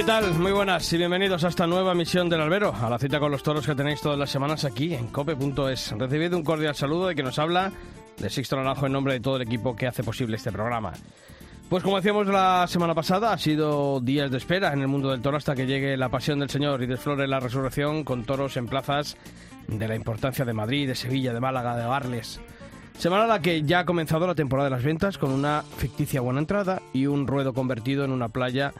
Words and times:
¿Qué 0.00 0.06
tal? 0.06 0.32
Muy 0.38 0.52
buenas 0.52 0.90
y 0.94 0.96
bienvenidos 0.96 1.44
a 1.44 1.48
esta 1.48 1.66
nueva 1.66 1.94
misión 1.94 2.30
del 2.30 2.40
albero, 2.40 2.74
a 2.74 2.88
la 2.88 2.98
cita 2.98 3.20
con 3.20 3.30
los 3.30 3.42
toros 3.42 3.66
que 3.66 3.74
tenéis 3.74 4.00
todas 4.00 4.18
las 4.18 4.30
semanas 4.30 4.64
aquí 4.64 4.94
en 4.94 5.08
cope.es. 5.08 5.92
Recibid 5.92 6.32
un 6.32 6.42
cordial 6.42 6.74
saludo 6.74 7.08
de 7.08 7.14
que 7.14 7.22
nos 7.22 7.38
habla 7.38 7.70
de 8.16 8.30
Sixto 8.30 8.56
Naranjo 8.56 8.86
en 8.86 8.92
nombre 8.92 9.12
de 9.12 9.20
todo 9.20 9.36
el 9.36 9.42
equipo 9.42 9.76
que 9.76 9.86
hace 9.86 10.02
posible 10.02 10.38
este 10.38 10.50
programa. 10.50 10.94
Pues 11.68 11.82
como 11.82 11.96
decíamos 11.96 12.28
la 12.28 12.66
semana 12.66 12.94
pasada, 12.94 13.34
ha 13.34 13.36
sido 13.36 14.00
días 14.00 14.30
de 14.30 14.38
espera 14.38 14.72
en 14.72 14.80
el 14.80 14.88
mundo 14.88 15.10
del 15.10 15.20
toro 15.20 15.36
hasta 15.36 15.54
que 15.54 15.66
llegue 15.66 15.98
la 15.98 16.08
pasión 16.08 16.38
del 16.38 16.48
Señor 16.48 16.82
y 16.82 16.86
desflore 16.86 17.28
la 17.28 17.38
resurrección 17.38 18.02
con 18.02 18.24
toros 18.24 18.56
en 18.56 18.68
plazas 18.68 19.18
de 19.68 19.86
la 19.86 19.96
importancia 19.96 20.46
de 20.46 20.54
Madrid, 20.54 20.88
de 20.88 20.94
Sevilla, 20.94 21.34
de 21.34 21.40
Málaga, 21.40 21.76
de 21.76 21.84
Barles. 21.84 22.40
Semana 22.96 23.24
en 23.24 23.28
la 23.28 23.42
que 23.42 23.62
ya 23.64 23.80
ha 23.80 23.84
comenzado 23.84 24.26
la 24.26 24.34
temporada 24.34 24.70
de 24.70 24.76
las 24.76 24.84
ventas 24.84 25.18
con 25.18 25.30
una 25.30 25.62
ficticia 25.76 26.22
buena 26.22 26.40
entrada 26.40 26.80
y 26.94 27.04
un 27.04 27.26
ruedo 27.26 27.52
convertido 27.52 28.02
en 28.04 28.12
una 28.12 28.30
playa 28.30 28.72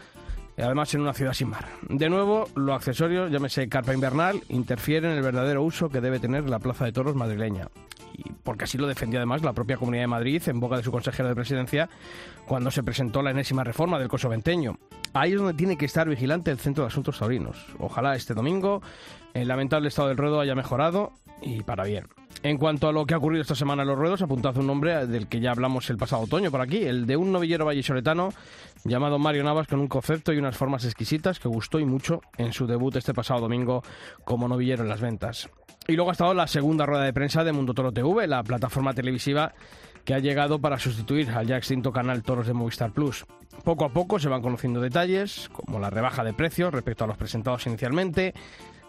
además 0.57 0.95
en 0.95 1.03
una 1.03 1.13
ciudad 1.13 1.33
sin 1.33 1.49
mar. 1.49 1.67
De 1.89 2.09
nuevo, 2.09 2.49
lo 2.55 2.75
accesorio, 2.75 3.29
llámese 3.29 3.69
carpa 3.69 3.95
invernal, 3.95 4.43
interfiere 4.49 5.11
en 5.11 5.17
el 5.17 5.23
verdadero 5.23 5.63
uso 5.63 5.89
que 5.89 6.01
debe 6.01 6.19
tener 6.19 6.49
la 6.49 6.59
Plaza 6.59 6.85
de 6.85 6.93
Toros 6.93 7.15
madrileña. 7.15 7.69
Y 8.13 8.33
porque 8.43 8.65
así 8.65 8.77
lo 8.77 8.87
defendió 8.87 9.19
además 9.19 9.43
la 9.43 9.53
propia 9.53 9.77
Comunidad 9.77 10.03
de 10.03 10.09
Madrid 10.09 10.43
en 10.47 10.61
boca 10.61 10.77
de 10.77 10.83
su 10.83 10.91
consejero 10.91 11.29
de 11.29 11.35
presidencia 11.35 11.89
cuando 12.47 12.71
se 12.71 12.83
presentó 12.83 13.23
la 13.23 13.31
enésima 13.31 13.65
reforma 13.65 13.99
del 13.99 14.09
coso 14.09 14.29
venteño. 14.29 14.79
Ahí 15.13 15.33
es 15.33 15.39
donde 15.39 15.55
tiene 15.55 15.77
que 15.77 15.87
estar 15.87 16.09
vigilante 16.09 16.51
el 16.51 16.59
Centro 16.59 16.85
de 16.85 16.89
Asuntos 16.89 17.19
Taurinos. 17.19 17.67
Ojalá 17.79 18.17
este 18.17 18.35
domingo 18.35 18.83
el 19.35 19.49
lamentable 19.49 19.89
estado 19.89 20.09
del 20.09 20.17
ruedo 20.17 20.41
haya 20.41 20.55
mejorado 20.55 21.13
y 21.43 21.63
para 21.63 21.85
bien. 21.85 22.07
En 22.43 22.57
cuanto 22.57 22.89
a 22.89 22.93
lo 22.93 23.05
que 23.05 23.13
ha 23.13 23.19
ocurrido 23.19 23.43
esta 23.43 23.55
semana 23.55 23.83
en 23.83 23.89
los 23.89 23.99
ruedos, 23.99 24.23
apuntad 24.23 24.57
un 24.57 24.67
nombre 24.67 25.07
del 25.07 25.29
que 25.29 25.41
ya 25.41 25.51
hablamos 25.51 25.91
el 25.91 25.99
pasado 25.99 26.23
otoño 26.23 26.51
por 26.51 26.63
aquí, 26.63 26.85
el 26.85 27.05
de 27.05 27.19
un 27.19 27.33
novillero 27.33 27.67
vallisoletano 27.67 28.31
llamado 28.85 29.19
Mario 29.19 29.45
Navas 29.45 29.69
con 29.69 29.79
un 29.79 29.89
concepto 29.89 30.33
y 30.33 30.39
unas 30.39 30.57
formas 30.57 30.87
exquisitas 30.87 31.39
que 31.39 31.49
gustó 31.49 31.79
y 31.79 31.85
mucho 31.85 32.23
en 32.39 32.55
su 32.55 32.67
debut 32.67 32.97
este 32.97 33.13
pasado 33.13 33.41
domingo 33.41 33.83
como 34.25 34.49
novillero 34.49 34.85
en 34.85 34.89
las 34.89 35.03
ventas. 35.03 35.51
Y 35.87 35.97
luego 35.97 36.11
ha 36.11 36.13
estado 36.13 36.33
la 36.33 36.47
segunda 36.47 36.87
rueda 36.87 37.05
de 37.05 37.13
prensa 37.13 37.45
de 37.45 37.53
Mundo 37.53 37.75
Toro 37.75 37.93
TV, 37.93 38.27
la 38.27 38.43
plataforma 38.43 38.95
televisiva 38.95 39.53
que 40.05 40.15
ha 40.15 40.19
llegado 40.19 40.59
para 40.61 40.79
sustituir 40.79 41.31
al 41.31 41.47
ya 41.47 41.59
extinto 41.59 41.93
canal 41.93 42.23
Toros 42.23 42.47
de 42.47 42.55
Movistar 42.55 42.93
Plus. 42.93 43.27
Poco 43.65 43.85
a 43.85 43.91
poco 43.91 44.19
se 44.19 44.29
van 44.29 44.41
conociendo 44.41 44.81
detalles, 44.81 45.51
como 45.53 45.79
la 45.79 45.91
rebaja 45.91 46.25
de 46.25 46.33
precios 46.33 46.73
respecto 46.73 47.05
a 47.05 47.07
los 47.07 47.19
presentados 47.19 47.67
inicialmente, 47.67 48.33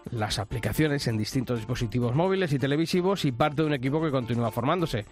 las 0.10 0.40
aplicaciones 0.40 1.08
en 1.08 1.18
distintos 1.18 1.60
dispositivos 1.60 2.16
móviles 2.16 2.52
y 2.54 2.60
televisivos 2.60 3.26
y 3.26 3.32
parte 3.32 3.62
de 3.62 3.68
un 3.68 3.74
equipo 3.74 4.02
que 4.02 4.12
continúa 4.12 4.52
formándose. 4.52 5.06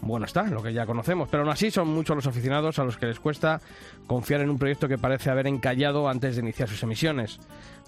Bueno 0.00 0.26
está, 0.26 0.42
lo 0.44 0.62
que 0.62 0.72
ya 0.72 0.84
conocemos, 0.84 1.28
pero 1.30 1.44
aún 1.44 1.52
así 1.52 1.70
son 1.70 1.86
muchos 1.86 2.16
los 2.16 2.26
aficionados 2.26 2.80
a 2.80 2.84
los 2.84 2.96
que 2.96 3.06
les 3.06 3.20
cuesta 3.20 3.60
confiar 4.08 4.40
en 4.40 4.50
un 4.50 4.58
proyecto 4.58 4.88
que 4.88 4.98
parece 4.98 5.30
haber 5.30 5.46
encallado 5.46 6.08
antes 6.08 6.34
de 6.34 6.42
iniciar 6.42 6.68
sus 6.68 6.82
emisiones. 6.82 7.38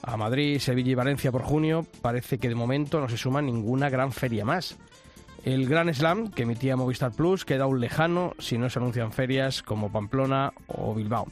A 0.01 0.17
Madrid, 0.17 0.61
Sevilla 0.61 0.93
y 0.93 0.95
Valencia 0.95 1.33
por 1.33 1.43
junio 1.43 1.85
parece 2.03 2.39
que 2.39 2.49
de 2.49 2.55
momento 2.55 3.01
no 3.01 3.09
se 3.09 3.17
suma 3.17 3.43
ninguna 3.43 3.91
gran 3.91 4.13
feria 4.13 4.45
más. 4.45 4.79
El 5.45 5.69
Gran 5.69 5.93
Slam 5.93 6.31
que 6.31 6.45
emitía 6.45 6.77
Movistar 6.77 7.13
Plus 7.13 7.45
queda 7.45 7.65
aún 7.65 7.81
lejano 7.81 8.35
si 8.39 8.59
no 8.59 8.71
se 8.71 8.79
anuncian 8.79 9.13
ferias 9.13 9.63
como 9.63 9.91
Pamplona 9.91 10.53
o 10.69 10.95
Bilbao. 10.95 11.27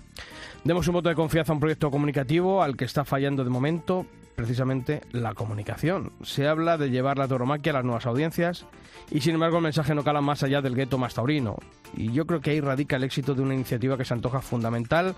Demos 0.65 0.87
un 0.87 0.95
voto 0.95 1.09
de 1.09 1.17
confianza 1.17 1.51
a 1.53 1.55
un 1.55 1.61
proyecto 1.61 1.91
comunicativo 1.91 2.63
al 2.63 2.77
que 2.77 2.85
está 2.85 3.05
fallando 3.05 3.43
de 3.43 3.51
momento 3.51 4.07
precisamente 4.37 5.03
la 5.11 5.35
comunicación. 5.35 6.13
Se 6.23 6.47
habla 6.47 6.79
de 6.79 6.89
llevar 6.89 7.19
la 7.19 7.27
toromaquia 7.27 7.73
a 7.73 7.75
las 7.75 7.85
nuevas 7.85 8.07
audiencias 8.07 8.65
y 9.11 9.21
sin 9.23 9.35
embargo 9.35 9.57
el 9.57 9.65
mensaje 9.65 9.93
no 9.93 10.05
cala 10.05 10.21
más 10.21 10.45
allá 10.45 10.63
del 10.63 10.77
gueto 10.77 10.99
más 10.99 11.15
taurino. 11.15 11.57
Y 11.97 12.13
yo 12.13 12.27
creo 12.27 12.41
que 12.41 12.51
ahí 12.51 12.61
radica 12.61 12.95
el 12.95 13.03
éxito 13.03 13.35
de 13.35 13.43
una 13.43 13.55
iniciativa 13.55 13.99
que 13.99 14.05
se 14.05 14.15
antoja 14.15 14.41
fundamental 14.41 15.17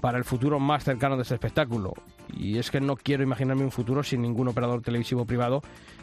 para 0.00 0.16
el 0.16 0.24
futuro 0.24 0.58
más 0.58 0.84
cercano 0.84 1.16
de 1.16 1.22
este 1.22 1.34
espectáculo. 1.34 1.92
Y 2.34 2.56
es 2.56 2.70
que 2.70 2.80
no 2.80 2.96
quiero 2.96 3.22
imaginarme 3.22 3.64
un 3.64 3.72
futuro 3.72 4.02
sin 4.02 4.22
ningún 4.22 4.48
operador 4.48 4.80
televisivo 4.80 5.26
privado 5.26 5.60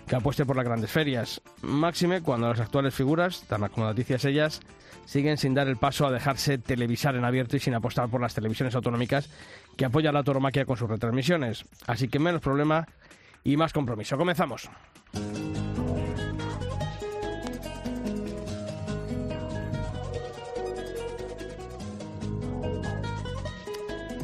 que 0.07 0.15
apueste 0.15 0.45
por 0.45 0.55
las 0.55 0.65
grandes 0.65 0.91
ferias. 0.91 1.41
Máxime 1.63 2.21
cuando 2.21 2.47
las 2.47 2.59
actuales 2.59 2.93
figuras, 2.93 3.43
tan 3.47 3.63
acomodaticias 3.63 4.23
ellas, 4.25 4.61
siguen 5.05 5.37
sin 5.37 5.53
dar 5.53 5.67
el 5.67 5.77
paso 5.77 6.05
a 6.05 6.11
dejarse 6.11 6.57
televisar 6.57 7.15
en 7.15 7.25
abierto 7.25 7.57
y 7.57 7.59
sin 7.59 7.73
apostar 7.73 8.09
por 8.09 8.21
las 8.21 8.33
televisiones 8.33 8.75
autonómicas 8.75 9.29
que 9.77 9.85
apoyan 9.85 10.13
la 10.13 10.23
toromaquia 10.23 10.65
con 10.65 10.77
sus 10.77 10.89
retransmisiones. 10.89 11.65
Así 11.87 12.07
que 12.07 12.19
menos 12.19 12.41
problema 12.41 12.87
y 13.43 13.57
más 13.57 13.73
compromiso. 13.73 14.17
Comenzamos. 14.17 14.69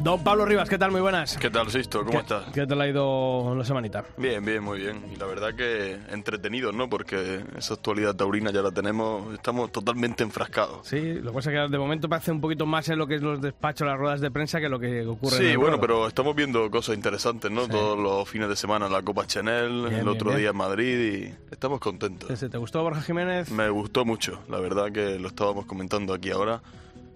Don 0.02 0.24
Pablo 0.24 0.46
Rivas, 0.46 0.66
¿qué 0.70 0.78
tal? 0.78 0.90
Muy 0.92 1.02
buenas. 1.02 1.36
¿Qué 1.36 1.50
tal, 1.50 1.70
Sisto? 1.70 1.98
¿Cómo 1.98 2.12
¿Qué, 2.12 2.16
estás? 2.18 2.44
¿Qué 2.54 2.66
tal 2.66 2.80
ha 2.80 2.88
ido 2.88 3.54
la 3.54 3.64
semanita? 3.66 4.02
Bien, 4.16 4.42
bien, 4.42 4.62
muy 4.64 4.78
bien. 4.78 5.04
Y 5.12 5.16
la 5.16 5.26
verdad 5.26 5.54
que 5.54 5.98
entretenidos, 6.10 6.74
¿no? 6.74 6.88
Porque 6.88 7.44
esa 7.58 7.74
actualidad 7.74 8.14
taurina 8.16 8.50
ya 8.50 8.62
la 8.62 8.70
tenemos, 8.70 9.34
estamos 9.34 9.70
totalmente 9.70 10.22
enfrascados. 10.22 10.86
Sí, 10.88 11.14
lo 11.20 11.32
que 11.32 11.34
pasa 11.36 11.50
es 11.52 11.56
que 11.66 11.72
de 11.72 11.78
momento 11.78 12.08
parece 12.08 12.32
un 12.32 12.40
poquito 12.40 12.64
más 12.64 12.88
en 12.88 12.96
lo 12.96 13.06
que 13.06 13.16
es 13.16 13.22
los 13.22 13.42
despachos, 13.42 13.86
las 13.86 13.98
ruedas 13.98 14.22
de 14.22 14.30
prensa, 14.30 14.58
que 14.58 14.70
lo 14.70 14.80
que 14.80 15.06
ocurre 15.06 15.36
en 15.36 15.42
Sí, 15.42 15.48
el 15.50 15.58
bueno, 15.58 15.72
ruedo. 15.76 15.80
pero 15.82 16.06
estamos 16.08 16.34
viendo 16.34 16.70
cosas 16.70 16.96
interesantes, 16.96 17.50
¿no? 17.50 17.64
Sí. 17.66 17.70
Todos 17.72 17.98
los 17.98 18.26
fines 18.26 18.48
de 18.48 18.56
semana 18.56 18.88
la 18.88 19.02
Copa 19.02 19.26
Chanel, 19.26 19.82
Bien, 19.86 20.00
el 20.00 20.08
otro 20.08 20.30
bien. 20.30 20.40
día 20.40 20.50
en 20.50 20.56
Madrid 20.56 20.98
y 21.28 21.52
estamos 21.52 21.78
contentos. 21.78 22.40
¿Te 22.40 22.56
gustó 22.56 22.82
Borja 22.82 23.02
Jiménez? 23.02 23.50
Me 23.50 23.68
gustó 23.68 24.06
mucho, 24.06 24.40
la 24.48 24.60
verdad 24.60 24.90
que 24.90 25.18
lo 25.18 25.28
estábamos 25.28 25.66
comentando 25.66 26.14
aquí 26.14 26.30
ahora. 26.30 26.62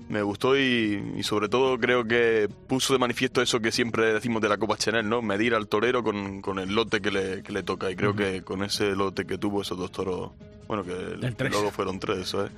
Me 0.09 0.23
gustó 0.23 0.59
y, 0.59 1.15
y 1.17 1.23
sobre 1.23 1.49
todo 1.49 1.79
creo 1.79 2.05
que 2.05 2.49
puso 2.67 2.93
de 2.93 2.99
manifiesto 2.99 3.41
eso 3.41 3.61
que 3.61 3.73
siempre 3.73 4.13
decimos 4.13 4.43
de 4.43 4.49
la 4.49 4.59
Copa 4.59 4.77
Chanel, 4.77 5.09
¿no? 5.09 5.23
Medir 5.23 5.55
al 5.55 5.67
torero 5.67 6.03
con, 6.05 6.43
con 6.43 6.59
el 6.59 6.75
lote 6.75 7.01
que 7.01 7.11
le, 7.11 7.43
que 7.43 7.53
le 7.53 7.63
toca. 7.63 7.91
Y 7.91 7.97
creo 7.97 8.15
que 8.15 8.43
con 8.43 8.63
ese 8.63 8.95
lote 8.95 9.25
que 9.25 9.39
tuvo 9.39 9.63
esos 9.63 9.79
dos 9.79 9.91
toros, 9.91 10.33
bueno, 10.69 10.85
que 10.85 10.93
El 10.93 11.35
luego 11.51 11.71
fueron 11.71 11.99
tres, 11.99 12.19
eso 12.19 12.45
es, 12.45 12.51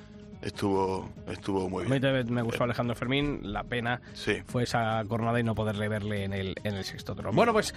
estuvo, 0.43 1.09
estuvo 1.29 1.69
muy 1.69 1.85
bien. 1.85 2.01
también 2.01 2.33
me 2.33 2.43
gustó 2.43 2.65
Alejandro 2.65 2.95
Fermín, 2.95 3.41
la 3.43 3.65
pena 3.65 4.01
Sí. 4.15 4.35
fue 4.47 4.63
esa 4.65 5.03
jornada 5.09 5.39
y 5.41 5.43
no 5.43 5.55
poderle 5.55 5.89
verle 5.89 6.25
en 6.25 6.33
el, 6.33 6.55
en 6.65 6.75
el 6.77 6.85
sexto 6.85 7.15
toro. 7.15 7.33
Bueno, 7.33 7.53
pues 7.53 7.75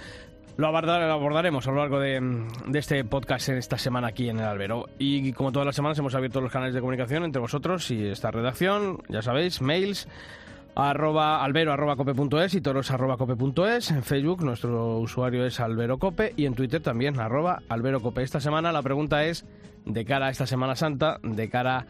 lo, 0.57 0.67
abordar- 0.67 0.99
lo 1.07 1.13
abordaremos 1.13 1.67
a 1.67 1.71
lo 1.71 1.77
largo 1.77 1.99
de, 1.99 2.19
de 2.67 2.79
este 2.79 3.03
podcast 3.05 3.49
en 3.49 3.57
esta 3.57 3.77
semana 3.77 4.07
aquí 4.09 4.29
en 4.29 4.39
el 4.39 4.45
Albero. 4.45 4.87
Y 4.99 5.31
como 5.33 5.51
todas 5.51 5.65
las 5.65 5.75
semanas 5.75 5.97
hemos 5.99 6.15
abierto 6.15 6.41
los 6.41 6.51
canales 6.51 6.73
de 6.73 6.81
comunicación 6.81 7.23
entre 7.23 7.41
vosotros 7.41 7.89
y 7.91 8.07
esta 8.07 8.29
redacción, 8.31 8.99
ya 9.07 9.21
sabéis, 9.21 9.61
mails 9.61 10.07
arroba 10.75 11.43
albero 11.43 11.73
arroba 11.73 11.95
cope.es 11.95 12.53
y 12.53 12.61
toros 12.61 12.91
arroba 12.91 13.17
cope.es. 13.17 13.91
En 13.91 14.03
Facebook 14.03 14.43
nuestro 14.43 14.97
usuario 14.99 15.45
es 15.45 15.59
alberocope 15.59 16.33
y 16.37 16.45
en 16.45 16.53
Twitter 16.53 16.81
también 16.81 17.19
arroba 17.19 17.61
alberocope. 17.69 18.23
Esta 18.23 18.39
semana 18.39 18.71
la 18.71 18.81
pregunta 18.81 19.25
es, 19.25 19.45
de 19.85 20.05
cara 20.05 20.27
a 20.27 20.29
esta 20.29 20.45
Semana 20.45 20.75
Santa, 20.75 21.19
de 21.23 21.49
cara 21.49 21.77
a 21.79 21.85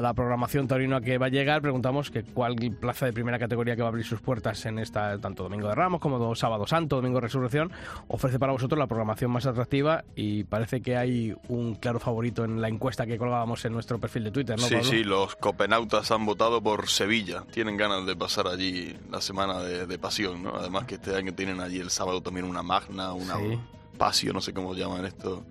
la 0.00 0.14
programación 0.14 0.68
taurina 0.68 1.00
que 1.00 1.18
va 1.18 1.26
a 1.26 1.28
llegar, 1.28 1.60
preguntamos 1.62 2.10
que 2.10 2.22
cuál 2.22 2.56
plaza 2.80 3.06
de 3.06 3.12
primera 3.12 3.38
categoría 3.38 3.74
que 3.76 3.82
va 3.82 3.88
a 3.88 3.90
abrir 3.90 4.04
sus 4.06 4.20
puertas 4.20 4.64
en 4.66 4.78
esta 4.78 5.18
tanto 5.18 5.42
Domingo 5.42 5.68
de 5.68 5.74
Ramos 5.74 6.00
como 6.00 6.34
Sábado 6.34 6.66
Santo, 6.66 6.96
Domingo 6.96 7.16
de 7.16 7.22
Resurrección, 7.22 7.70
ofrece 8.08 8.38
para 8.38 8.52
vosotros 8.52 8.78
la 8.78 8.86
programación 8.86 9.30
más 9.30 9.46
atractiva 9.46 10.04
y 10.16 10.44
parece 10.44 10.80
que 10.80 10.96
hay 10.96 11.34
un 11.48 11.74
claro 11.74 11.98
favorito 12.00 12.44
en 12.44 12.60
la 12.60 12.68
encuesta 12.68 13.06
que 13.06 13.18
colgábamos 13.18 13.64
en 13.64 13.72
nuestro 13.72 13.98
perfil 13.98 14.24
de 14.24 14.30
Twitter, 14.30 14.58
¿no, 14.58 14.66
Sí, 14.66 14.74
Pablo? 14.74 14.88
sí, 14.90 15.04
los 15.04 15.36
copenautas 15.36 16.10
han 16.10 16.24
votado 16.26 16.62
por 16.62 16.88
Sevilla. 16.88 17.42
Tienen 17.50 17.76
ganas 17.76 18.06
de 18.06 18.16
pasar 18.16 18.46
allí 18.48 18.96
la 19.10 19.20
semana 19.20 19.58
de, 19.60 19.86
de 19.86 19.98
pasión, 19.98 20.42
¿no? 20.42 20.54
Además 20.56 20.84
que 20.86 20.94
este 20.94 21.14
año 21.16 21.32
tienen 21.34 21.60
allí 21.60 21.78
el 21.80 21.90
sábado 21.90 22.20
también 22.20 22.46
una 22.46 22.62
magna, 22.62 23.12
una 23.12 23.36
Sí. 23.36 23.58
pasio, 23.98 24.32
no 24.32 24.40
sé 24.40 24.52
cómo 24.54 24.74
llaman 24.74 25.04
esto. 25.04 25.44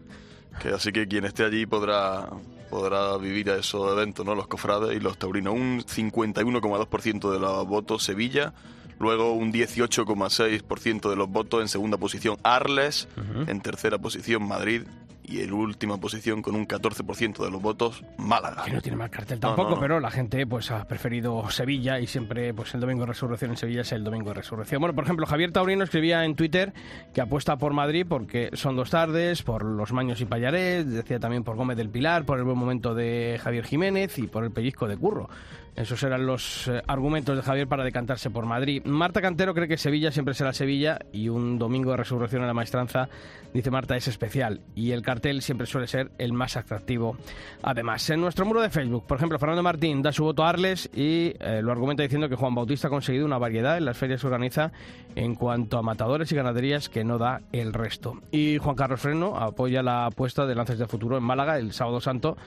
Que 0.61 0.69
así 0.69 0.91
que 0.91 1.07
quien 1.07 1.25
esté 1.25 1.43
allí 1.45 1.65
podrá 1.65 2.27
podrá 2.71 3.17
vivir 3.17 3.51
a 3.51 3.57
esos 3.57 3.91
eventos, 3.91 4.25
¿no? 4.25 4.33
Los 4.33 4.47
cofrades 4.47 4.95
y 4.95 4.99
los 4.99 5.17
taurinos. 5.17 5.53
Un 5.53 5.81
51,2% 5.81 7.31
de 7.31 7.39
los 7.39 7.67
votos 7.67 8.03
Sevilla, 8.03 8.53
luego 8.97 9.33
un 9.33 9.51
18,6% 9.51 11.09
de 11.09 11.15
los 11.15 11.29
votos 11.29 11.61
en 11.61 11.67
segunda 11.67 11.97
posición 11.97 12.37
Arles, 12.43 13.09
en 13.47 13.59
tercera 13.61 13.99
posición 13.99 14.47
Madrid 14.47 14.83
y 15.31 15.41
en 15.41 15.53
última 15.53 15.97
posición 15.97 16.41
con 16.41 16.55
un 16.55 16.67
14% 16.67 17.43
de 17.43 17.49
los 17.49 17.61
votos, 17.61 18.03
Málaga. 18.17 18.65
Que 18.65 18.71
no 18.71 18.81
tiene 18.81 18.97
mal 18.97 19.09
cartel 19.09 19.39
tampoco, 19.39 19.79
pero 19.79 19.99
la 19.99 20.11
gente 20.11 20.45
pues 20.45 20.71
ha 20.71 20.85
preferido 20.85 21.49
Sevilla 21.49 21.99
y 21.99 22.07
siempre 22.07 22.53
pues 22.53 22.73
el 22.73 22.81
domingo 22.81 23.01
de 23.01 23.07
resurrección 23.07 23.51
en 23.51 23.57
Sevilla 23.57 23.81
es 23.81 23.91
el 23.93 24.03
domingo 24.03 24.29
de 24.29 24.35
resurrección. 24.35 24.81
Bueno, 24.81 24.93
por 24.93 25.05
ejemplo, 25.05 25.25
Javier 25.25 25.51
Taurino 25.51 25.83
escribía 25.83 26.25
en 26.25 26.35
Twitter 26.35 26.73
que 27.13 27.21
apuesta 27.21 27.57
por 27.57 27.73
Madrid 27.73 28.05
porque 28.07 28.49
son 28.53 28.75
dos 28.75 28.89
tardes, 28.89 29.43
por 29.43 29.63
los 29.63 29.93
Maños 29.93 30.19
y 30.21 30.25
Payarés, 30.25 30.89
decía 30.89 31.19
también 31.19 31.43
por 31.43 31.55
Gómez 31.55 31.77
del 31.77 31.89
Pilar, 31.89 32.25
por 32.25 32.37
el 32.37 32.43
buen 32.43 32.57
momento 32.57 32.93
de 32.93 33.39
Javier 33.41 33.65
Jiménez 33.65 34.17
y 34.19 34.27
por 34.27 34.43
el 34.43 34.51
pellizco 34.51 34.87
de 34.87 34.97
Curro. 34.97 35.29
Esos 35.75 36.03
eran 36.03 36.25
los 36.25 36.67
eh, 36.67 36.81
argumentos 36.87 37.35
de 37.35 37.41
Javier 37.41 37.67
para 37.67 37.83
decantarse 37.83 38.29
por 38.29 38.45
Madrid. 38.45 38.83
Marta 38.85 39.21
Cantero 39.21 39.53
cree 39.53 39.67
que 39.67 39.77
Sevilla 39.77 40.11
siempre 40.11 40.33
será 40.33 40.51
Sevilla 40.51 40.99
y 41.13 41.29
un 41.29 41.57
domingo 41.57 41.91
de 41.91 41.97
resurrección 41.97 42.41
en 42.41 42.47
la 42.47 42.53
maestranza, 42.53 43.07
dice 43.53 43.71
Marta, 43.71 43.95
es 43.95 44.07
especial 44.07 44.61
y 44.75 44.91
el 44.91 45.01
cartel 45.01 45.41
siempre 45.41 45.67
suele 45.67 45.87
ser 45.87 46.11
el 46.17 46.33
más 46.33 46.57
atractivo. 46.57 47.15
Además, 47.63 48.09
en 48.09 48.19
nuestro 48.19 48.45
muro 48.45 48.61
de 48.61 48.69
Facebook, 48.69 49.07
por 49.07 49.17
ejemplo, 49.17 49.39
Fernando 49.39 49.63
Martín 49.63 50.01
da 50.01 50.11
su 50.11 50.23
voto 50.23 50.43
a 50.43 50.49
Arles 50.49 50.89
y 50.93 51.33
eh, 51.39 51.61
lo 51.63 51.71
argumenta 51.71 52.03
diciendo 52.03 52.27
que 52.27 52.35
Juan 52.35 52.53
Bautista 52.53 52.87
ha 52.87 52.91
conseguido 52.91 53.25
una 53.25 53.37
variedad 53.37 53.77
en 53.77 53.85
las 53.85 53.97
ferias 53.97 54.21
que 54.21 54.27
organiza 54.27 54.71
en 55.15 55.35
cuanto 55.35 55.77
a 55.77 55.81
matadores 55.81 56.31
y 56.31 56.35
ganaderías 56.35 56.89
que 56.89 57.03
no 57.03 57.17
da 57.17 57.41
el 57.53 57.73
resto. 57.73 58.19
Y 58.31 58.57
Juan 58.57 58.75
Carlos 58.75 58.99
Freno 58.99 59.37
apoya 59.37 59.81
la 59.81 60.07
apuesta 60.07 60.45
de 60.45 60.55
Lances 60.55 60.79
de 60.79 60.87
Futuro 60.87 61.17
en 61.17 61.23
Málaga 61.23 61.57
el 61.57 61.71
sábado 61.71 62.01
santo. 62.01 62.37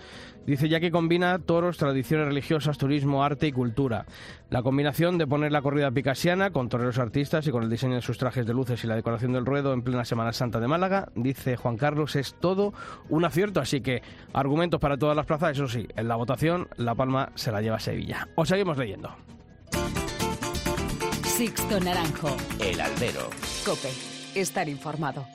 Dice 0.47 0.69
ya 0.69 0.79
que 0.79 0.91
combina 0.91 1.39
toros, 1.39 1.79
tradiciones 1.79 2.27
religiosas, 2.27 2.77
turismo, 2.77 3.14
arte 3.23 3.47
y 3.47 3.53
cultura. 3.53 4.07
La 4.51 4.63
combinación 4.63 5.19
de 5.19 5.27
poner 5.27 5.53
la 5.53 5.63
corrida 5.63 5.91
picasiana 5.91 6.51
con 6.51 6.69
toreros 6.69 6.99
artistas 6.99 7.47
y 7.47 7.51
con 7.51 7.63
el 7.63 7.71
diseño 7.71 7.97
de 7.97 8.03
sus 8.03 8.19
trajes 8.19 8.47
de 8.47 8.55
luces 8.55 8.83
y 8.83 8.87
la 8.87 8.97
decoración 8.97 9.33
del 9.33 9.47
ruedo 9.47 9.73
en 9.73 9.83
plena 9.83 10.05
Semana 10.05 10.33
Santa 10.33 10.61
de 10.61 10.69
Málaga, 10.69 11.09
dice 11.15 11.57
Juan 11.57 11.77
Carlos, 11.77 12.17
es 12.17 12.35
todo 12.41 12.73
un 13.09 13.25
acierto. 13.25 13.61
Así 13.61 13.81
que 13.81 14.03
argumentos 14.33 14.81
para 14.81 14.97
todas 14.97 15.17
las 15.17 15.27
plazas, 15.27 15.53
eso 15.53 15.69
sí, 15.69 15.87
en 15.95 16.09
la 16.09 16.17
votación 16.17 16.69
La 16.77 16.95
Palma 16.95 17.31
se 17.35 17.53
la 17.53 17.61
lleva 17.61 17.79
Sevilla. 17.79 18.29
Os 18.35 18.49
seguimos 18.49 18.79
leyendo. 18.79 19.15
Sixto 21.25 21.81
Naranjo. 21.81 22.37
El 22.61 22.81
Albero. 22.81 23.29
Cope. 23.65 23.91
Estar 24.35 24.69
informado. 24.69 25.27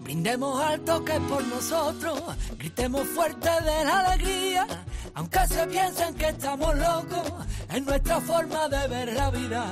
Brindemos 0.00 0.60
alto 0.62 1.04
que 1.04 1.20
por 1.20 1.44
nosotros, 1.46 2.22
gritemos 2.56 3.06
fuerte 3.08 3.48
de 3.48 3.84
la 3.84 4.00
alegría, 4.00 4.66
aunque 5.14 5.46
se 5.46 5.66
piensen 5.66 6.14
que 6.14 6.28
estamos 6.28 6.74
locos, 6.76 7.32
es 7.70 7.84
nuestra 7.84 8.20
forma 8.20 8.68
de 8.68 8.88
ver 8.88 9.12
la 9.12 9.30
vida. 9.30 9.66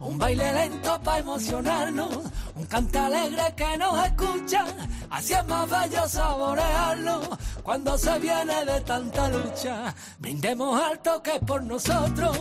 Un 0.00 0.18
baile 0.18 0.52
lento 0.52 1.00
para 1.02 1.18
emocionarnos, 1.18 2.18
un 2.54 2.66
cante 2.66 2.98
alegre 2.98 3.42
que 3.56 3.76
nos 3.78 4.06
escucha, 4.06 4.64
así 5.10 5.32
es 5.32 5.46
más 5.46 5.68
bello 5.68 6.08
saborearlo 6.08 7.20
cuando 7.62 7.96
se 7.98 8.18
viene 8.18 8.64
de 8.64 8.80
tanta 8.82 9.28
lucha. 9.28 9.94
Brindemos 10.18 10.80
alto 10.80 11.22
que 11.22 11.40
por 11.40 11.62
nosotros. 11.62 12.38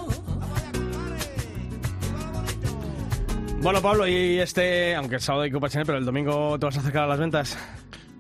Bueno, 3.64 3.82
Pablo, 3.82 4.06
y 4.06 4.40
este, 4.40 4.94
aunque 4.94 5.16
el 5.16 5.22
sábado 5.22 5.44
hay 5.44 5.52
Copa 5.52 5.70
Chanel, 5.70 5.86
pero 5.86 5.98
el 5.98 6.04
domingo 6.04 6.60
te 6.60 6.66
vas 6.66 6.76
a 6.76 6.82
acercar 6.82 7.04
a 7.04 7.08
las 7.08 7.18
ventas. 7.18 7.58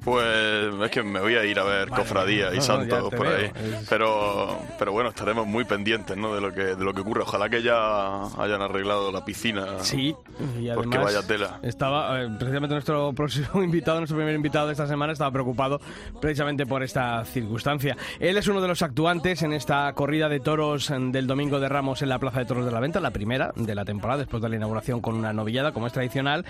Pues 0.04 0.74
es 0.84 0.92
que 0.92 1.02
me 1.02 1.20
voy 1.22 1.36
a 1.36 1.46
ir 1.46 1.58
a 1.58 1.64
ver 1.64 1.90
cofradía 1.90 2.54
y 2.54 2.60
santos 2.62 3.14
por 3.14 3.26
ahí. 3.26 3.46
es- 3.56 3.88
Pero, 3.90 4.58
pero 4.78 4.92
bueno, 4.92 5.10
estaremos 5.10 5.48
muy 5.48 5.64
pendientes 5.64 6.18
¿no? 6.18 6.36
de, 6.36 6.42
lo 6.42 6.54
que, 6.54 6.64
de 6.76 6.84
lo 6.84 6.94
que 6.94 7.02
ocurre. 7.02 7.22
Ojalá 7.22 7.50
que 7.50 7.62
ya 7.64 8.24
hayan 8.38 8.62
arreglado 8.62 9.12
la 9.12 9.24
piscina. 9.24 9.80
Sí, 9.80 10.14
y 10.60 10.68
además 10.70 10.76
Porque 10.76 10.98
vaya 10.98 11.22
tela. 11.26 11.60
estaba 11.64 12.22
eh, 12.22 12.28
precisamente 12.38 12.74
nuestro 12.76 13.14
próximo 13.16 13.64
invitado, 13.64 14.00
nuestro 14.00 14.18
primer 14.18 14.36
invitado 14.36 14.68
de 14.68 14.74
esta 14.74 14.88
semana, 14.88 15.14
estaba 15.14 15.32
preocupado 15.32 15.80
precisamente 16.20 16.66
por 16.66 16.84
esta 16.84 17.24
circunstancia. 17.26 17.96
Él 18.20 18.38
es 18.38 18.48
uno 18.48 18.60
de 18.62 18.68
los 18.68 18.82
actuantes 18.82 19.42
en 19.44 19.54
esta 19.54 19.94
corrida 19.94 20.28
de 20.28 20.40
toros 20.42 20.90
eh, 20.90 20.98
del 21.00 21.28
domingo 21.28 21.60
de 21.62 21.70
Ramos 21.70 22.02
en 22.02 22.10
la 22.10 22.20
Plaza 22.20 22.40
de 22.40 22.46
Toros 22.46 22.66
de 22.66 22.72
la 22.72 22.80
Venta, 22.82 23.00
la 23.00 23.12
primera 23.12 23.54
de 23.56 23.74
la 23.74 23.86
temporada, 23.86 24.20
después 24.20 24.44
de 24.44 24.50
la 24.50 24.58
inauguración 24.58 25.00
con 25.00 25.16
una 25.16 25.32
novillada, 25.32 25.72
como 25.72 25.88
es 25.88 25.94
tradicional. 25.94 26.46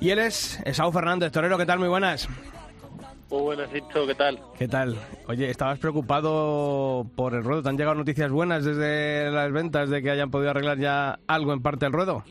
Y 0.00 0.10
él 0.10 0.18
es 0.18 0.60
Esaú 0.64 0.92
Fernández, 0.92 1.32
torero, 1.32 1.56
¿qué 1.56 1.64
tal? 1.66 1.78
Muy 1.78 1.88
buenas. 1.88 2.28
Muy 3.30 3.42
buenas, 3.42 3.68
¿qué 3.70 4.14
tal? 4.14 4.38
¿Qué 4.58 4.68
tal? 4.68 4.96
Oye, 5.26 5.50
¿estabas 5.50 5.78
preocupado 5.78 7.06
por 7.16 7.34
el 7.34 7.42
ruedo? 7.42 7.62
¿Te 7.62 7.68
han 7.70 7.76
llegado 7.76 7.96
noticias 7.96 8.30
buenas 8.30 8.64
desde 8.64 9.30
las 9.30 9.50
ventas 9.50 9.90
de 9.90 10.02
que 10.02 10.10
hayan 10.10 10.30
podido 10.30 10.50
arreglar 10.50 10.78
ya 10.78 11.18
algo 11.26 11.52
en 11.52 11.62
parte 11.62 11.86
del 11.86 11.92
ruedo? 11.92 12.24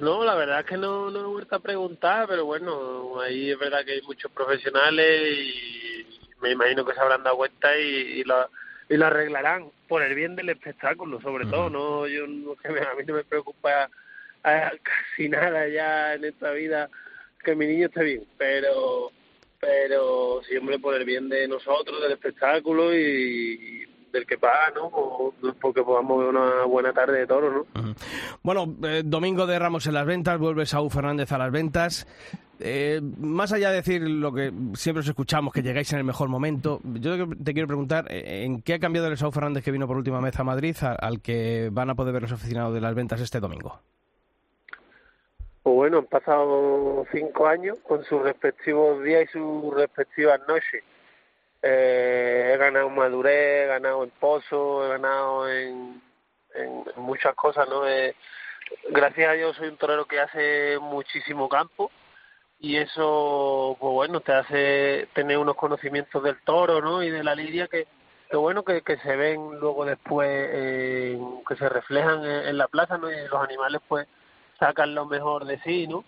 No, 0.00 0.24
la 0.24 0.36
verdad 0.36 0.60
es 0.60 0.66
que 0.66 0.76
no, 0.76 1.10
no 1.10 1.20
he 1.20 1.26
vuelto 1.26 1.56
a 1.56 1.60
preguntar, 1.60 2.26
pero 2.28 2.44
bueno, 2.44 3.20
ahí 3.20 3.50
es 3.50 3.58
verdad 3.58 3.84
que 3.84 3.92
hay 3.94 4.02
muchos 4.02 4.30
profesionales 4.30 5.38
y 5.38 6.04
me 6.40 6.50
imagino 6.52 6.84
que 6.84 6.94
se 6.94 7.00
habrán 7.00 7.24
dado 7.24 7.36
cuenta 7.36 7.76
y, 7.76 8.20
y 8.20 8.24
lo, 8.24 8.48
y 8.88 8.96
lo 8.96 9.06
arreglarán 9.06 9.70
por 9.88 10.02
el 10.02 10.14
bien 10.14 10.36
del 10.36 10.50
espectáculo, 10.50 11.20
sobre 11.20 11.46
todo. 11.46 11.68
No, 11.68 12.06
yo 12.06 12.26
no, 12.28 12.54
que 12.54 12.68
me- 12.70 12.80
a 12.80 12.94
mí 12.96 13.02
no 13.06 13.14
me 13.14 13.24
preocupa 13.24 13.90
eh, 14.44 14.70
casi 14.82 15.28
nada 15.28 15.66
ya 15.68 16.14
en 16.14 16.24
esta 16.24 16.52
vida 16.52 16.88
que 17.44 17.56
mi 17.56 17.66
niño 17.66 17.86
esté 17.86 18.04
bien, 18.04 18.24
pero 18.38 19.10
pero 19.60 20.40
siempre 20.42 20.78
por 20.78 20.94
el 20.94 21.04
bien 21.04 21.28
de 21.28 21.48
nosotros, 21.48 22.00
del 22.00 22.12
espectáculo 22.12 22.94
y, 22.94 23.84
del 24.12 24.26
que 24.26 24.38
paga, 24.38 24.72
¿no? 24.74 24.90
Porque 25.60 25.82
podamos 25.82 26.18
ver 26.18 26.28
una 26.28 26.64
buena 26.64 26.92
tarde 26.92 27.20
de 27.20 27.26
toro, 27.26 27.66
¿no? 27.74 27.94
Bueno, 28.42 28.74
eh, 28.84 29.02
domingo 29.04 29.46
de 29.46 29.58
Ramos 29.58 29.86
en 29.86 29.94
las 29.94 30.06
ventas, 30.06 30.38
vuelve 30.38 30.66
Saúl 30.66 30.90
Fernández 30.90 31.32
a 31.32 31.38
las 31.38 31.52
ventas. 31.52 32.06
Eh, 32.60 33.00
más 33.18 33.52
allá 33.52 33.70
de 33.70 33.76
decir 33.76 34.02
lo 34.02 34.32
que 34.32 34.52
siempre 34.74 35.00
os 35.00 35.08
escuchamos, 35.08 35.52
que 35.52 35.62
llegáis 35.62 35.92
en 35.92 36.00
el 36.00 36.04
mejor 36.04 36.28
momento, 36.28 36.80
yo 36.84 37.28
te 37.28 37.52
quiero 37.52 37.68
preguntar, 37.68 38.06
eh, 38.10 38.44
¿en 38.44 38.62
qué 38.62 38.74
ha 38.74 38.78
cambiado 38.80 39.06
el 39.06 39.16
Saúl 39.16 39.32
Fernández 39.32 39.62
que 39.62 39.70
vino 39.70 39.86
por 39.86 39.96
última 39.96 40.20
vez 40.20 40.38
a 40.40 40.44
Madrid 40.44 40.76
al 40.82 41.20
que 41.20 41.68
van 41.72 41.90
a 41.90 41.94
poder 41.94 42.12
ver 42.14 42.22
los 42.22 42.32
aficionados 42.32 42.74
de 42.74 42.80
las 42.80 42.94
ventas 42.94 43.20
este 43.20 43.38
domingo? 43.38 43.80
Pues 45.68 45.76
bueno, 45.76 45.98
han 45.98 46.06
pasado 46.06 47.04
cinco 47.12 47.46
años 47.46 47.76
con 47.86 48.02
sus 48.04 48.22
respectivos 48.22 49.04
días 49.04 49.24
y 49.24 49.32
sus 49.32 49.74
respectivas 49.74 50.40
noches. 50.48 50.82
Eh, 51.60 52.52
he 52.54 52.56
ganado 52.56 52.86
en 52.86 52.94
madurez, 52.94 53.64
he 53.64 53.66
ganado 53.66 54.02
en 54.02 54.08
pozo, 54.12 54.86
he 54.86 54.88
ganado 54.88 55.46
en, 55.46 56.00
muchas 56.96 57.34
cosas, 57.34 57.68
¿no? 57.68 57.86
Eh, 57.86 58.16
gracias 58.88 59.28
a 59.28 59.34
Dios 59.34 59.56
soy 59.56 59.68
un 59.68 59.76
torero 59.76 60.06
que 60.06 60.18
hace 60.18 60.78
muchísimo 60.80 61.50
campo 61.50 61.90
y 62.58 62.78
eso, 62.78 63.76
pues 63.78 63.92
bueno, 63.92 64.20
te 64.20 64.32
hace 64.32 65.06
tener 65.12 65.36
unos 65.36 65.56
conocimientos 65.56 66.22
del 66.22 66.40
toro, 66.44 66.80
¿no? 66.80 67.02
Y 67.02 67.10
de 67.10 67.22
la 67.22 67.34
lidia 67.34 67.68
que, 67.68 67.86
que 68.30 68.36
bueno, 68.38 68.64
que, 68.64 68.80
que 68.80 68.96
se 69.00 69.16
ven 69.16 69.60
luego 69.60 69.84
después, 69.84 70.30
eh, 70.30 71.20
que 71.46 71.56
se 71.56 71.68
reflejan 71.68 72.24
en, 72.24 72.48
en 72.48 72.56
la 72.56 72.68
plaza, 72.68 72.96
¿no? 72.96 73.12
Y 73.12 73.28
los 73.28 73.42
animales, 73.42 73.82
pues, 73.86 74.08
sacan 74.58 74.94
lo 74.94 75.06
mejor 75.06 75.44
de 75.44 75.58
sí, 75.60 75.86
¿no? 75.86 76.04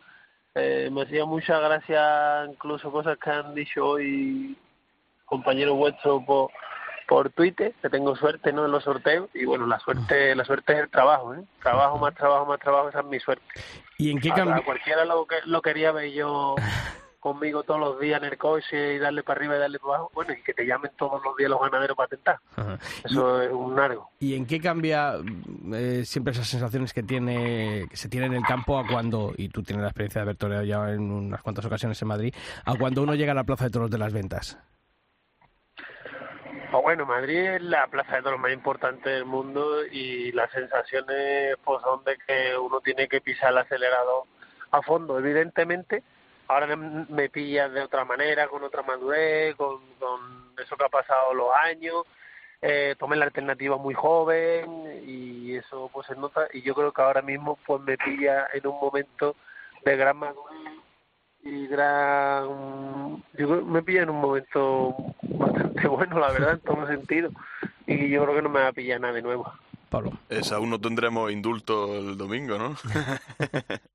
Eh, 0.55 0.89
me 0.91 1.03
hacía 1.03 1.25
mucha 1.25 1.59
gracia 1.61 2.45
incluso 2.49 2.91
cosas 2.91 3.19
que 3.19 3.31
han 3.31 3.55
dicho 3.55 3.87
hoy 3.87 4.57
compañeros 5.25 5.77
vuestros 5.77 6.25
por, 6.25 6.51
por 7.07 7.31
Twitter, 7.31 7.73
que 7.81 7.89
tengo 7.89 8.17
suerte, 8.17 8.53
¿no? 8.53 8.67
En 8.67 8.73
los 8.73 8.85
sorteos 8.85 9.31
y 9.33 9.45
bueno, 9.45 9.67
la 9.67 9.79
suerte, 9.79 10.35
la 10.35 10.45
suerte 10.45 10.73
es 10.73 10.79
el 10.81 10.91
trabajo, 10.91 11.35
¿eh? 11.35 11.43
Trabajo 11.63 11.99
más 11.99 12.15
trabajo 12.15 12.47
más 12.47 12.59
trabajo, 12.59 12.89
esa 12.89 13.01
es 13.01 13.07
mi 13.07 13.21
suerte. 13.21 13.45
¿Y 13.97 14.11
en 14.11 14.21
qué 14.21 14.31
cambia? 14.31 14.63
cualquiera 14.65 15.05
lo, 15.05 15.27
que, 15.27 15.37
lo 15.45 15.63
quería 15.63 15.93
ver 15.93 16.11
yo 16.13 16.57
conmigo 17.21 17.63
todos 17.63 17.79
los 17.79 18.01
días 18.01 18.23
en 18.23 18.31
el 18.31 18.39
coche 18.39 18.95
y 18.95 18.99
darle 18.99 19.23
para 19.23 19.39
arriba 19.39 19.57
y 19.57 19.59
darle 19.61 19.79
para 19.79 19.95
abajo. 19.95 20.11
Bueno, 20.15 20.33
y 20.33 20.43
que 20.43 20.55
te 20.55 20.67
llamen 20.67 20.91
todos 20.97 21.23
los 21.23 21.37
días 21.37 21.51
los 21.51 21.61
ganaderos 21.61 21.97
para 21.97 22.09
tentar. 22.09 22.39
Ajá. 22.57 22.79
Eso 23.05 23.43
es 23.43 23.53
un 23.53 23.77
largo. 23.77 24.11
¿Y 24.19 24.35
en 24.35 24.47
qué 24.47 24.61
cambia 24.61 25.15
eh, 25.75 26.03
siempre 26.05 26.33
esas 26.33 26.49
sensaciones 26.49 26.93
que 26.93 27.03
tiene 27.03 27.87
que 27.89 27.97
se 27.97 28.09
tienen 28.09 28.33
en 28.33 28.39
el 28.39 28.45
campo 28.45 28.79
a 28.79 28.87
cuando, 28.87 29.33
y 29.37 29.49
tú 29.49 29.63
tienes 29.63 29.83
la 29.83 29.89
experiencia 29.89 30.21
de 30.21 30.23
haber 30.23 30.37
toreado 30.37 30.65
ya 30.65 30.91
en 30.91 31.11
unas 31.11 31.43
cuantas 31.43 31.65
ocasiones 31.65 32.01
en 32.01 32.09
Madrid, 32.09 32.35
a 32.65 32.75
cuando 32.75 33.03
uno 33.03 33.15
llega 33.15 33.33
a 33.33 33.35
la 33.35 33.45
Plaza 33.45 33.65
de 33.65 33.71
Toros 33.71 33.91
de 33.91 33.99
las 33.99 34.13
Ventas? 34.13 34.59
Pues 36.71 36.85
bueno, 36.85 37.05
Madrid 37.05 37.37
es 37.37 37.63
la 37.63 37.89
plaza 37.89 38.17
de 38.17 38.23
toros 38.23 38.39
más 38.39 38.53
importante 38.53 39.11
del 39.11 39.25
mundo 39.25 39.85
y 39.85 40.31
las 40.31 40.53
sensaciones 40.53 41.57
pues, 41.65 41.83
son 41.83 42.05
de 42.05 42.17
que 42.25 42.57
uno 42.57 42.81
tiene 42.81 43.09
que 43.09 43.21
pisar 43.21 43.51
el 43.51 43.59
acelerador 43.59 44.23
a 44.71 44.81
fondo. 44.81 45.19
Evidentemente, 45.19 46.05
ahora 46.51 46.77
me- 46.77 47.29
pillas 47.29 47.73
de 47.73 47.81
otra 47.83 48.05
manera, 48.05 48.49
con 48.49 48.63
otra 48.65 48.83
madurez, 48.83 49.55
con, 49.55 49.79
con 49.99 50.53
eso 50.59 50.77
que 50.77 50.85
ha 50.85 50.89
pasado 50.89 51.33
los 51.33 51.49
años. 51.55 52.05
Eh, 52.63 52.95
tomé 52.99 53.17
la 53.17 53.25
alternativa 53.25 53.77
muy 53.79 53.95
joven 53.95 55.03
y 55.07 55.55
eso 55.57 55.89
pues 55.93 56.07
se 56.09 56.17
nota. 56.17 56.49
Y 56.53 56.63
yo 56.63 56.75
creo 56.75 56.93
que 56.93 57.03
ahora 57.03 57.23
mismo 57.23 57.57
pues 57.67 57.81
me 57.83 57.97
pilla 57.97 58.49
en 58.53 58.67
un 58.67 58.81
momento 58.81 59.37
de 59.85 59.97
gran 59.97 60.17
madurez 60.17 60.73
y 61.43 61.67
gran 61.69 63.17
yo 63.33 63.49
creo 63.49 63.59
que 63.61 63.65
me 63.65 63.83
pilla 63.83 64.03
en 64.03 64.11
un 64.11 64.21
momento 64.21 64.95
bastante 65.23 65.89
bueno 65.89 66.19
la 66.19 66.31
verdad 66.33 66.53
en 66.55 66.61
todo 66.61 66.87
sentido. 66.87 67.31
Y 67.87 68.09
yo 68.11 68.23
creo 68.25 68.35
que 68.37 68.43
no 68.43 68.49
me 68.49 68.61
va 68.61 68.69
a 68.69 68.73
pillar 68.73 69.01
nada 69.01 69.15
de 69.15 69.23
nuevo 69.23 69.51
Pablo. 69.91 70.13
Es, 70.29 70.53
aún 70.53 70.71
no 70.71 70.81
tendremos 70.81 71.31
indulto 71.31 71.95
el 71.97 72.17
domingo, 72.17 72.57
¿no? 72.57 72.77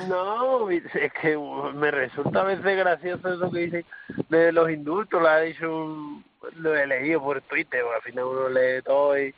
no, 0.08 0.70
es 0.70 1.12
que 1.20 1.36
me 1.74 1.90
resulta 1.90 2.42
a 2.42 2.44
veces 2.44 2.76
gracioso 2.76 3.34
eso 3.34 3.50
que 3.50 3.58
dicen 3.58 3.84
de 4.28 4.52
los 4.52 4.70
indultos, 4.70 5.20
lo 5.20 5.28
ha 5.28 5.40
dicho 5.40 6.22
lo 6.56 6.74
he 6.74 6.86
leído 6.86 7.20
por 7.22 7.40
Twitter, 7.42 7.82
al 7.94 8.02
final 8.02 8.24
uno 8.24 8.48
lee 8.48 8.82
todo 8.84 9.18
y, 9.18 9.34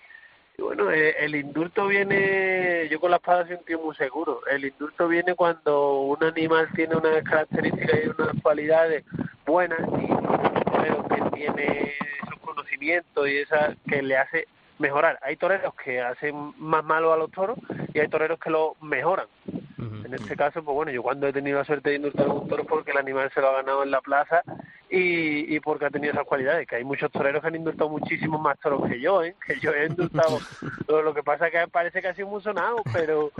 bueno, 0.59 0.91
eh, 0.93 1.17
el, 1.19 1.35
indulto 1.35 1.87
viene, 1.87 2.89
yo 2.89 3.01
con 3.01 3.11
la 3.11 3.17
espada 3.17 3.47
soy 3.47 3.57
un 3.57 3.65
tío 3.65 3.81
muy 3.81 3.97
seguro, 3.97 4.41
el 4.47 4.65
indulto 4.65 5.09
viene 5.09 5.35
cuando 5.35 6.01
un 6.03 6.23
animal 6.23 6.69
tiene 6.75 6.95
unas 6.95 7.25
características 7.25 8.01
y 8.05 8.09
unas 8.09 8.43
cualidades 8.43 9.05
buenas 9.45 9.81
y 9.81 10.07
pero 10.81 11.07
que 11.09 11.37
tiene 11.37 11.95
esos 12.25 12.41
conocimientos 12.41 13.29
y 13.29 13.39
esa 13.39 13.75
que 13.89 14.03
le 14.03 14.17
hace 14.17 14.47
mejorar. 14.83 15.19
Hay 15.23 15.37
toreros 15.37 15.75
que 15.75 16.03
hacen 16.03 16.53
más 16.59 16.85
malo 16.85 17.13
a 17.13 17.17
los 17.17 17.31
toros 17.31 17.59
y 17.95 18.01
hay 18.01 18.09
toreros 18.09 18.39
que 18.39 18.51
lo 18.51 18.77
mejoran. 18.83 19.27
En 19.79 20.15
este 20.15 20.37
caso, 20.37 20.63
pues 20.63 20.75
bueno, 20.75 20.93
yo 20.93 21.03
cuando 21.03 21.27
he 21.27 21.33
tenido 21.33 21.59
la 21.59 21.65
suerte 21.65 21.91
de 21.91 21.97
indultar 21.97 22.27
a 22.27 22.33
un 22.33 22.47
toro 22.47 22.65
porque 22.65 22.91
el 22.91 22.99
animal 22.99 23.31
se 23.33 23.41
lo 23.41 23.49
ha 23.49 23.63
ganado 23.63 23.83
en 23.83 23.91
la 23.91 24.01
plaza 24.03 24.43
y, 24.91 25.57
y 25.57 25.59
porque 25.61 25.87
ha 25.87 25.91
tenido 25.91 26.13
esas 26.13 26.27
cualidades, 26.27 26.69
que 26.69 26.77
hay 26.77 26.85
muchos 26.85 27.11
toreros 27.11 27.41
que 27.41 27.49
han 27.49 27.55
indultado 27.55 27.89
muchísimos 27.89 28.39
más 28.41 28.59
toros 28.61 28.87
que 28.89 29.01
yo, 29.01 29.25
¿eh? 29.25 29.35
que 29.47 29.59
yo 29.59 29.73
he 29.73 29.87
indultado. 29.87 30.39
lo, 30.89 31.15
que 31.15 31.23
pasa 31.23 31.47
es 31.47 31.53
que 31.53 31.69
parece 31.69 32.03
que 32.03 32.09
ha 32.09 32.15
sido 32.15 32.29
muy 32.29 32.43
sonado, 32.43 32.77
pero 32.93 33.33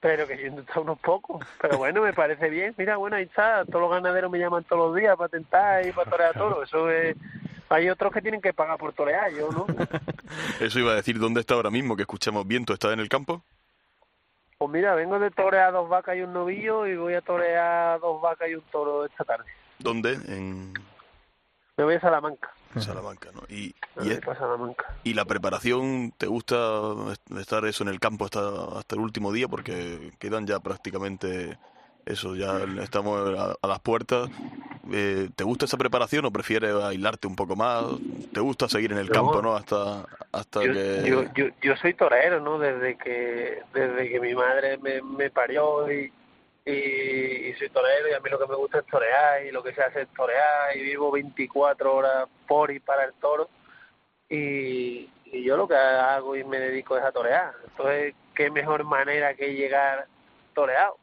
pero 0.00 0.26
que 0.26 0.36
yo 0.36 0.44
he 0.44 0.48
indultado 0.48 0.82
unos 0.82 0.98
pocos. 1.00 1.44
Pero 1.60 1.78
bueno, 1.78 2.02
me 2.02 2.12
parece 2.12 2.48
bien. 2.48 2.74
Mira, 2.78 2.96
bueno, 2.96 3.16
ahí 3.16 3.24
está, 3.24 3.64
todos 3.64 3.80
los 3.80 3.90
ganaderos 3.90 4.30
me 4.30 4.38
llaman 4.38 4.62
todos 4.64 4.88
los 4.88 4.96
días 4.96 5.16
para 5.16 5.28
tentar 5.28 5.84
y 5.84 5.92
para 5.92 6.10
torear 6.10 6.34
toros. 6.34 6.62
Eso 6.68 6.90
es 6.90 7.16
hay 7.68 7.88
otros 7.88 8.12
que 8.12 8.22
tienen 8.22 8.40
que 8.40 8.52
pagar 8.52 8.78
por 8.78 8.92
torear, 8.92 9.32
yo 9.32 9.50
no. 9.50 9.66
Eso 10.60 10.78
iba 10.78 10.92
a 10.92 10.96
decir, 10.96 11.18
¿dónde 11.18 11.40
está 11.40 11.54
ahora 11.54 11.70
mismo 11.70 11.96
que 11.96 12.02
escuchamos 12.02 12.46
viento? 12.46 12.72
¿Está 12.72 12.92
en 12.92 13.00
el 13.00 13.08
campo? 13.08 13.42
Pues 14.58 14.70
mira, 14.70 14.94
vengo 14.94 15.18
de 15.18 15.30
torear 15.30 15.72
dos 15.72 15.88
vacas 15.88 16.16
y 16.16 16.22
un 16.22 16.32
novillo 16.32 16.86
y 16.86 16.96
voy 16.96 17.14
a 17.14 17.20
torear 17.20 18.00
dos 18.00 18.20
vacas 18.22 18.48
y 18.48 18.54
un 18.54 18.62
toro 18.70 19.04
esta 19.04 19.24
tarde. 19.24 19.44
¿Dónde? 19.78 20.14
En... 20.28 20.72
Me 21.76 21.84
voy 21.84 21.94
a 21.94 22.00
Salamanca. 22.00 22.50
Salamanca, 22.80 23.30
¿no? 23.32 23.42
Y, 23.48 23.74
y, 24.00 24.14
Salamanca. 24.24 24.86
¿Y 25.04 25.14
la 25.14 25.24
preparación, 25.24 26.12
te 26.16 26.26
gusta 26.26 26.92
estar 27.38 27.64
eso 27.66 27.84
en 27.84 27.88
el 27.88 28.00
campo 28.00 28.24
hasta, 28.24 28.78
hasta 28.78 28.94
el 28.94 29.00
último 29.00 29.32
día? 29.32 29.48
Porque 29.48 30.12
quedan 30.18 30.46
ya 30.46 30.60
prácticamente 30.60 31.58
eso, 32.06 32.34
ya 32.36 32.58
estamos 32.82 33.56
a, 33.60 33.66
las 33.66 33.80
puertas. 33.80 34.28
Eh, 34.92 35.28
¿Te 35.34 35.44
gusta 35.44 35.64
esa 35.64 35.76
preparación 35.76 36.24
o 36.24 36.30
prefieres 36.30 36.74
aislarte 36.74 37.26
un 37.26 37.36
poco 37.36 37.56
más? 37.56 37.84
¿Te 38.32 38.40
gusta 38.40 38.68
seguir 38.68 38.92
en 38.92 38.98
el 38.98 39.10
campo, 39.10 39.40
no? 39.40 39.56
Hasta, 39.56 40.04
hasta 40.32 40.62
yo, 40.62 40.72
que... 40.72 41.02
Yo, 41.04 41.24
yo, 41.34 41.46
yo, 41.62 41.76
soy 41.76 41.94
torero, 41.94 42.40
¿no? 42.40 42.58
Desde 42.58 42.96
que, 42.96 43.62
desde 43.72 44.10
que 44.10 44.20
mi 44.20 44.34
madre 44.34 44.78
me, 44.78 45.00
me 45.02 45.30
parió 45.30 45.90
y, 45.90 46.12
y, 46.66 47.52
soy 47.58 47.68
torero 47.70 48.08
y 48.10 48.14
a 48.14 48.20
mí 48.20 48.30
lo 48.30 48.38
que 48.38 48.46
me 48.46 48.56
gusta 48.56 48.78
es 48.80 48.86
torear 48.86 49.44
y 49.44 49.52
lo 49.52 49.62
que 49.62 49.74
se 49.74 49.82
hace 49.82 50.02
es 50.02 50.08
torear 50.08 50.76
y 50.76 50.82
vivo 50.82 51.10
24 51.10 51.94
horas 51.94 52.28
por 52.46 52.70
y 52.70 52.80
para 52.80 53.04
el 53.04 53.12
toro 53.14 53.48
y, 54.28 55.08
y 55.26 55.44
yo 55.44 55.56
lo 55.56 55.68
que 55.68 55.76
hago 55.76 56.36
y 56.36 56.44
me 56.44 56.58
dedico 56.58 56.96
es 56.96 57.04
a 57.04 57.12
torear. 57.12 57.52
Entonces, 57.68 58.14
¿qué 58.34 58.50
mejor 58.50 58.84
manera 58.84 59.34
que 59.34 59.54
llegar 59.54 60.06
toreado? 60.54 60.98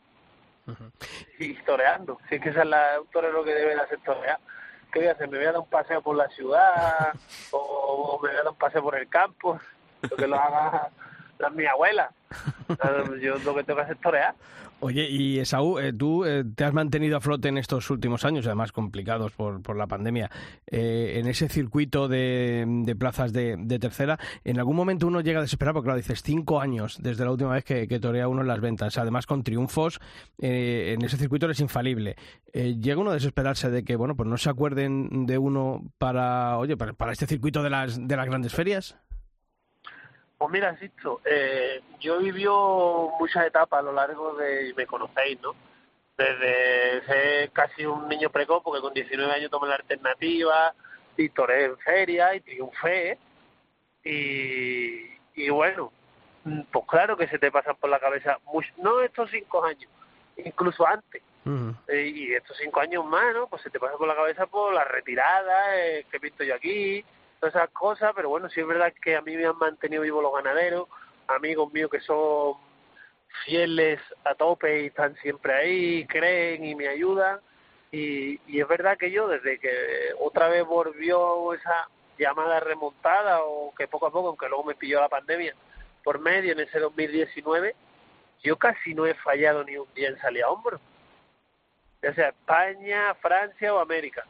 Y 1.41 1.53
toreando. 1.63 2.19
Si 2.29 2.35
es 2.35 2.41
que 2.41 2.49
esa 2.49 2.61
es 2.61 2.67
la, 2.67 2.99
torero 3.11 3.43
que 3.43 3.53
debe 3.53 3.75
de 3.75 3.81
hacer 3.81 3.99
torear. 3.99 4.39
¿Qué 4.91 4.99
voy 4.99 5.07
a 5.07 5.13
hacer? 5.13 5.29
¿Me 5.29 5.37
voy 5.37 5.47
a 5.47 5.51
dar 5.51 5.61
un 5.61 5.69
paseo 5.69 6.01
por 6.01 6.15
la 6.15 6.27
ciudad? 6.29 7.13
¿O 7.51 8.19
me 8.21 8.29
voy 8.29 8.37
a 8.37 8.43
dar 8.43 8.51
un 8.51 8.57
paseo 8.57 8.83
por 8.83 8.95
el 8.97 9.07
campo? 9.07 9.59
Lo 10.01 10.17
que 10.17 10.27
lo 10.27 10.35
haga 10.35 10.89
la, 11.41 11.49
mi 11.49 11.65
abuela. 11.65 12.11
Yo 13.21 13.37
lo 13.39 13.55
que 13.55 13.63
tengo 13.63 13.77
que 13.77 13.83
hacer 13.83 13.95
es 13.95 14.01
torear. 14.01 14.35
Oye, 14.83 15.07
y 15.11 15.37
Esaú, 15.37 15.77
eh, 15.77 15.93
tú 15.93 16.25
eh, 16.25 16.43
te 16.55 16.63
has 16.63 16.73
mantenido 16.73 17.15
a 17.15 17.21
flote 17.21 17.49
en 17.49 17.59
estos 17.59 17.91
últimos 17.91 18.25
años, 18.25 18.47
además 18.47 18.71
complicados 18.71 19.31
por, 19.31 19.61
por 19.61 19.77
la 19.77 19.85
pandemia, 19.85 20.31
eh, 20.65 21.19
en 21.19 21.27
ese 21.27 21.49
circuito 21.49 22.07
de, 22.07 22.65
de 22.67 22.95
plazas 22.95 23.31
de, 23.31 23.57
de, 23.59 23.77
tercera. 23.77 24.17
¿En 24.43 24.57
algún 24.57 24.75
momento 24.75 25.05
uno 25.05 25.21
llega 25.21 25.37
a 25.37 25.43
desesperar? 25.43 25.75
Porque, 25.75 25.85
claro, 25.85 25.97
dices 25.97 26.23
cinco 26.23 26.59
años 26.59 26.97
desde 26.99 27.23
la 27.23 27.29
última 27.29 27.51
vez 27.51 27.63
que, 27.63 27.87
que 27.87 27.99
torea 27.99 28.27
uno 28.27 28.41
en 28.41 28.47
las 28.47 28.59
ventas, 28.59 28.97
además 28.97 29.27
con 29.27 29.43
triunfos, 29.43 29.99
en 30.39 31.05
ese 31.05 31.17
circuito 31.17 31.45
eres 31.45 31.59
infalible. 31.59 32.15
¿Llega 32.51 32.99
uno 32.99 33.11
a 33.11 33.13
desesperarse 33.13 33.69
de 33.69 33.83
que, 33.83 33.95
bueno, 33.95 34.15
pues 34.15 34.27
no 34.27 34.37
se 34.37 34.49
acuerden 34.49 35.27
de 35.27 35.37
uno 35.37 35.83
para, 35.99 36.57
oye, 36.57 36.75
para, 36.75 36.93
para 36.93 37.11
este 37.11 37.27
circuito 37.27 37.61
de 37.61 37.69
las, 37.69 38.07
de 38.07 38.17
las 38.17 38.25
grandes 38.25 38.53
ferias? 38.55 38.97
Pues 40.41 40.53
mira, 40.53 40.75
Sisto, 40.77 41.21
eh, 41.23 41.83
yo 41.99 42.15
he 42.15 42.23
vivido 42.23 43.11
muchas 43.19 43.45
etapas 43.45 43.79
a 43.79 43.83
lo 43.83 43.91
largo 43.91 44.33
de, 44.33 44.73
me 44.75 44.87
conocéis, 44.87 45.39
¿no? 45.39 45.53
Desde 46.17 47.05
ser 47.05 47.51
casi 47.51 47.85
un 47.85 48.09
niño 48.09 48.31
precoz, 48.31 48.63
porque 48.63 48.81
con 48.81 48.91
19 48.91 49.31
años 49.31 49.51
tomé 49.51 49.67
la 49.67 49.75
alternativa, 49.75 50.73
y 51.15 51.29
toré 51.29 51.65
en 51.65 51.77
feria 51.77 52.33
y 52.33 52.41
triunfé, 52.41 53.19
y, 54.03 55.11
y 55.35 55.49
bueno, 55.51 55.93
pues 56.71 56.85
claro 56.87 57.15
que 57.15 57.27
se 57.27 57.37
te 57.37 57.51
pasan 57.51 57.75
por 57.75 57.91
la 57.91 57.99
cabeza, 57.99 58.39
no 58.77 58.99
estos 59.01 59.29
cinco 59.29 59.63
años, 59.63 59.91
incluso 60.37 60.87
antes, 60.87 61.21
eh, 61.87 62.11
y 62.15 62.33
estos 62.33 62.57
cinco 62.57 62.79
años 62.79 63.05
más, 63.05 63.31
¿no? 63.35 63.45
Pues 63.45 63.61
se 63.61 63.69
te 63.69 63.79
pasa 63.79 63.95
por 63.95 64.07
la 64.07 64.15
cabeza 64.15 64.47
por 64.47 64.73
la 64.73 64.85
retirada, 64.85 65.77
eh, 65.77 66.07
que 66.11 66.19
pinto 66.19 66.43
yo 66.43 66.55
aquí, 66.55 67.05
todas 67.41 67.55
esas 67.55 67.71
cosas, 67.71 68.11
pero 68.15 68.29
bueno, 68.29 68.49
sí 68.49 68.61
es 68.61 68.67
verdad 68.67 68.93
que 69.01 69.15
a 69.15 69.21
mí 69.21 69.35
me 69.35 69.47
han 69.47 69.57
mantenido 69.57 70.03
vivos 70.03 70.21
los 70.21 70.33
ganaderos, 70.33 70.87
amigos 71.27 71.73
míos 71.73 71.89
que 71.89 71.99
son 71.99 72.53
fieles 73.45 73.99
a 74.23 74.35
tope 74.35 74.83
y 74.83 74.85
están 74.87 75.15
siempre 75.17 75.53
ahí, 75.53 76.05
creen 76.05 76.63
y 76.63 76.75
me 76.75 76.87
ayudan. 76.87 77.39
Y, 77.91 78.39
y 78.45 78.61
es 78.61 78.67
verdad 78.67 78.95
que 78.95 79.09
yo, 79.09 79.27
desde 79.27 79.57
que 79.59 79.71
otra 80.19 80.49
vez 80.49 80.63
volvió 80.65 81.53
esa 81.53 81.89
llamada 82.19 82.59
remontada, 82.59 83.41
o 83.43 83.73
que 83.75 83.87
poco 83.87 84.05
a 84.05 84.11
poco, 84.11 84.29
aunque 84.29 84.47
luego 84.47 84.63
me 84.63 84.75
pilló 84.75 85.01
la 85.01 85.09
pandemia 85.09 85.55
por 86.03 86.19
medio 86.19 86.51
en 86.51 86.59
ese 86.59 86.79
2019, 86.79 87.75
yo 88.43 88.57
casi 88.57 88.93
no 88.93 89.07
he 89.07 89.15
fallado 89.15 89.63
ni 89.63 89.77
un 89.77 89.91
día 89.95 90.09
en 90.09 90.19
salir 90.19 90.43
a 90.43 90.49
hombro. 90.49 90.79
Ya 92.03 92.13
sea 92.13 92.29
España, 92.29 93.15
Francia 93.15 93.73
o 93.73 93.79
América. 93.79 94.25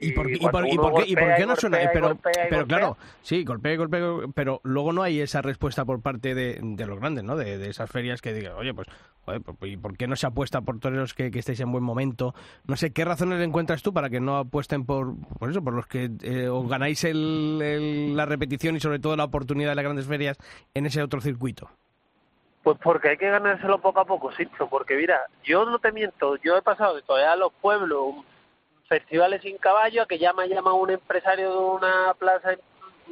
¿Y 0.00 0.12
por, 0.12 0.30
y, 0.30 0.38
por, 0.38 0.66
y, 0.68 0.76
por, 0.76 0.94
qué, 0.94 1.10
y 1.10 1.16
por 1.16 1.34
qué 1.34 1.44
no 1.44 1.56
suena? 1.56 1.78
Pero, 1.92 2.16
pero 2.48 2.66
claro, 2.68 2.96
sí, 3.20 3.42
golpea, 3.42 3.76
golpea, 3.76 4.00
pero 4.32 4.60
luego 4.62 4.92
no 4.92 5.02
hay 5.02 5.20
esa 5.20 5.42
respuesta 5.42 5.84
por 5.84 6.00
parte 6.00 6.36
de, 6.36 6.60
de 6.62 6.86
los 6.86 7.00
grandes, 7.00 7.24
¿no? 7.24 7.34
De, 7.34 7.58
de, 7.58 7.68
esas 7.68 7.90
ferias 7.90 8.22
que 8.22 8.32
digan, 8.32 8.52
oye, 8.52 8.72
pues, 8.72 8.86
joder, 9.24 9.42
¿y 9.62 9.76
por 9.76 9.96
qué 9.96 10.06
no 10.06 10.14
se 10.14 10.28
apuesta 10.28 10.60
por 10.60 10.78
toreros 10.78 11.14
que, 11.14 11.32
que 11.32 11.40
estéis 11.40 11.58
en 11.60 11.72
buen 11.72 11.82
momento? 11.82 12.32
No 12.68 12.76
sé, 12.76 12.92
¿qué 12.92 13.04
razones 13.04 13.40
encuentras 13.40 13.82
tú 13.82 13.92
para 13.92 14.08
que 14.08 14.20
no 14.20 14.36
apuesten 14.36 14.86
por, 14.86 15.16
por 15.36 15.50
eso, 15.50 15.64
por 15.64 15.74
los 15.74 15.88
que 15.88 16.10
eh, 16.22 16.48
os 16.48 16.68
ganáis 16.68 17.02
el, 17.02 17.60
el, 17.60 18.16
la 18.16 18.24
repetición 18.24 18.76
y 18.76 18.80
sobre 18.80 19.00
todo 19.00 19.16
la 19.16 19.24
oportunidad 19.24 19.70
de 19.70 19.76
las 19.76 19.84
grandes 19.84 20.06
ferias 20.06 20.38
en 20.74 20.86
ese 20.86 21.02
otro 21.02 21.20
circuito? 21.20 21.70
Pues 22.62 22.78
porque 22.80 23.08
hay 23.08 23.16
que 23.16 23.30
ganárselo 23.30 23.80
poco 23.80 23.98
a 23.98 24.04
poco, 24.04 24.30
sí, 24.32 24.46
porque 24.70 24.94
mira, 24.94 25.22
yo 25.42 25.64
no 25.64 25.80
te 25.80 25.90
miento, 25.90 26.36
yo 26.36 26.56
he 26.56 26.62
pasado 26.62 26.94
de 26.94 27.02
todavía 27.02 27.32
a 27.32 27.36
los 27.36 27.52
pueblos 27.54 28.14
festivales 28.88 29.42
sin 29.42 29.58
caballo 29.58 30.02
a 30.02 30.06
que 30.06 30.18
llama 30.18 30.46
llama 30.46 30.72
un 30.72 30.90
empresario 30.90 31.50
de 31.50 31.58
una 31.58 32.14
plaza 32.14 32.56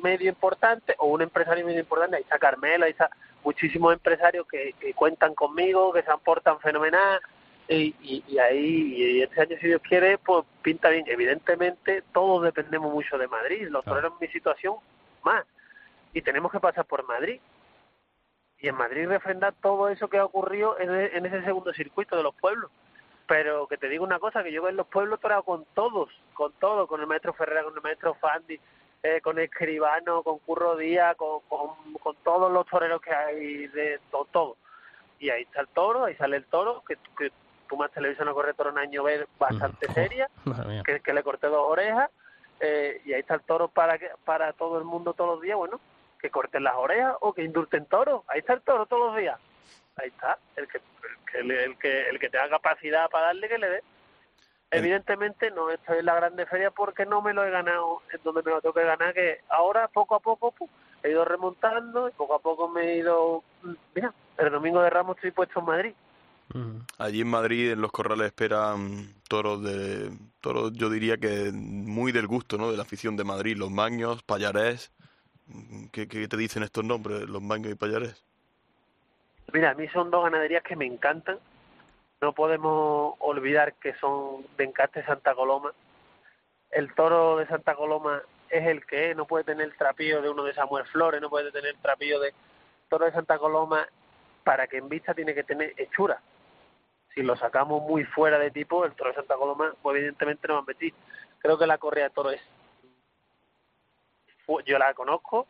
medio 0.03 0.29
importante 0.29 0.95
o 0.99 1.07
un 1.07 1.23
empresario 1.23 1.65
medio 1.65 1.81
importante, 1.81 2.17
ahí 2.17 2.23
está 2.23 2.39
Carmelo, 2.39 2.85
ahí 2.85 2.91
está 2.91 3.11
muchísimos 3.45 3.93
empresarios 3.93 4.47
que, 4.49 4.75
que 4.81 4.95
cuentan 4.95 5.35
conmigo, 5.35 5.93
que 5.93 6.03
se 6.03 6.11
aportan 6.11 6.59
fenomenal 6.61 7.21
y, 7.69 7.95
y, 8.01 8.25
y 8.27 8.39
ahí 8.39 8.95
y 8.95 9.23
este 9.23 9.41
año 9.41 9.57
si 9.61 9.69
Dios 9.69 9.83
quiere 9.83 10.19
pues 10.19 10.45
pinta 10.63 10.89
bien. 10.89 11.05
Evidentemente 11.07 12.03
todos 12.13 12.43
dependemos 12.43 12.93
mucho 12.93 13.19
de 13.19 13.29
Madrid, 13.29 13.69
los 13.69 13.85
toreros 13.85 14.13
en 14.15 14.27
mi 14.27 14.33
situación 14.33 14.77
más 15.23 15.45
y 16.13 16.23
tenemos 16.23 16.51
que 16.51 16.61
pasar 16.61 16.85
por 16.87 17.07
Madrid. 17.07 17.41
Y 18.59 18.69
en 18.69 18.75
Madrid 18.75 19.07
refrendar 19.07 19.55
todo 19.61 19.91
eso 19.91 20.09
que 20.09 20.17
ha 20.17 20.25
ocurrido 20.25 20.79
en, 20.81 20.91
en 20.91 21.27
ese 21.27 21.45
segundo 21.45 21.75
circuito 21.75 22.17
de 22.17 22.23
los 22.23 22.35
pueblos 22.35 22.71
pero 23.27 23.67
que 23.67 23.77
te 23.77 23.89
digo 23.89 24.05
una 24.05 24.19
cosa, 24.19 24.43
que 24.43 24.53
yo 24.53 24.69
en 24.69 24.77
los 24.77 24.87
pueblos 24.87 25.21
torado 25.21 25.43
con 25.43 25.65
todos, 25.75 26.11
con 26.35 26.53
todos, 26.55 26.89
con 26.89 27.01
el 27.01 27.07
maestro 27.07 27.33
Ferreira, 27.35 27.65
con 27.65 27.75
el 27.75 27.83
maestro 27.83 28.15
Fandi, 28.15 28.59
eh, 29.03 29.21
con 29.21 29.39
Escribano, 29.39 30.23
con 30.23 30.39
Curro 30.39 30.77
Díaz, 30.77 31.17
con, 31.17 31.41
con, 31.49 32.17
todos 32.25 32.53
los 32.53 32.67
toreros 32.67 33.01
que 33.01 33.13
hay, 33.13 33.67
de 33.69 34.01
todo, 34.11 34.27
todo. 34.31 34.57
Y 35.19 35.31
ahí 35.31 35.43
está 35.43 35.63
el 35.63 35.69
toro, 35.69 36.05
ahí 36.05 36.15
sale 36.17 36.37
el 36.37 36.45
toro, 36.45 36.83
que, 36.87 36.97
que 37.19 37.33
tú 37.69 37.77
más 37.77 37.91
televisión 37.91 38.29
a 38.29 38.33
corre 38.33 38.55
toro 38.55 38.71
un 38.71 38.79
año 38.79 39.03
ver 39.03 39.29
bastante 39.39 39.93
seria, 39.93 40.29
que, 40.85 41.01
que, 41.01 41.13
le 41.13 41.23
corté 41.23 41.49
dos 41.49 41.69
orejas, 41.69 42.11
eh, 42.61 43.01
y 43.05 43.13
ahí 43.13 43.21
está 43.21 43.35
el 43.35 43.43
toro 43.43 43.69
para 43.69 43.99
que, 43.99 44.09
para 44.25 44.53
todo 44.53 44.79
el 44.79 44.85
mundo 44.85 45.15
todos 45.15 45.35
los 45.35 45.43
días, 45.43 45.57
bueno, 45.57 45.81
que 46.21 46.31
corten 46.31 46.65
las 46.65 46.77
orejas 46.77 47.17
o 47.21 47.33
que 47.33 47.43
indulten 47.43 47.87
toro, 47.87 48.25
ahí 48.29 48.41
está 48.41 48.53
el 48.53 48.63
toro 48.63 48.87
todos 48.87 49.09
los 49.09 49.17
días 49.17 49.39
ahí 49.97 50.09
está, 50.09 50.39
el 50.57 50.69
que, 50.69 50.81
el, 51.35 51.79
que, 51.79 52.09
el 52.09 52.19
que 52.19 52.29
tenga 52.31 52.49
capacidad 52.49 53.09
para 53.11 53.27
darle 53.27 53.49
que 53.49 53.59
le 53.59 53.69
dé. 53.69 53.83
Evidentemente 54.71 55.51
no 55.51 55.71
estoy 55.71 55.99
en 55.99 56.07
la 56.07 56.17
grande 56.17 56.45
feria 56.47 56.71
porque 56.71 57.07
no 57.07 57.23
me 57.23 57.33
lo 57.33 57.45
he 57.45 57.51
ganado 57.51 58.03
en 58.13 58.21
donde 58.25 58.43
me 58.43 58.51
lo 58.51 58.61
tengo 58.61 58.75
que 58.75 58.85
ganar, 58.85 59.15
que 59.15 59.41
ahora 59.49 59.89
poco 59.89 60.17
a 60.17 60.21
poco 60.21 60.53
he 61.03 61.11
ido 61.11 61.25
remontando 61.25 62.09
y 62.09 62.13
poco 62.13 62.35
a 62.35 62.41
poco 62.41 62.69
me 62.69 62.83
he 62.83 62.97
ido... 62.99 63.45
Mira, 63.95 64.13
el 64.39 64.51
domingo 64.51 64.83
de 64.83 64.91
Ramos 64.91 65.17
estoy 65.17 65.31
puesto 65.31 65.61
en 65.61 65.67
Madrid. 65.67 65.95
Allí 66.99 67.21
en 67.23 67.29
Madrid, 67.29 67.73
en 67.73 67.81
los 67.81 67.91
corrales, 67.91 68.27
esperan 68.27 69.15
toros 69.29 69.63
de. 69.63 70.11
toros, 70.41 70.73
yo 70.75 70.89
diría 70.89 71.17
que 71.17 71.51
muy 71.53 72.13
del 72.13 72.27
gusto, 72.27 72.57
¿no? 72.57 72.71
De 72.71 72.77
la 72.77 72.85
afición 72.85 73.17
de 73.17 73.25
Madrid, 73.25 73.57
los 73.57 73.71
Maños, 73.71 74.23
Payarés. 74.23 74.93
¿Qué, 75.93 76.07
qué 76.09 76.29
te 76.29 76.37
dicen 76.37 76.63
estos 76.63 76.85
nombres, 76.85 77.29
los 77.29 77.43
Maños 77.43 77.73
y 77.73 77.75
Payarés? 77.75 78.25
Mira, 79.53 79.71
a 79.71 79.75
mí 79.75 79.89
son 79.89 80.11
dos 80.11 80.25
ganaderías 80.25 80.63
que 80.63 80.77
me 80.77 80.87
encantan. 80.87 81.39
No 82.21 82.33
podemos 82.33 83.15
olvidar 83.19 83.75
que 83.75 83.95
son 83.95 84.47
de 84.57 84.65
Encaste 84.65 85.05
Santa 85.05 85.35
Coloma. 85.35 85.73
El 86.71 86.93
toro 86.95 87.37
de 87.37 87.47
Santa 87.47 87.75
Coloma 87.75 88.23
es 88.51 88.67
el 88.67 88.85
que 88.87 89.11
es, 89.11 89.17
no 89.17 89.27
puede 89.27 89.45
tener 89.45 89.67
el 89.67 89.77
trapillo 89.77 90.23
de 90.23 90.31
uno 90.31 90.45
de 90.45 90.55
Samuel 90.55 90.87
Flores, 90.87 91.21
no 91.21 91.31
puede 91.31 91.53
tener 91.53 91.75
el 91.75 91.81
trapillo 91.81 92.21
de 92.21 92.33
toro 92.89 93.05
de 93.05 93.13
Santa 93.13 93.39
Coloma. 93.39 93.87
Para 94.45 94.69
que 94.69 94.79
en 94.79 94.89
vista 94.89 95.13
tiene 95.13 95.35
que 95.35 95.43
tener 95.43 95.75
hechura. 95.77 96.21
Si 97.15 97.23
lo 97.23 97.35
sacamos 97.37 97.83
muy 97.83 98.05
fuera 98.05 98.39
de 98.39 98.51
tipo, 98.51 98.85
el 98.85 98.93
toro 98.93 99.11
de 99.11 99.17
Santa 99.17 99.35
Coloma, 99.35 99.75
pues 99.83 99.97
evidentemente 99.97 100.47
no 100.47 100.55
va 100.55 100.61
a 100.61 100.65
meter. 100.65 100.93
Creo 101.39 101.59
que 101.59 101.67
la 101.67 101.79
correa 101.79 102.05
de 102.05 102.11
toro 102.11 102.31
es. 102.31 102.41
Yo 104.65 104.79
la 104.79 104.95
conozco, 104.95 105.49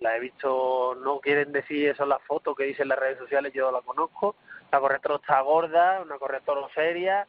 la 0.00 0.16
he 0.16 0.20
visto, 0.20 0.94
no 0.96 1.20
quieren 1.20 1.52
decir 1.52 1.88
eso 1.88 2.02
en 2.02 2.10
las 2.10 2.22
fotos 2.22 2.56
que 2.56 2.64
dicen 2.64 2.88
las 2.88 2.98
redes 2.98 3.18
sociales, 3.18 3.52
yo 3.52 3.70
la 3.70 3.80
conozco. 3.80 4.36
La 4.70 4.80
correctora 4.80 5.16
está 5.16 5.40
gorda, 5.40 6.00
una 6.02 6.18
correctora 6.18 6.66
seria, 6.74 7.26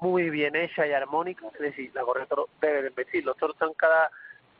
muy 0.00 0.28
bien 0.30 0.54
hecha 0.56 0.86
y 0.86 0.92
armónica, 0.92 1.46
es 1.54 1.58
decir, 1.58 1.90
la 1.94 2.02
correctora 2.02 2.42
debe 2.60 2.82
de 2.82 2.90
vestir. 2.90 3.24
Los 3.24 3.36
toros 3.36 3.56
están 3.56 3.72
cada, 3.74 4.10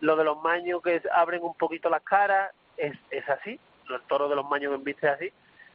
lo 0.00 0.16
de 0.16 0.24
los 0.24 0.42
maños 0.42 0.82
que 0.82 1.02
abren 1.12 1.42
un 1.42 1.54
poquito 1.54 1.90
las 1.90 2.02
caras, 2.02 2.52
es, 2.76 2.96
es 3.10 3.28
así, 3.28 3.60
el 3.88 4.00
toro 4.02 4.28
de 4.28 4.36
los 4.36 4.48
maños 4.48 4.76
que 4.76 4.84
viste 4.84 5.08
así, 5.08 5.32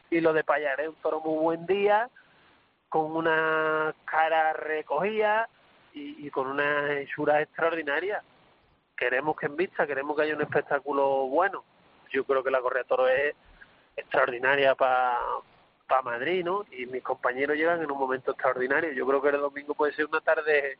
y 0.09 0.19
lo 0.19 0.33
de 0.33 0.43
Payar 0.43 0.81
es 0.81 0.89
un 0.89 0.95
toro 0.95 1.21
muy 1.21 1.37
buen 1.37 1.65
día, 1.67 2.09
con 2.89 3.15
una 3.15 3.95
cara 4.03 4.51
recogida 4.53 5.47
y, 5.93 6.27
y 6.27 6.29
con 6.31 6.47
una 6.47 6.99
hechura 6.99 7.41
extraordinaria 7.41 8.21
queremos 9.01 9.35
que 9.35 9.47
en 9.47 9.55
vista, 9.55 9.87
queremos 9.87 10.15
que 10.15 10.21
haya 10.21 10.35
un 10.35 10.43
espectáculo 10.43 11.25
bueno. 11.27 11.63
Yo 12.11 12.23
creo 12.23 12.43
que 12.43 12.51
la 12.51 12.61
correa 12.61 12.83
toro 12.83 13.07
es 13.07 13.33
extraordinaria 13.97 14.75
para 14.75 15.17
pa 15.87 16.03
Madrid, 16.03 16.45
¿no? 16.45 16.65
Y 16.71 16.85
mis 16.85 17.01
compañeros 17.01 17.57
llegan 17.57 17.81
en 17.81 17.89
un 17.89 17.97
momento 17.97 18.31
extraordinario. 18.31 18.93
Yo 18.93 19.07
creo 19.07 19.19
que 19.19 19.29
el 19.29 19.41
domingo 19.41 19.73
puede 19.73 19.93
ser 19.93 20.05
una 20.05 20.21
tarde 20.21 20.77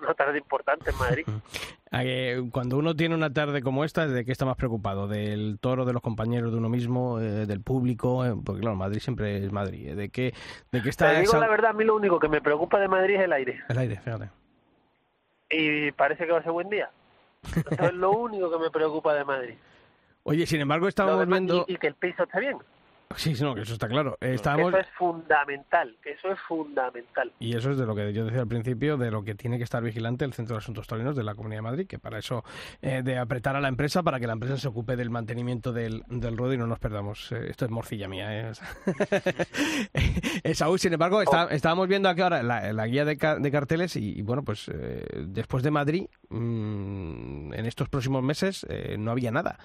una 0.00 0.14
tarde 0.14 0.38
importante 0.38 0.90
en 0.90 0.96
Madrid. 0.96 1.26
Cuando 2.52 2.76
uno 2.76 2.94
tiene 2.94 3.14
una 3.14 3.32
tarde 3.32 3.62
como 3.62 3.82
esta, 3.82 4.06
¿de 4.06 4.24
qué 4.24 4.30
está 4.30 4.44
más 4.44 4.56
preocupado? 4.56 5.08
¿Del 5.08 5.58
toro, 5.58 5.84
de 5.84 5.92
los 5.92 6.02
compañeros 6.02 6.52
de 6.52 6.58
uno 6.58 6.68
mismo, 6.68 7.18
eh, 7.20 7.46
del 7.46 7.62
público? 7.62 8.24
Eh, 8.24 8.34
porque 8.44 8.60
claro, 8.60 8.76
Madrid 8.76 9.00
siempre 9.00 9.44
es 9.44 9.50
Madrid. 9.50 9.94
¿De 9.94 10.10
qué, 10.10 10.34
de 10.70 10.82
qué 10.82 10.88
está 10.90 11.14
Te 11.14 11.20
digo 11.20 11.38
la 11.38 11.48
verdad, 11.48 11.70
a 11.70 11.72
mí 11.72 11.84
lo 11.84 11.96
único 11.96 12.20
que 12.20 12.28
me 12.28 12.40
preocupa 12.40 12.78
de 12.78 12.86
Madrid 12.86 13.16
es 13.16 13.22
el 13.22 13.32
aire. 13.32 13.60
El 13.68 13.78
aire, 13.78 13.96
fíjate. 13.96 14.30
Y 15.48 15.90
parece 15.92 16.26
que 16.26 16.32
va 16.32 16.38
a 16.38 16.42
ser 16.42 16.52
buen 16.52 16.68
día. 16.68 16.90
Eso 17.54 17.84
es 17.84 17.94
lo 17.94 18.10
único 18.10 18.50
que 18.50 18.58
me 18.58 18.70
preocupa 18.70 19.14
de 19.14 19.24
Madrid. 19.24 19.54
Oye, 20.24 20.46
sin 20.46 20.60
embargo, 20.60 20.88
estábamos 20.88 21.26
viendo... 21.26 21.64
Y, 21.68 21.74
y, 21.74 21.76
que 21.76 21.86
el 21.86 21.94
piso 21.94 22.24
esté 22.24 22.40
bien. 22.40 22.58
Sí, 23.14 23.34
no, 23.40 23.54
que 23.54 23.62
eso 23.62 23.74
está 23.74 23.88
claro. 23.88 24.18
Estábamos... 24.20 24.74
Eso 24.74 24.80
es 24.80 24.88
fundamental, 24.98 25.96
eso 26.04 26.32
es 26.32 26.40
fundamental. 26.40 27.32
Y 27.38 27.56
eso 27.56 27.70
es 27.70 27.78
de 27.78 27.86
lo 27.86 27.94
que 27.94 28.12
yo 28.12 28.24
decía 28.24 28.40
al 28.40 28.48
principio, 28.48 28.96
de 28.96 29.10
lo 29.10 29.22
que 29.22 29.34
tiene 29.34 29.58
que 29.58 29.64
estar 29.64 29.82
vigilante 29.82 30.24
el 30.24 30.32
Centro 30.32 30.56
de 30.56 30.58
Asuntos 30.58 30.86
Taurinos 30.86 31.14
de 31.14 31.22
la 31.22 31.34
Comunidad 31.34 31.58
de 31.58 31.62
Madrid, 31.62 31.86
que 31.86 31.98
para 31.98 32.18
eso, 32.18 32.44
eh, 32.82 33.02
de 33.02 33.18
apretar 33.18 33.56
a 33.56 33.60
la 33.60 33.68
empresa 33.68 34.02
para 34.02 34.18
que 34.18 34.26
la 34.26 34.32
empresa 34.32 34.56
se 34.56 34.68
ocupe 34.68 34.96
del 34.96 35.10
mantenimiento 35.10 35.72
del, 35.72 36.02
del 36.08 36.36
ruedo 36.36 36.54
y 36.54 36.58
no 36.58 36.66
nos 36.66 36.78
perdamos. 36.78 37.30
Eh, 37.32 37.46
esto 37.48 37.64
es 37.64 37.70
morcilla 37.70 38.08
mía. 38.08 38.50
¿eh? 38.50 38.52
Saúl, 40.54 40.78
sin 40.78 40.92
embargo, 40.92 41.22
está, 41.22 41.48
estábamos 41.50 41.88
viendo 41.88 42.08
aquí 42.08 42.22
ahora 42.22 42.42
la, 42.42 42.72
la 42.72 42.86
guía 42.86 43.04
de, 43.04 43.16
de, 43.16 43.50
carteles 43.50 43.96
y, 43.96 44.18
y 44.18 44.22
bueno, 44.22 44.42
pues 44.42 44.68
eh, 44.68 45.04
después 45.26 45.62
de 45.62 45.70
Madrid, 45.70 46.06
mmm, 46.28 47.52
en 47.54 47.66
estos 47.66 47.88
próximos 47.88 48.22
meses, 48.22 48.66
no 48.98 49.12
había 49.12 49.30
nada. 49.30 49.58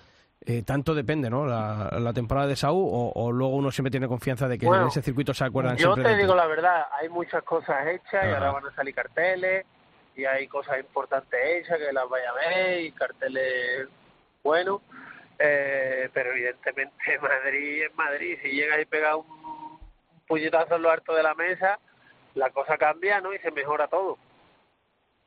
Eh, 0.43 0.63
tanto 0.63 0.95
depende, 0.95 1.29
¿no? 1.29 1.45
La, 1.45 1.89
la 1.99 2.13
temporada 2.13 2.47
de 2.47 2.55
Saúl 2.55 2.89
o, 2.91 3.11
o, 3.13 3.31
luego 3.31 3.55
uno 3.55 3.69
siempre 3.69 3.91
tiene 3.91 4.07
confianza 4.07 4.47
de 4.47 4.57
que 4.57 4.65
bueno, 4.65 4.83
en 4.83 4.87
ese 4.87 5.03
circuito 5.03 5.35
se 5.35 5.43
acuerdan 5.43 5.77
yo 5.77 5.93
siempre. 5.93 6.03
Yo 6.03 6.09
te 6.09 6.21
digo 6.23 6.35
la 6.35 6.47
verdad, 6.47 6.87
hay 6.99 7.09
muchas 7.09 7.43
cosas 7.43 7.85
hechas 7.85 8.25
y 8.25 8.33
ahora 8.33 8.51
van 8.51 8.65
a 8.65 8.71
salir 8.73 8.95
carteles 8.95 9.65
y 10.15 10.25
hay 10.25 10.47
cosas 10.47 10.79
importantes 10.79 11.39
hechas 11.43 11.77
que 11.77 11.93
las 11.93 12.09
vaya 12.09 12.31
a 12.31 12.33
ver 12.33 12.81
y 12.81 12.91
carteles 12.91 13.87
buenos, 14.43 14.81
eh, 15.37 16.09
pero 16.11 16.31
evidentemente 16.31 17.19
Madrid 17.21 17.83
es 17.83 17.95
Madrid. 17.95 18.39
Si 18.41 18.49
llega 18.49 18.81
y 18.81 18.85
pega 18.85 19.15
un, 19.15 19.27
un 19.29 19.79
puñetazo 20.27 20.75
en 20.77 20.81
lo 20.81 20.89
alto 20.89 21.13
de 21.13 21.21
la 21.21 21.35
mesa, 21.35 21.77
la 22.33 22.49
cosa 22.49 22.79
cambia, 22.79 23.21
¿no? 23.21 23.31
Y 23.31 23.37
se 23.39 23.51
mejora 23.51 23.87
todo. 23.87 24.17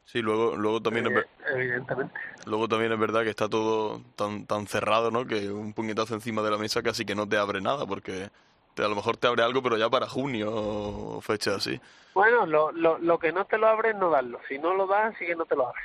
Sí, 0.04 0.20
luego, 0.20 0.56
luego 0.56 0.80
también 0.80 1.06
eh, 1.06 1.20
es 1.20 1.54
evidentemente. 1.54 2.14
Luego 2.46 2.68
también 2.68 2.92
es 2.92 2.98
verdad 2.98 3.22
que 3.22 3.30
está 3.30 3.48
todo 3.48 4.00
tan, 4.16 4.46
tan 4.46 4.66
cerrado, 4.66 5.10
¿no? 5.10 5.26
Que 5.26 5.50
un 5.50 5.72
puñetazo 5.72 6.14
encima 6.14 6.42
de 6.42 6.50
la 6.50 6.58
mesa 6.58 6.82
casi 6.82 7.04
que 7.04 7.14
no 7.14 7.28
te 7.28 7.38
abre 7.38 7.60
nada, 7.60 7.86
porque 7.86 8.28
te, 8.74 8.84
a 8.84 8.88
lo 8.88 8.96
mejor 8.96 9.16
te 9.16 9.26
abre 9.26 9.42
algo, 9.42 9.62
pero 9.62 9.76
ya 9.76 9.88
para 9.88 10.06
junio 10.06 10.50
o 10.52 11.20
fecha 11.20 11.56
así. 11.56 11.80
Bueno, 12.12 12.46
lo, 12.46 12.70
lo, 12.72 12.98
lo 12.98 13.18
que 13.18 13.32
no 13.32 13.44
te 13.46 13.58
lo 13.58 13.66
abre 13.66 13.90
es 13.90 13.96
no 13.96 14.10
darlo. 14.10 14.40
Si 14.48 14.58
no 14.58 14.74
lo 14.74 14.86
das, 14.86 15.14
sí 15.18 15.26
que 15.26 15.34
no 15.34 15.46
te 15.46 15.56
lo 15.56 15.68
abre. 15.68 15.80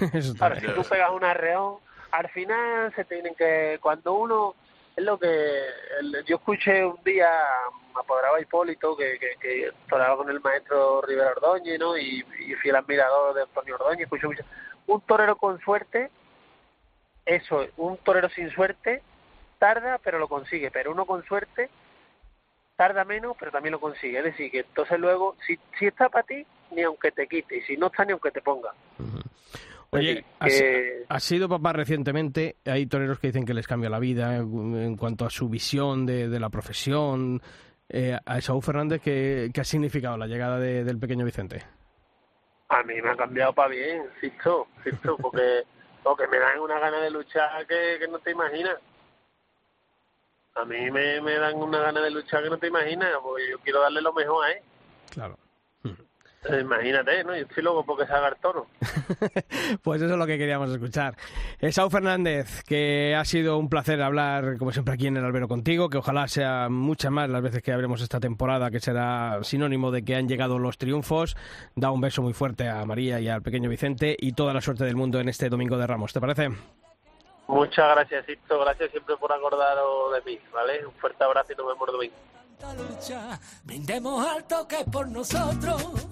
Ahora, 0.40 0.60
si 0.60 0.66
tú 0.68 0.82
pegas 0.84 1.10
un 1.10 1.24
arreón, 1.24 1.74
al 2.12 2.28
final 2.30 2.92
se 2.94 3.04
tienen 3.04 3.34
que... 3.34 3.78
Cuando 3.80 4.14
uno... 4.14 4.54
Es 4.96 5.04
lo 5.04 5.18
que... 5.18 5.64
Yo 6.26 6.36
escuché 6.36 6.84
un 6.84 7.02
día 7.04 7.28
apoderaba 7.94 8.40
Hipólito, 8.40 8.96
que, 8.96 9.18
que, 9.18 9.36
que 9.40 9.72
con 9.88 10.30
el 10.30 10.40
maestro 10.40 11.00
Rivera 11.02 11.30
Ordóñez, 11.30 11.78
¿no? 11.78 11.96
Y, 11.96 12.24
y 12.46 12.54
fiel 12.56 12.76
admirador 12.76 13.34
de 13.34 13.42
Antonio 13.42 13.76
Ordóñez, 13.76 14.02
escucho 14.04 14.28
mucho. 14.28 14.44
Un 14.86 15.00
torero 15.02 15.36
con 15.36 15.60
suerte, 15.60 16.10
eso, 17.24 17.66
un 17.76 17.96
torero 17.98 18.28
sin 18.30 18.50
suerte, 18.50 19.02
tarda, 19.58 19.98
pero 19.98 20.18
lo 20.18 20.28
consigue, 20.28 20.70
pero 20.70 20.92
uno 20.92 21.06
con 21.06 21.24
suerte, 21.24 21.70
tarda 22.76 23.04
menos, 23.04 23.36
pero 23.38 23.50
también 23.50 23.72
lo 23.72 23.80
consigue. 23.80 24.18
Es 24.18 24.24
decir, 24.24 24.50
que 24.50 24.60
entonces 24.60 24.98
luego, 24.98 25.36
si, 25.46 25.58
si 25.78 25.86
está 25.86 26.08
para 26.08 26.26
ti, 26.26 26.46
ni 26.70 26.82
aunque 26.82 27.12
te 27.12 27.26
quite, 27.26 27.58
y 27.58 27.62
si 27.62 27.76
no 27.76 27.86
está, 27.86 28.04
ni 28.04 28.12
aunque 28.12 28.30
te 28.30 28.42
ponga. 28.42 28.72
Uh. 28.98 29.20
Oye, 29.94 30.24
que... 30.40 31.04
has, 31.08 31.22
sido 31.22 31.48
papá 31.48 31.72
recientemente. 31.72 32.56
Hay 32.64 32.86
toreros 32.86 33.18
que 33.18 33.28
dicen 33.28 33.44
que 33.44 33.54
les 33.54 33.66
cambia 33.66 33.88
la 33.88 33.98
vida 33.98 34.36
en, 34.36 34.96
cuanto 34.96 35.24
a 35.24 35.30
su 35.30 35.48
visión 35.48 36.06
de, 36.06 36.28
de 36.28 36.40
la 36.40 36.50
profesión. 36.50 37.40
Eh, 37.88 38.18
a 38.24 38.40
Saúl 38.40 38.62
Fernández, 38.62 39.00
¿qué, 39.02 39.50
¿qué, 39.52 39.60
ha 39.60 39.64
significado 39.64 40.16
la 40.16 40.26
llegada 40.26 40.58
de, 40.58 40.84
del 40.84 40.98
pequeño 40.98 41.24
Vicente? 41.24 41.62
A 42.68 42.82
mí 42.82 43.00
me 43.00 43.10
ha 43.10 43.16
cambiado 43.16 43.52
para 43.52 43.68
bien, 43.68 44.02
insisto, 44.14 44.68
insisto, 44.78 45.16
porque, 45.18 45.62
porque 46.02 46.26
me 46.28 46.38
dan 46.38 46.58
una 46.60 46.78
gana 46.78 47.00
de 47.00 47.10
luchar 47.10 47.66
que, 47.66 47.98
que 48.00 48.08
no 48.08 48.18
te 48.18 48.30
imaginas. 48.30 48.78
A 50.54 50.64
mí 50.64 50.90
me, 50.90 51.20
me 51.20 51.34
dan 51.34 51.56
una 51.56 51.80
gana 51.80 52.00
de 52.00 52.10
luchar 52.10 52.42
que 52.42 52.50
no 52.50 52.58
te 52.58 52.68
imaginas, 52.68 53.10
porque 53.22 53.50
yo 53.50 53.58
quiero 53.58 53.82
darle 53.82 54.00
lo 54.00 54.12
mejor 54.12 54.46
a 54.46 54.52
él. 54.52 54.58
Claro. 55.10 55.36
Imagínate, 56.60 57.24
¿no? 57.24 57.34
Yo 57.34 57.42
estoy 57.42 57.62
loco 57.62 57.84
porque 57.84 58.06
se 58.06 58.12
haga 58.12 58.28
el 58.28 58.36
toro. 58.36 58.66
pues 59.82 60.02
eso 60.02 60.12
es 60.12 60.18
lo 60.18 60.26
que 60.26 60.38
queríamos 60.38 60.70
escuchar. 60.70 61.16
Saúl 61.70 61.90
Fernández, 61.90 62.62
que 62.64 63.14
ha 63.14 63.24
sido 63.24 63.58
un 63.58 63.68
placer 63.68 64.02
hablar, 64.02 64.58
como 64.58 64.72
siempre, 64.72 64.94
aquí 64.94 65.06
en 65.06 65.16
el 65.16 65.24
albero 65.24 65.48
contigo, 65.48 65.88
que 65.88 65.98
ojalá 65.98 66.28
sea 66.28 66.68
muchas 66.68 67.10
más 67.10 67.30
las 67.30 67.42
veces 67.42 67.62
que 67.62 67.72
habremos 67.72 68.02
esta 68.02 68.20
temporada, 68.20 68.70
que 68.70 68.80
será 68.80 69.38
sinónimo 69.42 69.90
de 69.90 70.04
que 70.04 70.16
han 70.16 70.28
llegado 70.28 70.58
los 70.58 70.78
triunfos. 70.78 71.36
Da 71.74 71.90
un 71.90 72.00
beso 72.00 72.22
muy 72.22 72.34
fuerte 72.34 72.68
a 72.68 72.84
María 72.84 73.20
y 73.20 73.28
al 73.28 73.42
pequeño 73.42 73.70
Vicente 73.70 74.16
y 74.18 74.32
toda 74.32 74.52
la 74.52 74.60
suerte 74.60 74.84
del 74.84 74.96
mundo 74.96 75.20
en 75.20 75.28
este 75.28 75.48
Domingo 75.48 75.78
de 75.78 75.86
Ramos. 75.86 76.12
¿Te 76.12 76.20
parece? 76.20 76.50
Muchas 77.46 77.88
gracias, 77.94 78.24
Sisto. 78.26 78.58
Gracias 78.60 78.90
siempre 78.90 79.16
por 79.16 79.32
acordaros 79.32 80.14
de 80.14 80.22
mí, 80.30 80.38
¿vale? 80.52 80.86
Un 80.86 80.92
fuerte 80.94 81.24
abrazo 81.24 81.52
y 81.52 81.56
nos 81.56 81.66
vemos 81.66 81.86
domingo. 81.92 82.14
Lucha, 82.72 83.38
brindemos 83.64 84.26
alto 84.26 84.66
que 84.66 84.84
por 84.90 85.08
nosotros. 85.08 86.06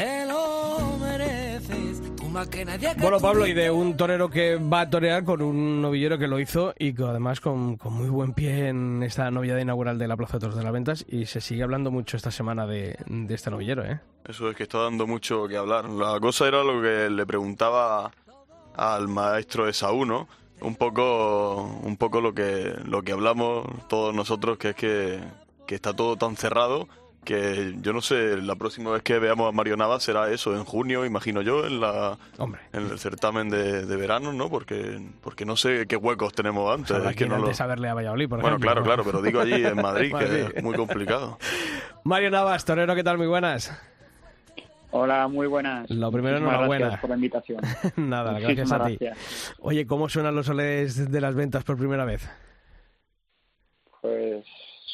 Te 0.00 0.24
lo 0.24 0.96
mereces. 0.98 2.16
Tú 2.16 2.24
más 2.30 2.48
que 2.48 2.64
nadie 2.64 2.94
que 2.94 3.02
bueno, 3.02 3.20
Pablo, 3.20 3.46
y 3.46 3.52
de 3.52 3.70
un 3.70 3.98
torero 3.98 4.30
que 4.30 4.56
va 4.56 4.80
a 4.80 4.88
torear 4.88 5.24
con 5.24 5.42
un 5.42 5.82
novillero 5.82 6.16
que 6.16 6.26
lo 6.26 6.40
hizo 6.40 6.72
y 6.78 6.94
que 6.94 7.02
además 7.02 7.38
con, 7.42 7.76
con 7.76 7.92
muy 7.92 8.08
buen 8.08 8.32
pie 8.32 8.68
en 8.68 9.02
esta 9.02 9.30
noviada 9.30 9.60
inaugural 9.60 9.98
de 9.98 10.08
la 10.08 10.16
Plaza 10.16 10.38
de 10.38 10.40
Toros 10.40 10.56
de 10.56 10.62
las 10.64 10.72
Ventas 10.72 11.04
y 11.06 11.26
se 11.26 11.42
sigue 11.42 11.64
hablando 11.64 11.90
mucho 11.90 12.16
esta 12.16 12.30
semana 12.30 12.66
de, 12.66 12.96
de 13.08 13.34
este 13.34 13.50
novillero, 13.50 13.84
¿eh? 13.84 14.00
Eso 14.26 14.48
es 14.48 14.56
que 14.56 14.62
está 14.62 14.78
dando 14.78 15.06
mucho 15.06 15.46
que 15.46 15.58
hablar. 15.58 15.90
La 15.90 16.18
cosa 16.18 16.48
era 16.48 16.64
lo 16.64 16.80
que 16.80 17.10
le 17.10 17.26
preguntaba 17.26 18.10
al 18.76 19.06
maestro 19.06 19.66
de 19.66 19.74
Saúl, 19.74 20.08
¿no? 20.08 20.28
Un 20.62 20.76
poco, 20.76 21.78
un 21.82 21.98
poco 21.98 22.22
lo 22.22 22.32
que, 22.32 22.72
lo 22.86 23.02
que 23.02 23.12
hablamos 23.12 23.66
todos 23.90 24.14
nosotros, 24.14 24.56
que 24.56 24.70
es 24.70 24.76
que, 24.76 25.20
que 25.66 25.74
está 25.74 25.92
todo 25.92 26.16
tan 26.16 26.36
cerrado 26.36 26.88
que 27.24 27.74
yo 27.82 27.92
no 27.92 28.00
sé, 28.00 28.38
la 28.38 28.56
próxima 28.56 28.90
vez 28.92 29.02
que 29.02 29.18
veamos 29.18 29.48
a 29.48 29.52
Mario 29.52 29.76
Navas 29.76 30.02
será 30.02 30.30
eso, 30.30 30.56
en 30.56 30.64
junio, 30.64 31.04
imagino 31.04 31.42
yo, 31.42 31.66
en 31.66 31.80
la 31.80 32.16
Hombre. 32.38 32.60
en 32.72 32.86
el 32.90 32.98
certamen 32.98 33.50
de, 33.50 33.84
de 33.86 33.96
verano, 33.96 34.32
¿no? 34.32 34.48
Porque 34.48 35.00
porque 35.22 35.44
no 35.44 35.56
sé 35.56 35.86
qué 35.86 35.96
huecos 35.96 36.32
tenemos 36.32 36.72
antes. 36.74 36.96
Es 36.96 37.16
que 37.16 37.26
no 37.26 37.34
ir 37.34 37.40
lo- 37.40 37.46
antes 37.46 37.60
a 37.60 37.66
verle 37.66 37.88
a 37.88 37.94
Valladolid, 37.94 38.28
por 38.28 38.40
Bueno, 38.40 38.56
ejemplo, 38.56 38.66
claro, 38.70 38.80
¿no? 38.80 38.86
claro, 38.86 39.04
pero 39.04 39.22
digo 39.22 39.40
allí 39.40 39.64
en 39.64 39.76
Madrid, 39.76 40.12
Madrid. 40.12 40.46
que 40.50 40.58
es 40.58 40.64
muy 40.64 40.74
complicado. 40.74 41.38
Mario 42.04 42.30
Navas, 42.30 42.64
torero, 42.64 42.94
¿qué 42.94 43.04
tal? 43.04 43.18
Muy 43.18 43.26
buenas. 43.26 43.70
Hola, 44.92 45.28
muy 45.28 45.46
buenas. 45.46 45.88
Lo 45.90 46.10
primero, 46.10 46.38
enhorabuena. 46.38 46.86
Gracias 46.86 47.00
por 47.00 47.10
la 47.10 47.16
invitación. 47.16 47.60
Nada, 47.96 48.40
gracias 48.40 48.72
a 48.72 48.86
ti. 48.86 48.96
gracias. 48.98 49.54
Oye, 49.60 49.86
¿cómo 49.86 50.08
suenan 50.08 50.34
los 50.34 50.46
soles 50.46 51.10
de 51.12 51.20
las 51.20 51.34
ventas 51.36 51.62
por 51.62 51.76
primera 51.76 52.04
vez? 52.04 52.28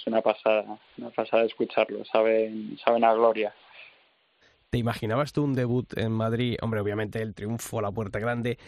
Una 0.06 0.22
pasada, 0.22 0.78
una 0.98 1.10
pasada 1.10 1.44
escucharlo. 1.44 2.04
Saben, 2.04 2.78
saben 2.84 3.04
a 3.04 3.12
gloria. 3.12 3.52
¿Te 4.70 4.78
imaginabas 4.78 5.32
tú 5.32 5.44
un 5.44 5.54
debut 5.54 5.96
en 5.96 6.12
Madrid? 6.12 6.56
Hombre, 6.62 6.80
obviamente 6.80 7.20
el 7.22 7.34
triunfo, 7.34 7.80
la 7.80 7.90
puerta 7.90 8.18
grande, 8.18 8.58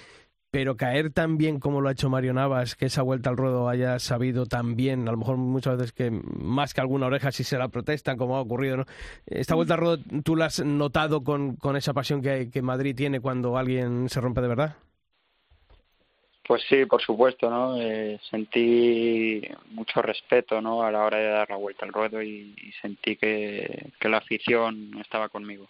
pero 0.50 0.76
caer 0.76 1.12
tan 1.12 1.36
bien 1.36 1.60
como 1.60 1.80
lo 1.80 1.88
ha 1.88 1.92
hecho 1.92 2.08
Mario 2.08 2.32
Navas, 2.32 2.74
que 2.74 2.86
esa 2.86 3.02
vuelta 3.02 3.30
al 3.30 3.36
ruedo 3.36 3.68
haya 3.68 3.98
sabido 3.98 4.46
tan 4.46 4.76
bien, 4.76 5.06
a 5.08 5.12
lo 5.12 5.18
mejor 5.18 5.36
muchas 5.36 5.76
veces 5.76 5.92
que 5.92 6.10
más 6.10 6.72
que 6.72 6.80
alguna 6.80 7.06
oreja 7.06 7.30
si 7.32 7.44
se 7.44 7.58
la 7.58 7.68
protestan, 7.68 8.16
como 8.16 8.36
ha 8.36 8.40
ocurrido, 8.40 8.78
¿no? 8.78 8.84
Esta 9.26 9.54
vuelta 9.54 9.74
al 9.74 9.80
ruedo, 9.80 9.98
¿tú 10.24 10.36
la 10.36 10.46
has 10.46 10.64
notado 10.64 11.22
con, 11.22 11.56
con 11.56 11.76
esa 11.76 11.92
pasión 11.92 12.22
que, 12.22 12.50
que 12.50 12.62
Madrid 12.62 12.96
tiene 12.96 13.20
cuando 13.20 13.56
alguien 13.56 14.08
se 14.08 14.20
rompe 14.20 14.40
de 14.40 14.48
verdad? 14.48 14.76
Pues 16.48 16.62
sí, 16.66 16.86
por 16.86 17.02
supuesto, 17.02 17.50
¿no? 17.50 17.76
Eh, 17.76 18.18
sentí 18.30 19.42
mucho 19.72 20.00
respeto, 20.00 20.62
¿no? 20.62 20.82
A 20.82 20.90
la 20.90 21.04
hora 21.04 21.18
de 21.18 21.28
dar 21.28 21.50
la 21.50 21.56
vuelta 21.56 21.84
al 21.84 21.92
ruedo 21.92 22.22
y, 22.22 22.56
y 22.56 22.72
sentí 22.80 23.16
que, 23.16 23.92
que 24.00 24.08
la 24.08 24.16
afición 24.16 24.98
estaba 24.98 25.28
conmigo. 25.28 25.68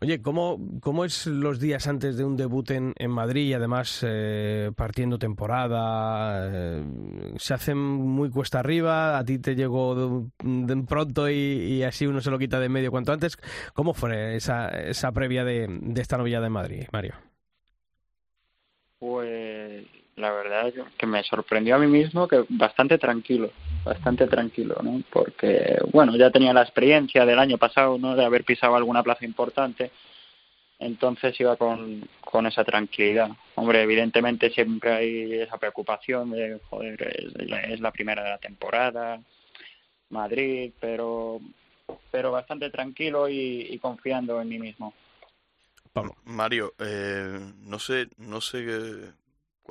Oye, 0.00 0.22
¿cómo, 0.22 0.58
¿cómo 0.80 1.04
es 1.04 1.26
los 1.26 1.60
días 1.60 1.88
antes 1.88 2.16
de 2.16 2.24
un 2.24 2.38
debut 2.38 2.70
en, 2.70 2.94
en 2.96 3.10
Madrid 3.10 3.48
y 3.48 3.52
además 3.52 4.02
eh, 4.08 4.70
partiendo 4.74 5.18
temporada? 5.18 6.48
eh, 6.50 6.84
¿Se 7.36 7.52
hacen 7.52 7.76
muy 7.76 8.30
cuesta 8.30 8.60
arriba? 8.60 9.18
¿A 9.18 9.24
ti 9.26 9.40
te 9.40 9.54
llegó 9.54 9.94
de, 9.94 10.30
de 10.42 10.82
pronto 10.84 11.28
y, 11.28 11.34
y 11.34 11.82
así 11.82 12.06
uno 12.06 12.22
se 12.22 12.30
lo 12.30 12.38
quita 12.38 12.60
de 12.60 12.70
medio 12.70 12.90
cuanto 12.90 13.12
antes? 13.12 13.36
¿Cómo 13.74 13.92
fue 13.92 14.36
esa, 14.36 14.68
esa 14.68 15.12
previa 15.12 15.44
de, 15.44 15.66
de 15.68 16.00
esta 16.00 16.16
novillada 16.16 16.46
en 16.46 16.52
Madrid, 16.52 16.84
Mario? 16.92 17.14
Pues 18.98 19.41
la 20.16 20.30
verdad 20.32 20.68
es 20.68 20.74
que 20.98 21.06
me 21.06 21.22
sorprendió 21.24 21.76
a 21.76 21.78
mí 21.78 21.86
mismo 21.86 22.28
que 22.28 22.44
bastante 22.48 22.98
tranquilo, 22.98 23.50
bastante 23.84 24.26
tranquilo, 24.26 24.76
¿no? 24.82 25.02
Porque, 25.10 25.78
bueno, 25.92 26.14
ya 26.16 26.30
tenía 26.30 26.52
la 26.52 26.62
experiencia 26.62 27.24
del 27.24 27.38
año 27.38 27.56
pasado, 27.58 27.96
¿no? 27.98 28.14
De 28.14 28.24
haber 28.24 28.44
pisado 28.44 28.76
alguna 28.76 29.02
plaza 29.02 29.24
importante, 29.24 29.90
entonces 30.78 31.38
iba 31.40 31.56
con, 31.56 32.08
con 32.20 32.46
esa 32.46 32.64
tranquilidad. 32.64 33.30
Hombre, 33.54 33.82
evidentemente 33.82 34.50
siempre 34.50 34.92
hay 34.92 35.32
esa 35.40 35.56
preocupación 35.58 36.30
de, 36.32 36.58
joder, 36.68 37.02
es, 37.16 37.48
la- 37.48 37.60
es 37.62 37.80
la 37.80 37.90
primera 37.92 38.22
de 38.22 38.30
la 38.30 38.38
temporada, 38.38 39.20
Madrid, 40.10 40.72
pero 40.80 41.40
pero 42.10 42.30
bastante 42.32 42.70
tranquilo 42.70 43.28
y, 43.28 43.66
y 43.70 43.78
confiando 43.78 44.40
en 44.40 44.48
mí 44.48 44.58
mismo. 44.58 44.94
Pablo. 45.92 46.14
Mario, 46.24 46.72
eh, 46.78 47.38
no 47.64 47.78
sé, 47.78 48.08
no 48.18 48.40
sé 48.40 48.64
qué- 48.64 49.21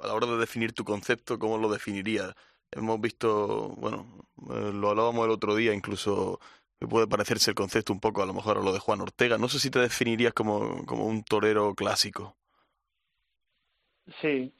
a 0.01 0.07
la 0.07 0.13
hora 0.13 0.27
de 0.27 0.37
definir 0.37 0.73
tu 0.73 0.83
concepto, 0.83 1.39
¿cómo 1.39 1.57
lo 1.57 1.69
definirías? 1.69 2.33
Hemos 2.71 2.99
visto, 3.01 3.69
bueno, 3.77 4.07
eh, 4.49 4.71
lo 4.73 4.89
hablábamos 4.89 5.25
el 5.25 5.31
otro 5.31 5.55
día, 5.55 5.73
incluso 5.73 6.39
me 6.79 6.87
puede 6.87 7.07
parecerse 7.07 7.51
el 7.51 7.55
concepto 7.55 7.93
un 7.93 7.99
poco 7.99 8.23
a 8.23 8.25
lo 8.25 8.33
mejor 8.33 8.57
a 8.57 8.61
lo 8.61 8.73
de 8.73 8.79
Juan 8.79 9.01
Ortega. 9.01 9.37
No 9.37 9.49
sé 9.49 9.59
si 9.59 9.69
te 9.69 9.79
definirías 9.79 10.33
como, 10.33 10.85
como 10.85 11.05
un 11.05 11.23
torero 11.23 11.75
clásico. 11.75 12.37
Sí, 14.19 14.51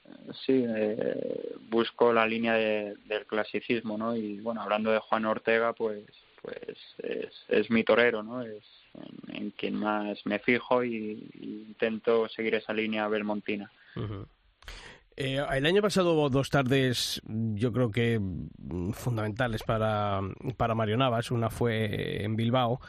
sí, 0.46 0.64
eh, 0.66 1.56
busco 1.68 2.12
la 2.12 2.26
línea 2.26 2.54
de- 2.54 2.94
del 3.06 3.26
clasicismo, 3.26 3.98
¿no? 3.98 4.16
Y 4.16 4.40
bueno, 4.40 4.62
hablando 4.62 4.90
de 4.92 5.00
Juan 5.00 5.24
Ortega, 5.26 5.72
pues, 5.72 6.04
pues 6.40 6.78
es, 6.98 7.30
es 7.48 7.70
mi 7.70 7.82
torero, 7.84 8.22
¿no? 8.22 8.42
Es 8.42 8.64
en, 8.94 9.36
en 9.36 9.50
quien 9.50 9.74
más 9.74 10.24
me 10.26 10.38
fijo 10.38 10.84
y, 10.84 11.28
y 11.34 11.64
intento 11.68 12.28
seguir 12.28 12.54
esa 12.54 12.72
línea 12.72 13.08
belmontina. 13.08 13.70
Eh, 15.16 15.44
el 15.52 15.66
año 15.66 15.82
pasado 15.82 16.14
hubo 16.14 16.30
dos 16.30 16.50
tardes, 16.50 17.20
yo 17.26 17.72
creo 17.72 17.90
que 17.90 18.18
mm, 18.18 18.90
fundamentales 18.92 19.62
para, 19.62 20.20
para 20.56 20.74
Mario 20.74 20.96
Navas. 20.96 21.30
Una 21.30 21.50
fue 21.50 22.24
en 22.24 22.36
Bilbao 22.36 22.80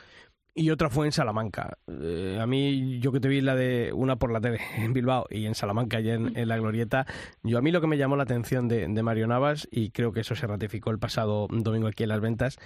y 0.56 0.70
otra 0.70 0.90
fue 0.90 1.06
en 1.06 1.12
Salamanca. 1.12 1.78
Eh, 1.88 2.38
a 2.40 2.46
mí, 2.46 3.00
yo 3.00 3.12
que 3.12 3.20
te 3.20 3.28
vi 3.28 3.42
la 3.42 3.56
de 3.56 3.92
una 3.94 4.18
por 4.18 4.32
la 4.32 4.40
tele 4.40 4.60
en 4.78 4.94
Bilbao 4.94 5.26
y 5.30 5.46
en 5.46 5.56
Salamanca, 5.56 5.98
allá 5.98 6.14
en, 6.14 6.38
en 6.38 6.48
la 6.48 6.58
Glorieta, 6.58 7.06
yo 7.42 7.58
a 7.58 7.62
mí 7.62 7.72
lo 7.72 7.82
que 7.82 7.88
me 7.88 7.98
llamó 7.98 8.16
la 8.16 8.24
atención 8.24 8.68
de, 8.68 8.88
de 8.88 9.04
Mario 9.04 9.28
Navas, 9.28 9.68
y 9.72 9.90
creo 9.90 10.12
que 10.14 10.22
eso 10.22 10.36
se 10.36 10.48
ratificó 10.48 10.92
el 10.92 11.00
pasado 11.00 11.48
domingo 11.50 11.88
aquí 11.88 12.04
en 12.04 12.10
las 12.10 12.22
ventas, 12.22 12.60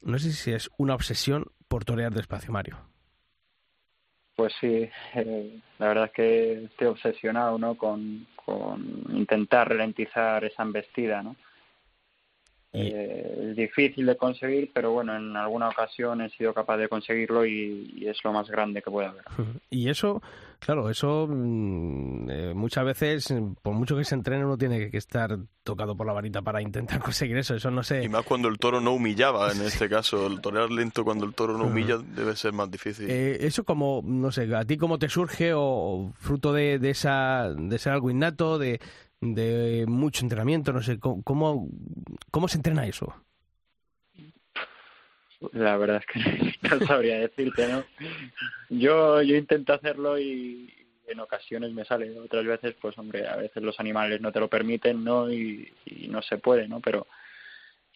no 0.00 0.18
sé 0.18 0.32
si 0.32 0.52
es 0.52 0.70
una 0.76 0.94
obsesión 0.94 1.46
por 1.68 1.84
torear 1.84 2.12
despacio, 2.12 2.52
Mario. 2.52 2.93
Pues 4.36 4.52
sí, 4.60 4.88
eh, 5.14 5.60
la 5.78 5.88
verdad 5.88 6.06
es 6.06 6.12
que 6.12 6.64
estoy 6.64 6.88
obsesionado, 6.88 7.56
¿no? 7.58 7.76
Con, 7.76 8.26
con 8.44 9.04
intentar 9.10 9.68
ralentizar 9.68 10.44
esa 10.44 10.62
embestida, 10.62 11.22
¿no? 11.22 11.36
Y- 12.74 12.90
Eh, 12.92 13.48
es 13.50 13.56
difícil 13.56 14.04
de 14.06 14.16
conseguir, 14.16 14.70
pero 14.74 14.90
bueno, 14.92 15.16
en 15.16 15.36
alguna 15.36 15.68
ocasión 15.68 16.20
he 16.20 16.30
sido 16.30 16.52
capaz 16.52 16.76
de 16.76 16.88
conseguirlo 16.88 17.46
y, 17.46 17.92
y 17.96 18.08
es 18.08 18.18
lo 18.24 18.32
más 18.32 18.48
grande 18.50 18.82
que 18.82 18.90
puede 18.90 19.06
haber. 19.08 19.22
Y 19.70 19.88
eso, 19.88 20.20
claro, 20.58 20.90
eso 20.90 21.28
mm, 21.30 22.30
eh, 22.30 22.52
muchas 22.54 22.84
veces, 22.84 23.32
por 23.62 23.74
mucho 23.74 23.96
que 23.96 24.04
se 24.04 24.16
entrene, 24.16 24.44
uno 24.44 24.58
tiene 24.58 24.90
que 24.90 24.96
estar 24.96 25.38
tocado 25.62 25.96
por 25.96 26.06
la 26.06 26.12
varita 26.14 26.42
para 26.42 26.60
intentar 26.60 26.98
conseguir 27.00 27.36
eso. 27.36 27.54
Eso 27.54 27.70
no 27.70 27.82
Y 27.82 27.84
sé. 27.84 28.08
más 28.08 28.24
cuando 28.24 28.48
el 28.48 28.58
toro 28.58 28.80
no 28.80 28.92
humillaba, 28.94 29.52
en 29.52 29.62
este 29.62 29.88
caso. 29.88 30.26
El 30.26 30.40
torear 30.40 30.70
lento 30.70 31.04
cuando 31.04 31.26
el 31.26 31.34
toro 31.34 31.56
no 31.56 31.66
humilla 31.66 31.98
debe 31.98 32.34
ser 32.34 32.52
más 32.54 32.68
difícil. 32.70 33.06
Eh, 33.08 33.38
eso 33.42 33.62
como, 33.64 34.02
no 34.04 34.32
sé, 34.32 34.52
a 34.54 34.64
ti 34.64 34.76
cómo 34.76 34.98
te 34.98 35.08
surge 35.08 35.52
o, 35.54 35.62
o 35.62 36.12
fruto 36.14 36.52
de, 36.52 36.80
de 36.80 36.90
esa, 36.90 37.50
de 37.56 37.78
ser 37.78 37.92
algo 37.92 38.10
innato, 38.10 38.58
de, 38.58 38.80
de 39.32 39.84
mucho 39.86 40.24
entrenamiento, 40.24 40.72
no 40.72 40.82
sé, 40.82 40.98
¿cómo, 40.98 41.68
cómo, 42.30 42.48
se 42.48 42.58
entrena 42.58 42.86
eso? 42.86 43.14
La 45.52 45.76
verdad 45.76 46.02
es 46.02 46.06
que 46.06 46.54
no 46.68 46.86
sabría 46.86 47.18
decirte, 47.18 47.68
¿no? 47.68 47.84
Yo, 48.68 49.22
yo 49.22 49.36
intento 49.36 49.72
hacerlo 49.72 50.18
y 50.18 50.72
en 51.06 51.20
ocasiones 51.20 51.72
me 51.72 51.84
sale, 51.84 52.18
otras 52.18 52.44
veces, 52.44 52.74
pues 52.80 52.96
hombre, 52.98 53.26
a 53.26 53.36
veces 53.36 53.62
los 53.62 53.78
animales 53.78 54.20
no 54.20 54.32
te 54.32 54.40
lo 54.40 54.48
permiten, 54.48 55.04
¿no? 55.04 55.30
Y, 55.32 55.72
y 55.86 56.08
no 56.08 56.22
se 56.22 56.38
puede, 56.38 56.68
¿no? 56.68 56.80
Pero 56.80 57.06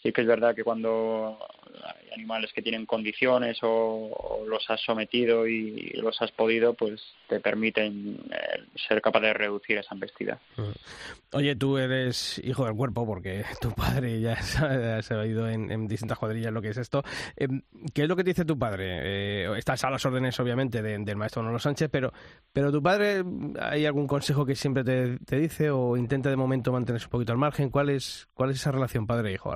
sí 0.02 0.12
que 0.12 0.20
es 0.22 0.26
verdad 0.26 0.54
que 0.54 0.64
cuando 0.64 1.38
hay 1.84 2.11
animales 2.14 2.52
que 2.52 2.62
tienen 2.62 2.87
condiciones 2.87 3.58
o, 3.62 4.44
los 4.46 4.68
has 4.70 4.80
sometido 4.80 5.46
y 5.46 5.90
los 6.00 6.20
has 6.22 6.32
podido, 6.32 6.74
pues 6.74 7.02
te 7.28 7.40
permiten 7.40 8.18
eh, 8.30 8.64
ser 8.88 9.00
capaz 9.02 9.20
de 9.20 9.34
reducir 9.34 9.78
esa 9.78 9.94
embestida. 9.94 10.40
Oye, 11.32 11.54
tú 11.56 11.76
eres 11.76 12.40
hijo 12.44 12.64
del 12.64 12.74
cuerpo 12.74 13.06
porque 13.06 13.44
tu 13.61 13.72
padre 13.72 14.20
ya 14.20 14.40
se 15.02 15.14
ha 15.14 15.26
ido 15.26 15.48
en, 15.48 15.87
distintas 15.88 16.18
cuadrillas 16.18 16.52
lo 16.52 16.62
que 16.62 16.70
es 16.70 16.76
esto. 16.76 17.02
Eh, 17.37 17.48
¿Qué 17.94 18.02
es 18.02 18.08
lo 18.08 18.16
que 18.16 18.24
te 18.24 18.30
dice 18.30 18.44
tu 18.44 18.58
padre? 18.58 19.00
Eh, 19.02 19.58
estás 19.58 19.84
a 19.84 19.90
las 19.90 20.04
órdenes, 20.06 20.38
obviamente, 20.40 20.82
de- 20.82 20.98
del 20.98 21.16
maestro 21.16 21.42
Manolo 21.42 21.58
Sánchez, 21.58 21.88
pero, 21.90 22.12
pero 22.52 22.72
tu 22.72 22.82
padre, 22.82 23.22
¿hay 23.61 23.87
algún 23.87 24.06
consejo 24.06 24.46
que 24.46 24.54
siempre 24.54 24.84
te, 24.84 25.18
te 25.18 25.37
dice 25.37 25.70
o 25.70 25.96
intenta 25.96 26.30
de 26.30 26.37
momento 26.37 26.72
mantenerse 26.72 27.06
un 27.06 27.11
poquito 27.11 27.32
al 27.32 27.38
margen? 27.38 27.70
¿Cuál 27.70 27.90
es, 27.90 28.28
cuál 28.34 28.50
es 28.50 28.56
esa 28.56 28.72
relación 28.72 29.06
padre-hijo? 29.06 29.50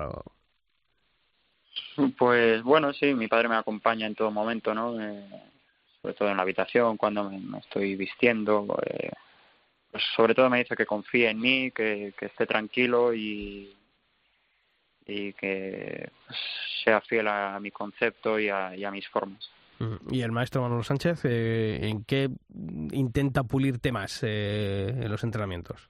Pues 2.17 2.63
bueno, 2.63 2.93
sí, 2.93 3.15
mi 3.15 3.29
padre 3.29 3.49
me 3.49 3.57
acompaña 3.57 4.07
en 4.07 4.15
todo 4.15 4.31
momento, 4.31 4.75
¿no? 4.75 5.01
Eh, 5.01 5.25
sobre 6.01 6.15
todo 6.15 6.31
en 6.31 6.37
la 6.37 6.43
habitación, 6.43 6.97
cuando 6.97 7.31
me, 7.31 7.59
estoy 7.59 7.97
vistiendo. 7.97 8.79
eh, 8.87 9.11
pues 9.91 10.03
sobre 10.17 10.35
todo 10.35 10.49
me 10.49 10.59
dice 10.59 10.75
que 10.75 10.87
confíe 10.87 11.29
en 11.29 11.39
mí, 11.39 11.71
que, 11.71 12.15
que 12.19 12.27
esté 12.27 12.47
tranquilo 12.47 13.13
y, 13.13 13.75
y 15.07 15.33
que 15.35 16.11
pues, 16.27 16.39
sea 16.83 17.01
fiel 17.03 17.29
a 17.29 17.61
mi 17.61 17.71
concepto 17.71 18.39
y 18.39 18.49
a, 18.49 18.75
y 18.75 18.85
a 18.85 18.91
mis 18.91 19.07
formas. 19.09 19.51
¿Y 20.11 20.23
el 20.23 20.33
maestro 20.33 20.63
Manolo 20.63 20.83
Sánchez 20.83 21.25
eh, 21.25 21.89
en 21.89 22.05
qué 22.05 22.29
intenta 22.93 23.43
pulirte 23.43 23.93
más 23.93 24.21
eh, 24.23 24.89
en 24.89 25.11
los 25.11 25.25
entrenamientos? 25.25 25.89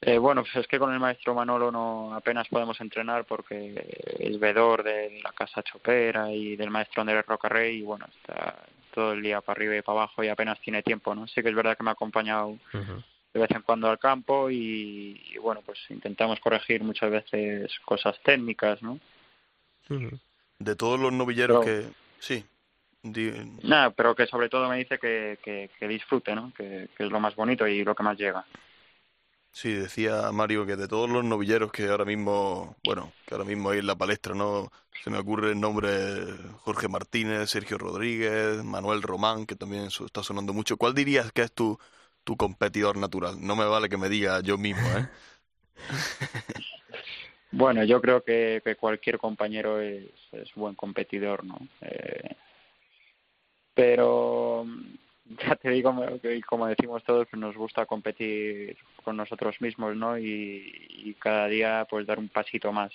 Eh, 0.00 0.16
bueno, 0.18 0.42
pues 0.42 0.54
es 0.56 0.68
que 0.68 0.78
con 0.78 0.92
el 0.92 1.00
maestro 1.00 1.34
Manolo 1.34 1.72
no 1.72 2.14
apenas 2.14 2.46
podemos 2.48 2.80
entrenar 2.80 3.24
porque 3.24 4.16
es 4.18 4.38
vedor 4.38 4.84
de 4.84 5.20
la 5.22 5.32
casa 5.32 5.62
chopera 5.64 6.30
y 6.30 6.54
del 6.54 6.70
maestro 6.70 7.00
Andrés 7.00 7.26
Rocarrey 7.26 7.78
y 7.78 7.82
bueno, 7.82 8.06
está 8.06 8.64
todo 8.94 9.12
el 9.12 9.22
día 9.22 9.40
para 9.40 9.58
arriba 9.58 9.76
y 9.76 9.82
para 9.82 9.98
abajo 9.98 10.22
y 10.22 10.28
apenas 10.28 10.60
tiene 10.60 10.82
tiempo, 10.82 11.14
¿no? 11.14 11.26
Sí 11.26 11.42
que 11.42 11.48
es 11.48 11.54
verdad 11.54 11.76
que 11.76 11.82
me 11.82 11.90
ha 11.90 11.94
acompañado 11.94 12.56
de 12.72 13.40
vez 13.40 13.50
en 13.50 13.62
cuando 13.62 13.90
al 13.90 13.98
campo 13.98 14.50
y, 14.50 15.20
y, 15.32 15.38
bueno, 15.38 15.62
pues 15.66 15.78
intentamos 15.90 16.38
corregir 16.40 16.82
muchas 16.82 17.10
veces 17.10 17.70
cosas 17.84 18.18
técnicas, 18.22 18.80
¿no? 18.82 19.00
De 20.58 20.76
todos 20.76 20.98
los 20.98 21.12
novilleros 21.12 21.64
que... 21.64 21.86
Sí. 22.20 22.44
Nada, 23.62 23.90
pero 23.90 24.14
que 24.14 24.26
sobre 24.26 24.48
todo 24.48 24.68
me 24.68 24.78
dice 24.78 24.98
que, 24.98 25.38
que, 25.42 25.88
disfrute, 25.88 26.34
¿no? 26.34 26.52
Que, 26.56 26.88
que, 26.96 27.04
es 27.04 27.10
lo 27.10 27.20
más 27.20 27.34
bonito 27.36 27.66
y 27.66 27.84
lo 27.84 27.94
que 27.94 28.02
más 28.02 28.18
llega. 28.18 28.44
Sí, 29.50 29.72
decía 29.72 30.30
Mario 30.32 30.66
que 30.66 30.76
de 30.76 30.86
todos 30.86 31.10
los 31.10 31.24
novilleros 31.24 31.72
que 31.72 31.88
ahora 31.88 32.04
mismo, 32.04 32.76
bueno, 32.84 33.12
que 33.26 33.34
ahora 33.34 33.44
mismo 33.44 33.70
hay 33.70 33.80
en 33.80 33.86
la 33.86 33.96
palestra, 33.96 34.34
¿no? 34.34 34.70
Se 35.02 35.10
me 35.10 35.18
ocurre 35.18 35.52
el 35.52 35.60
nombre 35.60 35.90
Jorge 36.60 36.88
Martínez, 36.88 37.50
Sergio 37.50 37.78
Rodríguez, 37.78 38.62
Manuel 38.62 39.02
Román, 39.02 39.46
que 39.46 39.56
también 39.56 39.84
está 39.86 40.22
sonando 40.22 40.52
mucho. 40.52 40.76
¿Cuál 40.76 40.94
dirías 40.94 41.32
que 41.32 41.42
es 41.42 41.52
tu, 41.52 41.78
tu 42.24 42.36
competidor 42.36 42.96
natural? 42.98 43.36
No 43.40 43.56
me 43.56 43.64
vale 43.64 43.88
que 43.88 43.96
me 43.96 44.08
diga 44.08 44.40
yo 44.40 44.58
mismo, 44.58 44.86
¿eh? 44.96 45.08
bueno, 47.52 47.84
yo 47.84 48.00
creo 48.00 48.22
que, 48.22 48.62
cualquier 48.78 49.18
compañero 49.18 49.80
es, 49.80 50.10
es, 50.32 50.54
buen 50.54 50.74
competidor, 50.74 51.44
¿no? 51.44 51.58
Eh, 51.80 52.36
pero 53.74 54.66
ya 55.46 55.56
te 55.56 55.70
digo, 55.70 55.94
como 56.46 56.66
decimos 56.66 57.04
todos, 57.04 57.28
que 57.28 57.36
nos 57.36 57.56
gusta 57.56 57.86
competir 57.86 58.76
con 59.04 59.16
nosotros 59.16 59.60
mismos, 59.60 59.96
¿no? 59.96 60.18
Y, 60.18 61.16
cada 61.20 61.46
día, 61.48 61.86
pues, 61.88 62.06
dar 62.06 62.18
un 62.18 62.28
pasito 62.28 62.72
más 62.72 62.92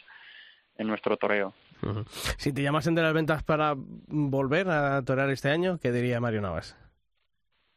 en 0.77 0.87
nuestro 0.87 1.17
toreo. 1.17 1.53
Si 2.37 2.53
te 2.53 2.63
llamasen 2.63 2.95
de 2.95 3.01
las 3.01 3.13
ventas 3.13 3.43
para 3.43 3.75
volver 3.75 4.69
a 4.69 5.03
torear 5.03 5.29
este 5.29 5.49
año, 5.49 5.77
¿qué 5.79 5.91
diría 5.91 6.21
Mario 6.21 6.41
Navas? 6.41 6.77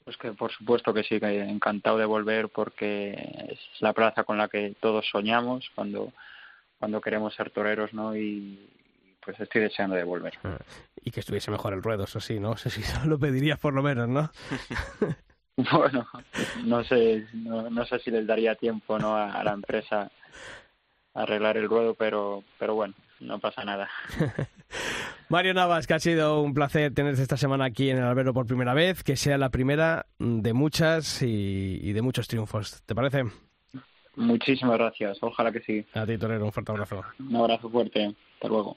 Pues 0.04 0.16
que 0.16 0.30
por 0.32 0.52
supuesto 0.52 0.94
que 0.94 1.02
sí, 1.02 1.18
que 1.18 1.40
encantado 1.40 1.98
de 1.98 2.04
volver 2.04 2.48
porque 2.48 3.48
es 3.50 3.58
la 3.80 3.92
plaza 3.92 4.22
con 4.22 4.38
la 4.38 4.48
que 4.48 4.76
todos 4.78 5.04
soñamos 5.10 5.68
cuando, 5.74 6.12
cuando 6.78 7.00
queremos 7.00 7.34
ser 7.34 7.50
toreros, 7.50 7.92
¿no? 7.92 8.16
Y, 8.16 8.70
pues 9.26 9.38
estoy 9.40 9.62
deseando 9.62 9.96
de 9.96 10.04
volver. 10.04 10.32
Ah, 10.44 10.56
y 11.02 11.10
que 11.10 11.20
estuviese 11.20 11.50
mejor 11.50 11.74
el 11.74 11.82
ruedo, 11.82 12.04
eso 12.04 12.20
sí, 12.20 12.38
¿no? 12.40 12.56
sé 12.56 12.70
si 12.70 12.82
lo 13.06 13.18
pedirías 13.18 13.58
por 13.58 13.74
lo 13.74 13.82
menos, 13.82 14.08
¿no? 14.08 14.30
bueno, 15.72 16.06
no 16.64 16.84
sé, 16.84 17.26
no, 17.34 17.84
sé 17.84 17.98
si 17.98 18.10
les 18.10 18.26
daría 18.26 18.54
tiempo, 18.54 18.98
¿no? 18.98 19.16
A, 19.16 19.42
la 19.42 19.52
empresa 19.52 20.10
a 21.12 21.22
arreglar 21.22 21.56
el 21.56 21.68
ruedo, 21.68 21.94
pero, 21.94 22.44
pero 22.58 22.74
bueno, 22.76 22.94
no 23.20 23.40
pasa 23.40 23.64
nada. 23.64 23.90
Mario 25.28 25.54
Navas, 25.54 25.88
que 25.88 25.94
ha 25.94 25.98
sido 25.98 26.40
un 26.40 26.54
placer 26.54 26.94
tenerte 26.94 27.20
esta 27.20 27.36
semana 27.36 27.64
aquí 27.64 27.90
en 27.90 27.98
el 27.98 28.04
albero 28.04 28.32
por 28.32 28.46
primera 28.46 28.74
vez, 28.74 29.02
que 29.02 29.16
sea 29.16 29.38
la 29.38 29.50
primera 29.50 30.06
de 30.20 30.52
muchas 30.52 31.20
y, 31.22 31.80
y 31.82 31.92
de 31.92 32.02
muchos 32.02 32.28
triunfos. 32.28 32.80
¿Te 32.82 32.94
parece? 32.94 33.24
Muchísimas 34.14 34.78
gracias, 34.78 35.18
ojalá 35.20 35.52
que 35.52 35.60
sí. 35.60 35.84
A 35.94 36.06
ti, 36.06 36.16
Torero, 36.16 36.44
un 36.44 36.52
fuerte 36.52 36.72
abrazo. 36.72 37.02
Un 37.18 37.36
abrazo 37.36 37.68
fuerte, 37.68 38.14
hasta 38.34 38.48
luego. 38.48 38.76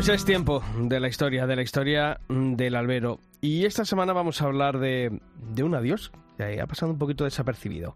Pues 0.00 0.08
es 0.08 0.24
tiempo 0.24 0.62
de 0.78 0.98
la 0.98 1.08
historia, 1.08 1.46
de 1.46 1.56
la 1.56 1.60
historia 1.60 2.20
del 2.30 2.74
albero. 2.74 3.20
Y 3.42 3.66
esta 3.66 3.84
semana 3.84 4.14
vamos 4.14 4.40
a 4.40 4.46
hablar 4.46 4.78
de, 4.78 5.20
de 5.52 5.62
un 5.62 5.74
adiós 5.74 6.10
que 6.38 6.58
ha 6.58 6.66
pasado 6.66 6.90
un 6.90 6.98
poquito 6.98 7.24
desapercibido. 7.24 7.94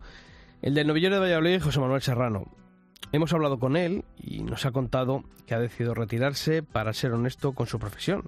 El 0.60 0.74
del 0.74 0.86
novillero 0.86 1.14
de 1.14 1.22
Valladolid, 1.22 1.62
José 1.62 1.80
Manuel 1.80 2.02
Serrano. 2.02 2.44
Hemos 3.12 3.32
hablado 3.32 3.58
con 3.58 3.78
él 3.78 4.04
y 4.18 4.42
nos 4.42 4.66
ha 4.66 4.72
contado 4.72 5.24
que 5.46 5.54
ha 5.54 5.58
decidido 5.58 5.94
retirarse 5.94 6.62
para 6.62 6.92
ser 6.92 7.12
honesto 7.12 7.52
con 7.54 7.66
su 7.66 7.78
profesión, 7.78 8.24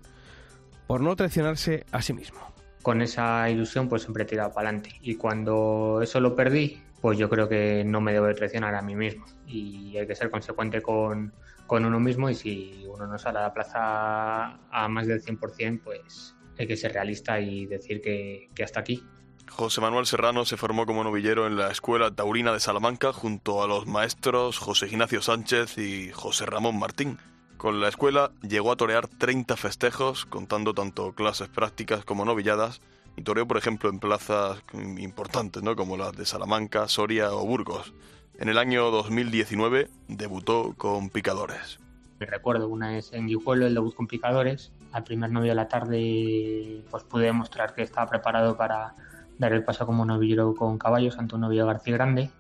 por 0.87 1.03
no 1.03 1.15
traicionarse 1.15 1.85
a 1.93 2.01
sí 2.01 2.15
mismo. 2.15 2.39
Con 2.81 3.03
esa 3.03 3.51
ilusión 3.51 3.91
pues 3.91 4.05
siempre 4.05 4.23
he 4.23 4.27
tirado 4.27 4.55
para 4.55 4.71
adelante 4.71 4.97
y 5.03 5.17
cuando 5.17 6.01
eso 6.03 6.19
lo 6.19 6.35
perdí, 6.35 6.81
pues 7.03 7.19
yo 7.19 7.29
creo 7.29 7.47
que 7.47 7.85
no 7.85 8.01
me 8.01 8.15
debo 8.15 8.25
de 8.25 8.33
traicionar 8.37 8.75
a 8.75 8.81
mí 8.81 8.97
mismo 8.97 9.27
y 9.47 9.99
hay 9.99 10.07
que 10.07 10.15
ser 10.15 10.31
consecuente 10.31 10.81
con, 10.81 11.31
con 11.67 11.85
uno 11.85 12.01
mismo 12.01 12.31
y 12.31 12.35
si 12.35 12.87
uno 12.89 13.07
no 13.07 13.19
sale 13.19 13.39
a 13.39 13.43
la 13.43 13.55
plaza 13.55 14.59
a 14.71 14.89
más 14.89 15.07
del 15.07 15.23
100%, 15.23 15.81
pues 15.83 16.35
hay 16.59 16.67
que 16.67 16.77
ser 16.77 16.93
realista 16.93 17.41
y 17.41 17.67
decir 17.67 18.01
que, 18.01 18.49
hasta 18.63 18.81
aquí. 18.81 19.05
José 19.49 19.81
Manuel 19.81 20.07
Serrano 20.07 20.45
se 20.45 20.57
formó 20.57 20.87
como 20.87 21.05
novillero 21.05 21.47
en 21.47 21.57
la 21.57 21.71
Escuela 21.71 22.11
Taurina 22.11 22.53
de 22.53 22.61
Salamanca 22.61 23.13
junto 23.13 23.63
a 23.63 23.69
los 23.69 23.87
maestros 23.87 24.59
José 24.59 24.87
Ignacio 24.87 25.23
Sánchez 25.23 25.79
y 25.79 26.11
José 26.11 26.47
Ramón 26.47 26.79
Martín. 26.79 27.19
Con 27.57 27.81
la 27.81 27.89
escuela 27.89 28.33
llegó 28.43 28.73
a 28.73 28.77
torear 28.77 29.09
30 29.09 29.57
festejos, 29.57 30.27
contando 30.27 30.75
tanto 30.75 31.15
clases 31.15 31.49
prácticas 31.49 32.05
como 32.05 32.25
novilladas, 32.25 32.81
y 33.17 33.23
toreó, 33.23 33.47
por 33.49 33.57
ejemplo, 33.57 33.89
en 33.89 33.99
plazas 33.99 34.63
importantes, 34.99 35.63
¿no? 35.63 35.75
como 35.75 35.97
las 35.97 36.13
de 36.13 36.27
Salamanca, 36.27 36.87
Soria 36.87 37.33
o 37.33 37.47
Burgos. 37.47 37.95
En 38.39 38.51
el 38.51 38.59
año 38.59 38.91
2019 38.91 39.89
debutó 40.09 40.75
con 40.77 41.09
Picadores. 41.09 41.79
Recuerdo 42.21 42.69
una 42.69 42.91
vez 42.91 43.11
en 43.15 43.27
Guijuelo 43.27 43.67
el 43.67 43.75
debut 43.75 43.95
con 43.95 44.07
Picadores. 44.07 44.73
Al 44.93 45.05
primer 45.05 45.31
novio 45.31 45.51
de 45.51 45.55
la 45.55 45.69
tarde 45.69 46.85
pues 46.91 47.03
pude 47.05 47.25
demostrar 47.25 47.75
que 47.75 47.83
estaba 47.83 48.11
preparado 48.11 48.57
para 48.57 48.95
dar 49.39 49.55
el 49.55 49.65
paso 49.65 49.87
como 49.87 50.05
novillero 50.05 50.55
con 50.55 50.77
caballos 50.77 51.19
ante 51.19 51.35
un 51.35 51.43
novio 51.43 51.67
García 51.67 51.95
Grande. 51.95 52.31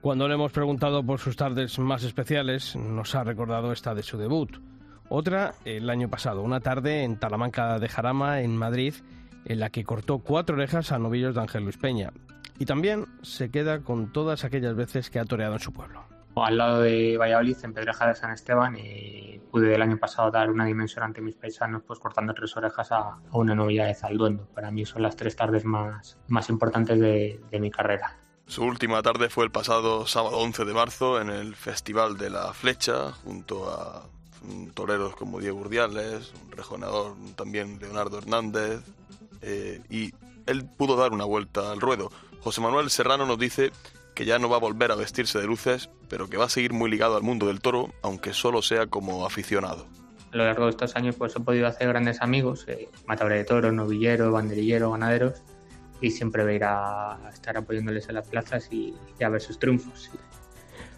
Cuando 0.00 0.28
le 0.28 0.34
hemos 0.34 0.52
preguntado 0.52 1.02
por 1.02 1.18
sus 1.18 1.36
tardes 1.36 1.78
más 1.80 2.04
especiales, 2.04 2.76
nos 2.76 3.14
ha 3.16 3.24
recordado 3.24 3.72
esta 3.72 3.94
de 3.94 4.02
su 4.04 4.18
debut. 4.18 4.58
Otra 5.08 5.54
el 5.64 5.90
año 5.90 6.08
pasado, 6.08 6.42
una 6.42 6.60
tarde 6.60 7.02
en 7.02 7.18
Talamanca 7.18 7.78
de 7.80 7.88
Jarama, 7.88 8.40
en 8.40 8.56
Madrid, 8.56 8.94
en 9.44 9.60
la 9.60 9.70
que 9.70 9.84
cortó 9.84 10.18
cuatro 10.18 10.54
orejas 10.54 10.92
a 10.92 10.98
novillos 10.98 11.34
de 11.34 11.40
Ángel 11.40 11.64
Luis 11.64 11.76
Peña. 11.76 12.12
Y 12.58 12.66
también 12.66 13.06
se 13.22 13.50
queda 13.50 13.80
con 13.80 14.12
todas 14.12 14.44
aquellas 14.44 14.74
veces 14.76 15.10
que 15.10 15.18
ha 15.18 15.24
toreado 15.24 15.54
en 15.54 15.60
su 15.60 15.72
pueblo. 15.72 16.04
Al 16.36 16.58
lado 16.58 16.80
de 16.80 17.16
Valladolid, 17.16 17.56
en 17.62 17.72
Pedreja 17.72 18.08
de 18.08 18.14
San 18.14 18.32
Esteban, 18.32 18.76
y 18.76 19.40
pude 19.50 19.74
el 19.74 19.82
año 19.82 19.98
pasado 19.98 20.30
dar 20.30 20.50
una 20.50 20.64
dimensión 20.64 21.04
ante 21.04 21.20
mis 21.20 21.36
paisanos, 21.36 21.82
pues 21.86 22.00
cortando 22.00 22.34
tres 22.34 22.56
orejas 22.56 22.90
a, 22.90 23.18
una 23.32 23.54
novilla 23.54 23.86
de 23.86 23.94
Zalduendo. 23.94 24.46
Para 24.52 24.70
mí 24.72 24.84
son 24.84 25.02
las 25.02 25.14
tres 25.14 25.36
tardes 25.36 25.64
más, 25.64 26.18
más 26.26 26.48
importantes 26.50 26.98
de, 26.98 27.40
de 27.50 27.60
mi 27.60 27.70
carrera. 27.70 28.18
Su 28.46 28.64
última 28.64 29.00
tarde 29.00 29.30
fue 29.30 29.44
el 29.44 29.50
pasado 29.50 30.06
sábado 30.06 30.38
11 30.38 30.64
de 30.64 30.74
marzo 30.74 31.20
en 31.20 31.30
el 31.30 31.54
Festival 31.54 32.18
de 32.18 32.30
la 32.30 32.52
Flecha, 32.52 33.12
junto 33.12 33.70
a 33.70 34.02
toreros 34.74 35.16
como 35.16 35.40
Diego 35.40 35.60
Urdiales, 35.60 36.32
un 36.44 36.52
rejonador 36.52 37.14
también 37.36 37.78
Leonardo 37.80 38.18
Hernández, 38.18 38.82
eh, 39.40 39.80
y 39.88 40.12
él 40.46 40.66
pudo 40.76 40.96
dar 40.96 41.12
una 41.12 41.24
vuelta 41.24 41.72
al 41.72 41.80
ruedo. 41.80 42.10
José 42.44 42.60
Manuel 42.60 42.90
Serrano 42.90 43.24
nos 43.24 43.38
dice 43.38 43.72
que 44.14 44.26
ya 44.26 44.38
no 44.38 44.50
va 44.50 44.56
a 44.56 44.60
volver 44.60 44.92
a 44.92 44.96
vestirse 44.96 45.38
de 45.40 45.46
luces, 45.46 45.88
pero 46.10 46.28
que 46.28 46.36
va 46.36 46.44
a 46.44 46.50
seguir 46.50 46.74
muy 46.74 46.90
ligado 46.90 47.16
al 47.16 47.22
mundo 47.22 47.46
del 47.46 47.62
toro, 47.62 47.88
aunque 48.02 48.34
solo 48.34 48.60
sea 48.60 48.86
como 48.86 49.24
aficionado. 49.24 49.86
A 50.30 50.36
lo 50.36 50.44
largo 50.44 50.64
de 50.64 50.70
estos 50.72 50.94
años 50.94 51.16
pues 51.16 51.34
he 51.34 51.40
podido 51.40 51.66
hacer 51.66 51.88
grandes 51.88 52.20
amigos, 52.20 52.66
eh, 52.68 52.90
matadores 53.06 53.38
de 53.38 53.44
toros, 53.44 53.72
novilleros, 53.72 54.30
banderilleros, 54.30 54.92
ganaderos, 54.92 55.42
y 56.02 56.10
siempre 56.10 56.42
voy 56.42 56.52
a 56.52 56.56
ir 56.56 56.64
a 56.64 57.30
estar 57.32 57.56
apoyándoles 57.56 58.10
en 58.10 58.16
las 58.16 58.28
plazas 58.28 58.68
y, 58.70 58.94
a 59.24 59.28
ver 59.30 59.40
sus 59.40 59.58
triunfos. 59.58 60.10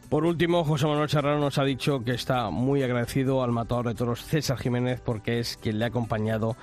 Por 0.09 0.25
último, 0.25 0.65
José 0.65 0.89
Manuel 0.89 1.09
Serrano 1.09 1.39
nos 1.39 1.59
ha 1.59 1.65
dicho 1.65 2.03
que 2.03 2.13
está 2.13 2.51
muy 2.51 2.83
agradecido 2.83 3.45
al 3.45 3.53
matador 3.53 3.87
de 3.87 3.95
toros 3.95 4.25
César 4.25 4.59
Jiménez 4.59 5.01
porque 5.01 5.39
es 5.39 5.57
quien 5.59 5.79
le 5.79 5.85
ha 5.85 5.89
acompañado 5.89 6.57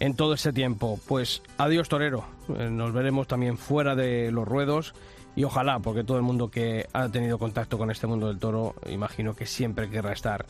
en 0.00 0.14
todo 0.14 0.34
este 0.34 0.52
tiempo. 0.52 0.98
Pues 1.06 1.42
adiós 1.58 1.88
torero, 1.88 2.24
eh, 2.56 2.68
nos 2.70 2.92
veremos 2.92 3.26
también 3.26 3.58
fuera 3.58 3.94
de 3.94 4.30
los 4.30 4.46
ruedos 4.46 4.94
y 5.36 5.44
ojalá, 5.44 5.80
porque 5.80 6.04
todo 6.04 6.16
el 6.16 6.22
mundo 6.22 6.50
que 6.50 6.86
ha 6.92 7.08
tenido 7.08 7.38
contacto 7.38 7.76
con 7.78 7.90
este 7.90 8.06
mundo 8.06 8.28
del 8.28 8.38
toro, 8.38 8.74
imagino 8.86 9.34
que 9.34 9.46
siempre 9.46 9.90
querrá 9.90 10.12
estar 10.12 10.46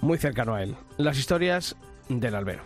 muy 0.00 0.18
cercano 0.18 0.54
a 0.54 0.62
él. 0.62 0.76
Las 0.98 1.18
historias 1.18 1.76
del 2.08 2.34
albero. 2.34 2.62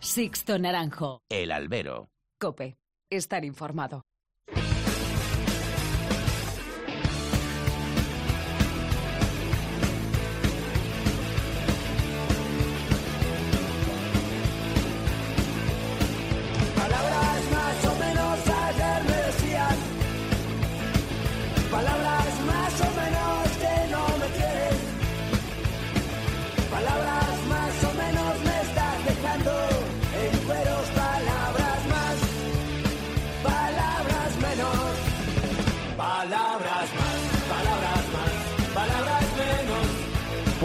Sixto 0.00 0.58
Naranjo. 0.58 1.20
El 1.28 1.52
albero. 1.52 2.08
Cope. 2.38 2.76
Estar 3.10 3.44
informado. 3.44 4.02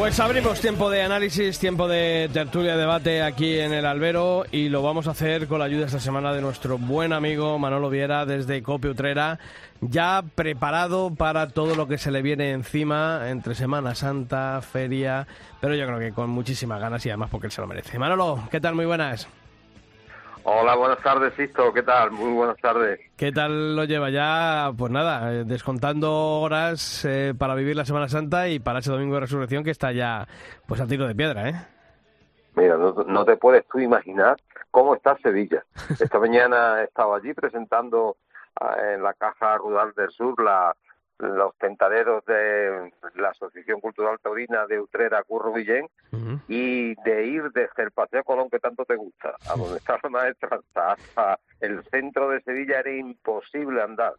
Pues 0.02 0.20
abrimos 0.20 0.60
tiempo 0.60 0.90
de 0.90 1.04
análisis, 1.04 1.60
tiempo 1.60 1.88
de 1.88 2.28
tertulia, 2.34 2.76
debate 2.76 3.22
aquí 3.22 3.60
en 3.60 3.72
el 3.72 3.86
Albero 3.86 4.46
y 4.52 4.68
lo 4.68 4.82
vamos 4.82 5.08
a 5.08 5.12
hacer 5.12 5.48
con 5.48 5.60
la 5.60 5.66
ayuda 5.66 5.86
esta 5.86 6.00
semana 6.00 6.34
de 6.34 6.42
nuestro 6.42 6.80
buen 6.80 7.14
amigo 7.14 7.60
Manolo 7.60 7.92
Viera 7.92 8.26
desde 8.26 8.64
Copia 8.64 8.90
Utrera, 8.90 9.38
ya 9.80 10.24
preparado 10.34 11.14
para 11.14 11.50
todo 11.50 11.76
lo 11.76 11.88
que 11.88 12.00
se 12.00 12.10
le 12.10 12.24
viene 12.24 12.50
encima 12.50 13.30
entre 13.30 13.54
Semana 13.54 13.94
Santa, 13.94 14.60
feria, 14.64 15.28
pero 15.62 15.76
yo 15.76 15.86
creo 15.86 16.00
que 16.00 16.14
con 16.14 16.32
muchísimas 16.32 16.82
ganas 16.82 17.06
y 17.06 17.10
además 17.10 17.30
porque 17.30 17.46
él 17.46 17.52
se 17.52 17.62
lo 17.62 17.68
merece. 17.68 18.00
Manolo, 18.00 18.48
¿qué 18.50 18.60
tal? 18.60 18.74
Muy 18.74 18.86
buenas. 18.86 19.28
Hola, 20.44 20.76
buenas 20.76 21.00
tardes, 21.04 21.34
Sisto. 21.36 21.72
¿Qué 21.72 21.84
tal? 21.84 22.12
Muy 22.12 22.34
buenas 22.34 22.58
tardes. 22.58 23.00
¿Qué 23.16 23.32
tal 23.32 23.76
lo 23.76 23.84
lleva 23.84 24.10
ya? 24.10 24.72
Pues 24.76 24.92
nada, 24.92 25.34
eh, 25.34 25.44
descontando 25.46 26.12
horas 26.42 27.06
eh, 27.06 27.34
para 27.38 27.54
vivir 27.54 27.76
la 27.76 27.86
Semana 27.86 28.10
Santa 28.10 28.48
y 28.48 28.60
para 28.60 28.80
ese 28.80 28.92
domingo 28.92 29.16
de 29.16 29.22
resurrección 29.22 29.64
que 29.64 29.70
está 29.70 29.92
ya 29.92 30.28
pues 30.68 30.82
a 30.82 30.88
tiro 30.88 31.08
de 31.08 31.14
piedra, 31.14 31.50
¿eh? 31.50 31.54
Mira, 32.56 32.76
no, 32.78 32.92
no 32.92 33.24
te 33.24 33.38
puedes 33.38 33.68
tú 33.68 33.80
imaginar 33.80 34.38
cómo 34.72 34.96
está 34.96 35.16
Sevilla. 35.20 35.64
Esta 36.00 36.20
mañana 36.20 36.82
he 36.82 36.86
estado 36.86 37.14
allí 37.14 37.34
presentando 37.34 38.18
ah, 38.60 38.76
en 38.94 39.04
la 39.04 39.14
Caja 39.14 39.58
Rural 39.58 39.94
del 39.96 40.10
Sur 40.10 40.42
la, 40.44 40.76
los 41.22 41.56
tentaderos 41.58 42.26
de 42.26 42.92
la 43.16 43.30
Asociación 43.30 43.80
Cultural 43.80 44.20
Taurina 44.22 44.66
de 44.66 44.80
Utrera 44.80 45.24
Curro 45.24 45.54
Villén 45.54 45.88
y 46.48 46.96
de 47.04 47.26
ir 47.26 47.44
desde 47.52 47.84
el 47.84 47.92
Paseo 47.92 48.24
Colón 48.24 48.50
que 48.50 48.60
tanto 48.60 48.86
te 48.86 48.96
gusta, 48.96 49.36
a 49.50 49.56
donde 49.56 49.78
está 49.78 50.00
la 50.02 50.10
maestra, 50.10 50.60
hasta 50.74 51.40
el 51.60 51.84
centro 51.84 52.30
de 52.30 52.42
Sevilla 52.42 52.80
era 52.80 52.92
imposible 52.92 53.82
andar. 53.82 54.16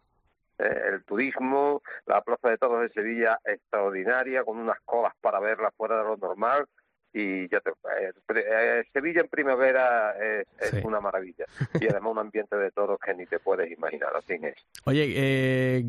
Eh, 0.59 0.81
el 0.93 1.03
turismo, 1.03 1.81
la 2.05 2.21
Plaza 2.21 2.49
de 2.49 2.57
Toros 2.57 2.81
de 2.81 2.89
Sevilla 2.89 3.39
extraordinaria, 3.43 4.43
con 4.43 4.57
unas 4.57 4.79
colas 4.85 5.13
para 5.19 5.39
verla 5.39 5.71
fuera 5.71 5.97
de 5.97 6.03
lo 6.03 6.17
normal, 6.17 6.67
y 7.13 7.47
ya 7.49 7.59
te, 7.59 7.69
eh, 7.69 8.11
eh, 8.35 8.83
Sevilla 8.91 9.21
en 9.21 9.27
primavera 9.27 10.15
es, 10.17 10.73
es 10.73 10.83
una 10.83 10.99
maravilla. 10.99 11.45
Y 11.79 11.87
además 11.87 12.11
un 12.11 12.19
ambiente 12.19 12.55
de 12.55 12.71
toros 12.71 12.99
que 13.03 13.13
ni 13.13 13.25
te 13.25 13.39
puedes 13.39 13.69
imaginar 13.71 14.09
así 14.15 14.33
es. 14.33 14.55
Oye 14.85 15.13
eh, 15.15 15.83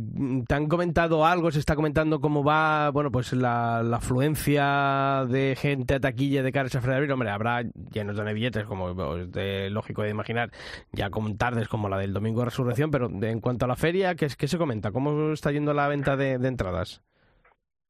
te 0.46 0.54
han 0.54 0.66
comentado 0.66 1.24
algo 1.24 1.50
se 1.50 1.58
está 1.58 1.76
comentando 1.76 2.20
cómo 2.20 2.42
va 2.42 2.90
bueno 2.90 3.10
pues 3.10 3.32
la, 3.32 3.82
la 3.82 3.98
afluencia 3.98 5.24
de 5.28 5.56
gente 5.56 5.94
a 5.94 6.00
taquilla 6.00 6.42
de 6.42 6.52
cara 6.52 6.66
a 6.66 6.70
San 6.70 7.10
hombre 7.10 7.30
habrá 7.30 7.62
llenos 7.92 8.16
de 8.16 8.34
billetes 8.34 8.64
como 8.64 9.16
es 9.16 9.30
de, 9.30 9.70
lógico 9.70 10.02
de 10.02 10.10
imaginar 10.10 10.50
ya 10.92 11.10
con 11.10 11.36
tardes 11.36 11.68
como 11.68 11.88
la 11.88 11.98
del 11.98 12.12
domingo 12.12 12.40
de 12.40 12.46
resurrección 12.46 12.90
pero 12.90 13.08
de, 13.08 13.30
en 13.30 13.40
cuanto 13.40 13.66
a 13.66 13.68
la 13.68 13.76
feria 13.76 14.14
¿qué, 14.14 14.28
qué 14.36 14.48
se 14.48 14.58
comenta? 14.58 14.90
¿cómo 14.90 15.32
está 15.32 15.52
yendo 15.52 15.72
la 15.74 15.88
venta 15.88 16.16
de, 16.16 16.38
de 16.38 16.48
entradas? 16.48 17.02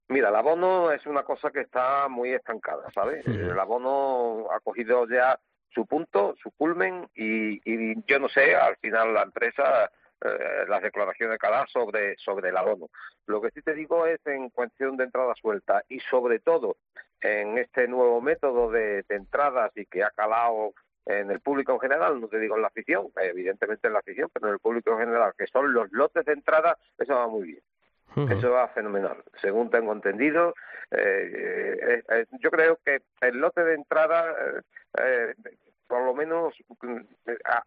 Mira, 0.09 0.29
el 0.29 0.37
abono 0.37 0.93
es 0.93 1.07
una 1.07 1.23
cosa 1.23 1.51
que 1.51 1.61
está 1.61 2.09
muy 2.09 2.33
estancada, 2.33 2.90
¿sabes? 2.95 3.27
El 3.27 3.59
abono 3.59 4.49
ha 4.53 4.61
cogido 4.61 5.09
ya 5.09 5.38
su 5.71 5.87
punto, 5.87 6.35
su 6.43 6.51
culmen 6.53 7.09
y, 7.14 7.61
y 7.64 7.95
yo 8.07 8.19
no 8.19 8.29
sé, 8.29 8.55
al 8.55 8.77
final 8.77 9.14
la 9.14 9.23
empresa 9.23 9.90
eh, 10.25 10.64
las 10.69 10.83
declaraciones 10.83 11.38
que 11.38 11.49
sobre, 11.71 12.17
sobre 12.17 12.49
el 12.49 12.57
abono. 12.57 12.88
Lo 13.27 13.43
que 13.43 13.51
sí 13.51 13.61
te 13.61 13.75
digo 13.75 14.07
es 14.07 14.25
en 14.27 14.49
cuestión 14.51 14.97
de 14.97 15.05
entrada 15.05 15.35
suelta 15.35 15.83
y 15.88 16.01
sobre 16.01 16.38
todo 16.38 16.77
en 17.21 17.59
este 17.59 17.88
nuevo 17.88 18.21
método 18.21 18.71
de, 18.71 19.03
de 19.03 19.17
entradas 19.17 19.73
y 19.75 19.85
que 19.87 20.03
ha 20.03 20.11
calado 20.11 20.73
en 21.07 21.31
el 21.31 21.40
público 21.40 21.73
en 21.75 21.81
general, 21.81 22.21
no 22.21 22.29
te 22.29 22.38
digo 22.38 22.57
en 22.57 22.62
la 22.62 22.69
afición, 22.69 23.09
evidentemente 23.17 23.87
en 23.87 23.93
la 23.93 23.99
afición, 23.99 24.31
pero 24.33 24.47
en 24.47 24.55
el 24.55 24.61
público 24.61 24.93
en 24.93 25.01
general, 25.01 25.33
que 25.37 25.47
son 25.47 25.73
los 25.75 25.93
lotes 25.93 26.25
de 26.25 26.33
entrada, 26.33 26.79
eso 26.99 27.14
va 27.14 27.29
muy 27.29 27.49
bien. 27.49 27.61
Eso 28.17 28.53
va 28.53 28.69
fenomenal. 28.69 29.25
Según 29.40 29.71
tengo 29.71 29.93
entendido, 29.93 30.55
eh, 30.90 31.79
eh, 31.83 32.03
eh, 32.09 32.27
yo 32.40 32.51
creo 32.51 32.79
que 32.85 33.03
el 33.21 33.38
lote 33.38 33.64
de 33.64 33.75
entrada, 33.75 34.35
eh, 34.99 35.35
por 35.88 36.05
lo 36.05 36.14
menos 36.14 36.55
mm, 36.81 36.99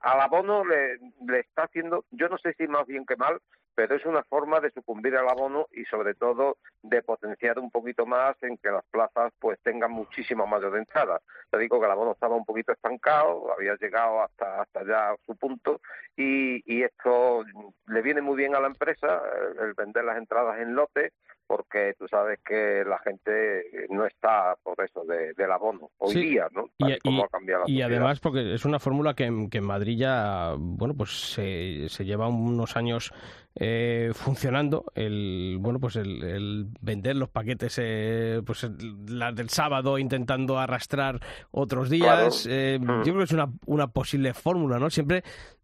al 0.02 0.21
abono 0.21 0.63
le 0.63 1.39
está 1.39 1.63
haciendo, 1.63 2.06
yo 2.12 2.30
no 2.30 2.38
sé 2.38 2.54
si 2.54 2.67
más 2.67 2.88
bien 2.88 3.06
que 3.06 3.17
mal, 3.17 3.39
pero 3.78 3.96
es 3.96 4.04
una 4.08 4.24
forma 4.24 4.60
de 4.60 4.72
sucumbir 4.72 5.16
al 5.16 5.30
abono 5.30 5.68
y 5.72 5.86
sobre 5.86 6.16
todo 6.16 6.58
de 6.82 7.04
potenciar 7.04 7.60
un 7.60 7.70
poquito 7.70 8.08
más 8.08 8.36
en 8.42 8.58
que 8.58 8.72
las 8.72 8.84
plazas 8.90 9.32
pues 9.40 9.60
tengan 9.62 9.92
muchísima 9.92 10.48
mayor 10.48 10.76
entrada. 10.78 11.22
Te 11.52 11.60
digo 11.60 11.80
que 11.80 11.86
el 11.86 11.92
abono 11.92 12.13
estaba 12.13 12.36
un 12.36 12.44
poquito 12.44 12.72
estancado, 12.72 13.54
había 13.56 13.76
llegado 13.76 14.24
hasta 14.24 14.63
hasta 14.63 14.84
ya 14.84 15.16
su 15.28 15.36
punto 15.36 15.80
y, 16.16 16.63
y 16.66 16.82
esto 16.82 17.44
le 17.86 18.02
viene 18.02 18.22
muy 18.22 18.36
bien 18.36 18.56
a 18.56 18.60
la 18.60 18.68
empresa 18.68 19.22
el, 19.54 19.68
el 19.68 19.74
vender 19.76 20.04
las 20.06 20.18
entradas 20.18 20.60
en 20.60 20.74
lote 20.74 21.12
porque 21.46 21.94
tú 21.98 22.10
sabes 22.10 22.40
que 22.46 22.84
la 22.86 22.98
gente 23.00 23.86
no 23.90 24.06
está 24.06 24.58
por 24.63 24.84
eso 24.84 25.06
de, 25.06 25.32
del 25.34 25.50
abono 25.52 25.92
hoy 25.98 26.12
Sí. 26.13 26.20
día, 26.32 26.50
¿no? 26.52 26.66
Y, 26.80 26.92
y- 26.92 27.22
ha 27.22 27.28
cambiado 27.30 27.63
la 27.66 27.70
y 27.72 27.82
además 27.82 28.20
porque 28.20 28.54
es 28.54 28.66
una 28.66 28.80
fórmula 28.80 29.13
que, 29.13 29.24
en- 29.26 29.50
que 29.50 29.60
en 29.60 29.66
Madrid 29.68 29.98
ya 29.98 30.56
bueno 30.58 30.94
pues 30.98 31.12
se, 31.12 31.88
se 31.88 32.04
lleva 32.04 32.28
unos 32.28 32.76
años 32.76 33.13
eh, 33.56 33.66
funcionando 34.13 34.86
el 34.95 35.58
bueno 35.60 35.80
pues 35.80 35.95
el, 35.95 36.23
el 36.23 36.67
vender 36.82 37.15
los 37.15 37.30
paquetes 37.30 37.75
eh, 37.82 38.41
pues 38.45 38.67
las 39.08 39.36
del 39.36 39.49
sábado 39.49 39.97
intentando 39.97 40.58
arrastrar 40.60 41.19
otros 41.51 41.89
días 41.89 42.43
Claro. 42.43 42.56
eh, 42.56 42.80
Mm. 42.80 42.88
yo 42.99 43.03
creo 43.03 43.17
que 43.17 43.23
es 43.23 43.32
una, 43.32 43.49
una 43.65 43.88
posible 43.88 44.34
fórmula 44.34 44.80
no 44.80 44.89
siempre 44.89 45.23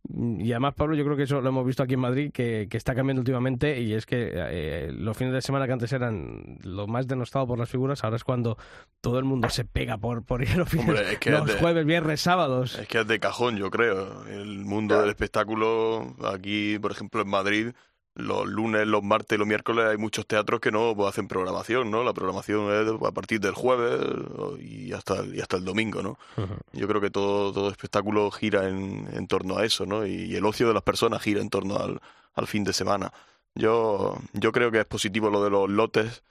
mm, 0.10 0.42
y 0.42 0.52
además 0.52 0.74
Pablo 0.76 0.96
yo 0.96 1.04
creo 1.06 1.16
que 1.18 1.24
eso 1.24 1.42
lo 1.42 1.50
hemos 1.50 1.66
visto 1.66 1.84
aquí 1.84 1.94
en 1.94 2.00
Madrid 2.00 2.32
que, 2.34 2.68
que 2.70 2.78
está 2.78 2.96
cambiando 2.96 3.22
últimamente 3.22 3.80
y 3.82 3.94
es 3.94 4.06
que 4.06 4.32
eh, 4.34 4.92
los 4.94 5.16
fines 5.18 5.34
de 5.34 5.42
semana 5.42 5.66
que 5.68 5.74
antes 5.74 5.92
eran 5.94 6.58
lo 6.64 6.88
más 6.88 7.08
denostado 7.08 7.48
por 7.48 7.60
las 7.60 7.70
figuras 7.70 8.04
ahora 8.04 8.16
es 8.18 8.24
cuando 8.24 8.58
todo 9.02 9.20
el 9.20 9.26
mundo 9.26 9.50
se 9.50 9.66
pega 9.66 9.98
por, 9.98 10.24
por 10.24 10.42
ir 10.42 10.52
a 10.52 10.58
los, 10.58 10.70
fines- 10.70 10.88
Hombre, 10.90 11.14
es 11.14 11.20
que 11.20 11.32
los 11.32 11.42
es 11.48 11.56
de- 11.56 11.60
jueves, 11.60 11.86
viernes, 11.86 12.22
sábados. 12.22 12.78
Es 12.80 12.88
que 12.88 13.00
es 13.02 13.08
de 13.08 13.20
cajón, 13.20 13.58
yo 13.58 13.70
creo. 13.70 14.24
El 14.28 14.64
mundo 14.66 15.00
del 15.00 15.10
espectáculo, 15.10 16.16
aquí, 16.26 16.80
por 16.80 16.92
ejemplo, 16.92 17.22
en 17.22 17.28
Madrid, 17.30 17.68
los 18.16 18.46
lunes, 18.48 18.86
los 18.86 19.02
martes 19.02 19.40
los 19.40 19.48
miércoles 19.48 19.86
hay 19.86 19.98
muchos 19.98 20.28
teatros 20.28 20.60
que 20.60 20.72
no 20.72 20.94
pues, 20.96 21.10
hacen 21.10 21.28
programación, 21.28 21.90
¿no? 21.90 22.04
La 22.04 22.14
programación 22.14 22.72
es 22.72 23.08
a 23.08 23.12
partir 23.12 23.40
del 23.40 23.54
jueves 23.54 24.00
y 24.60 24.94
hasta 24.94 25.20
el, 25.22 25.36
y 25.36 25.42
hasta 25.42 25.58
el 25.58 25.66
domingo, 25.66 26.04
¿no? 26.04 26.18
Yo 26.74 26.88
creo 26.88 27.02
que 27.02 27.10
todo, 27.10 27.52
todo 27.52 27.70
espectáculo 27.70 28.30
gira 28.32 28.70
en, 28.70 29.08
en 29.14 29.28
torno 29.28 29.58
a 29.58 29.66
eso, 29.66 29.86
¿no? 29.86 30.06
Y, 30.06 30.26
y 30.26 30.36
el 30.36 30.46
ocio 30.46 30.68
de 30.68 30.74
las 30.76 30.84
personas 30.84 31.22
gira 31.24 31.42
en 31.42 31.50
torno 31.50 31.78
al, 31.78 32.00
al 32.36 32.48
fin 32.48 32.64
de 32.64 32.74
semana. 32.74 33.12
Yo, 33.56 34.16
yo 34.34 34.52
creo 34.52 34.72
que 34.72 34.80
es 34.80 34.86
positivo 34.86 35.30
lo 35.30 35.44
de 35.44 35.50
los 35.50 35.70
lotes, 35.70 36.24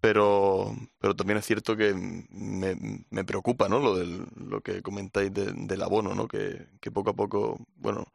pero, 0.00 0.74
pero 0.98 1.16
también 1.16 1.38
es 1.38 1.46
cierto 1.46 1.76
que 1.76 1.92
me, 2.30 2.76
me 3.10 3.24
preocupa, 3.24 3.68
¿no? 3.68 3.80
Lo, 3.80 3.96
del, 3.96 4.24
lo 4.36 4.60
que 4.60 4.80
comentáis 4.82 5.32
de- 5.34 5.52
del 5.52 5.82
abono, 5.82 6.14
¿no? 6.14 6.28
Que, 6.28 6.66
que 6.80 6.90
poco 6.90 7.10
a 7.10 7.14
poco, 7.14 7.58
bueno, 7.76 8.06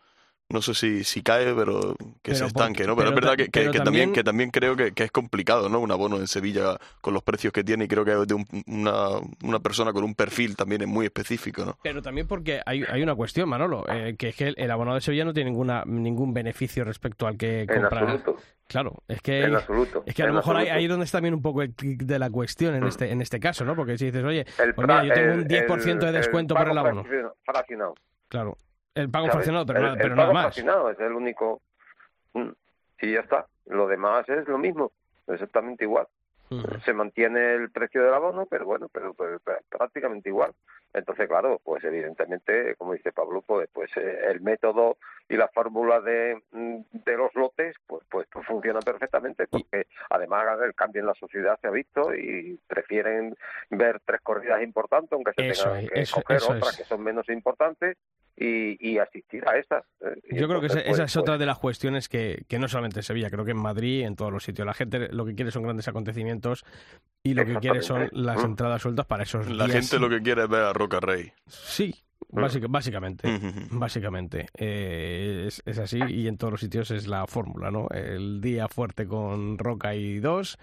no 0.49 0.61
sé 0.61 0.73
si, 0.75 1.03
si 1.03 1.23
cae, 1.23 1.53
pero 1.55 1.95
que 2.21 2.35
se 2.35 2.45
estanque, 2.45 2.85
¿no? 2.85 2.95
Pero, 2.95 3.09
es 3.09 3.15
verdad 3.15 3.35
que, 3.35 3.49
que- 3.49 3.69
también- 3.79 4.13
que 4.13 4.23
también 4.23 4.51
creo 4.51 4.75
que, 4.75 4.91
que 4.91 5.03
es 5.05 5.11
complicado, 5.11 5.67
¿no? 5.69 5.79
Un 5.79 5.91
abono 5.91 6.17
en 6.17 6.27
Sevilla 6.27 6.77
con 7.01 7.13
los 7.15 7.23
precios 7.23 7.51
que 7.51 7.63
tiene 7.63 7.85
y 7.85 7.87
creo 7.87 8.05
que 8.05 8.11
es 8.11 8.27
de 8.27 8.35
un- 8.35 8.45
una, 8.67 9.07
una 9.43 9.59
persona 9.59 9.91
con 9.93 10.03
un 10.03 10.13
perfil 10.13 10.55
también 10.55 10.81
es 10.83 10.87
muy 10.87 11.05
específico, 11.05 11.65
¿no? 11.65 11.77
Pero 11.81 12.01
también 12.03 12.27
porque 12.27 12.61
hay, 12.65 12.83
hay 12.87 13.01
una 13.01 13.15
cuestión, 13.15 13.49
Manolo, 13.49 13.83
eh, 13.89 14.15
que 14.17 14.29
es 14.29 14.35
que 14.35 14.49
el, 14.49 14.55
el 14.57 14.69
abonado 14.69 14.95
de 14.95 15.01
Sevilla 15.01 15.25
no 15.25 15.33
tiene 15.33 15.49
ninguna, 15.49 15.83
ningún 15.85 16.33
beneficio 16.33 16.83
respecto 16.83 17.25
al 17.25 17.35
que 17.37 17.61
En 17.61 17.67
compra. 17.67 18.01
absoluto, 18.01 18.35
Claro, 18.67 19.03
es 19.07 19.21
que, 19.21 19.43
en 19.43 19.55
absoluto. 19.55 20.03
es 20.05 20.13
que 20.15 20.23
a 20.23 20.27
lo 20.27 20.33
mejor 20.33 20.55
ahí, 20.55 20.61
absoluto. 20.63 20.77
ahí 20.77 20.83
es 20.85 20.89
donde 20.89 21.05
está 21.05 21.17
también 21.17 21.33
un 21.33 21.41
poco 21.41 21.61
el 21.63 21.73
clic 21.73 22.03
de 22.03 22.17
la 22.19 22.29
cuestión 22.29 22.75
en, 22.75 22.83
Mm. 22.83 22.87
este, 22.87 23.11
en 23.11 23.21
este 23.21 23.39
caso, 23.39 23.65
¿no? 23.65 23.75
Porque 23.75 23.97
si 23.97 24.05
dices, 24.05 24.23
oye, 24.23 24.45
El 24.61 24.73
pues 24.75 24.87
mira, 24.87 25.03
yo 25.03 25.13
tengo 25.13 25.33
el- 25.33 25.39
un 25.41 25.47
10% 25.47 26.05
de 26.05 26.11
descuento 26.11 26.53
el 26.55 26.59
por 26.59 26.69
el 26.71 26.77
abono. 26.77 27.03
Fraccionado. 27.43 27.95
Claro, 28.29 28.57
el 28.95 29.09
pago 29.09 29.25
¿sabes? 29.25 29.35
fraccionado, 29.35 29.65
pero, 29.65 29.79
el, 29.79 29.85
nada, 29.85 29.95
el 29.95 30.01
pero 30.01 30.15
pago 30.15 30.21
nada 30.21 30.33
más. 30.33 30.43
fraccionado 30.45 30.89
es 30.91 30.99
el 30.99 31.13
único. 31.13 31.61
Mm. 32.33 32.49
Y 33.01 33.13
ya 33.13 33.19
está. 33.21 33.47
Lo 33.65 33.87
demás 33.87 34.27
es 34.29 34.47
lo 34.47 34.57
mismo, 34.57 34.91
exactamente 35.27 35.83
igual. 35.83 36.07
Se 36.85 36.93
mantiene 36.93 37.55
el 37.55 37.71
precio 37.71 38.03
del 38.03 38.13
abono, 38.13 38.45
pero 38.45 38.65
bueno, 38.65 38.87
pero, 38.89 39.13
pero- 39.15 39.39
pero 39.43 39.57
prácticamente 39.69 40.29
igual. 40.29 40.53
Entonces, 40.93 41.27
claro, 41.27 41.59
pues 41.63 41.83
evidentemente, 41.83 42.75
como 42.77 42.93
dice 42.93 43.11
Pablo, 43.11 43.41
pues, 43.41 43.67
pues 43.73 43.89
eh, 43.97 44.19
el 44.29 44.41
método 44.41 44.97
y 45.27 45.35
la 45.37 45.47
fórmula 45.47 46.01
de, 46.01 46.41
mm, 46.51 46.77
de 47.03 47.17
los 47.17 47.33
lotes, 47.35 47.75
pues, 47.87 48.03
pues, 48.09 48.27
pues 48.31 48.45
funciona 48.45 48.79
perfectamente, 48.79 49.47
porque 49.47 49.87
además 50.09 50.45
el 50.63 50.75
cambio 50.75 51.01
en 51.01 51.07
la 51.07 51.15
sociedad 51.15 51.57
se 51.61 51.67
ha 51.67 51.71
visto 51.71 52.13
y 52.13 52.59
prefieren 52.67 53.35
ver 53.69 54.01
tres 54.05 54.21
corridas 54.21 54.61
importantes, 54.61 55.11
aunque 55.13 55.31
se 55.35 55.47
Eso 55.49 55.63
tengan 55.63 55.83
es, 55.85 55.89
que 55.91 55.99
eso- 56.01 56.21
coger 56.21 56.37
eso 56.37 56.51
otras 56.51 56.69
es. 56.73 56.77
que 56.77 56.83
son 56.83 57.03
menos 57.03 57.27
importantes 57.29 57.97
y, 58.35 58.91
y 58.93 58.97
asistir 58.97 59.47
a 59.47 59.57
esas. 59.57 59.83
Eh, 60.01 60.19
y 60.31 60.39
Yo 60.39 60.47
creo 60.47 60.59
que 60.59 60.67
esa, 60.67 60.79
esa 60.79 60.89
pues, 60.89 60.99
es 61.01 61.17
otra 61.17 61.33
pues, 61.33 61.39
de 61.39 61.45
las 61.45 61.59
cuestiones 61.59 62.09
que, 62.09 62.43
que 62.47 62.59
no 62.59 62.67
solamente 62.67 62.99
en 62.99 63.03
Sevilla, 63.03 63.29
creo 63.29 63.45
que 63.45 63.51
en 63.51 63.61
Madrid, 63.61 64.03
en 64.05 64.15
todos 64.15 64.31
los 64.31 64.43
sitios. 64.43 64.65
La 64.65 64.73
gente 64.73 65.09
lo 65.11 65.25
que 65.25 65.35
quiere 65.35 65.51
son 65.51 65.63
grandes 65.63 65.87
acontecimientos 65.87 66.65
y 67.23 67.35
lo 67.35 67.45
que 67.45 67.55
quiere 67.55 67.81
son 67.81 68.09
las 68.11 68.41
Mm. 68.43 68.45
entradas 68.47 68.81
sueltas 68.81 69.05
para 69.05 69.23
esos 69.23 69.47
La 69.49 69.65
días. 69.65 69.77
gente 69.89 69.99
lo 69.99 70.09
que 70.09 70.21
quiere 70.21 70.43
es 70.43 70.49
ver 70.49 70.63
a 70.63 70.73
Roca 70.83 70.99
Rey. 70.99 71.31
Sí, 71.47 71.93
básica- 72.29 72.67
básicamente. 72.69 73.27
Básicamente, 73.71 74.47
eh, 74.57 75.45
es, 75.47 75.61
es 75.65 75.77
así 75.79 75.99
y 76.09 76.27
en 76.27 76.37
todos 76.37 76.51
los 76.51 76.59
sitios 76.61 76.91
es 76.91 77.07
la 77.07 77.25
fórmula, 77.27 77.71
¿no? 77.71 77.87
El 77.89 78.41
día 78.41 78.67
fuerte 78.67 79.07
con 79.07 79.57
Roca 79.57 79.95
y 79.95 80.19
dos 80.19 80.57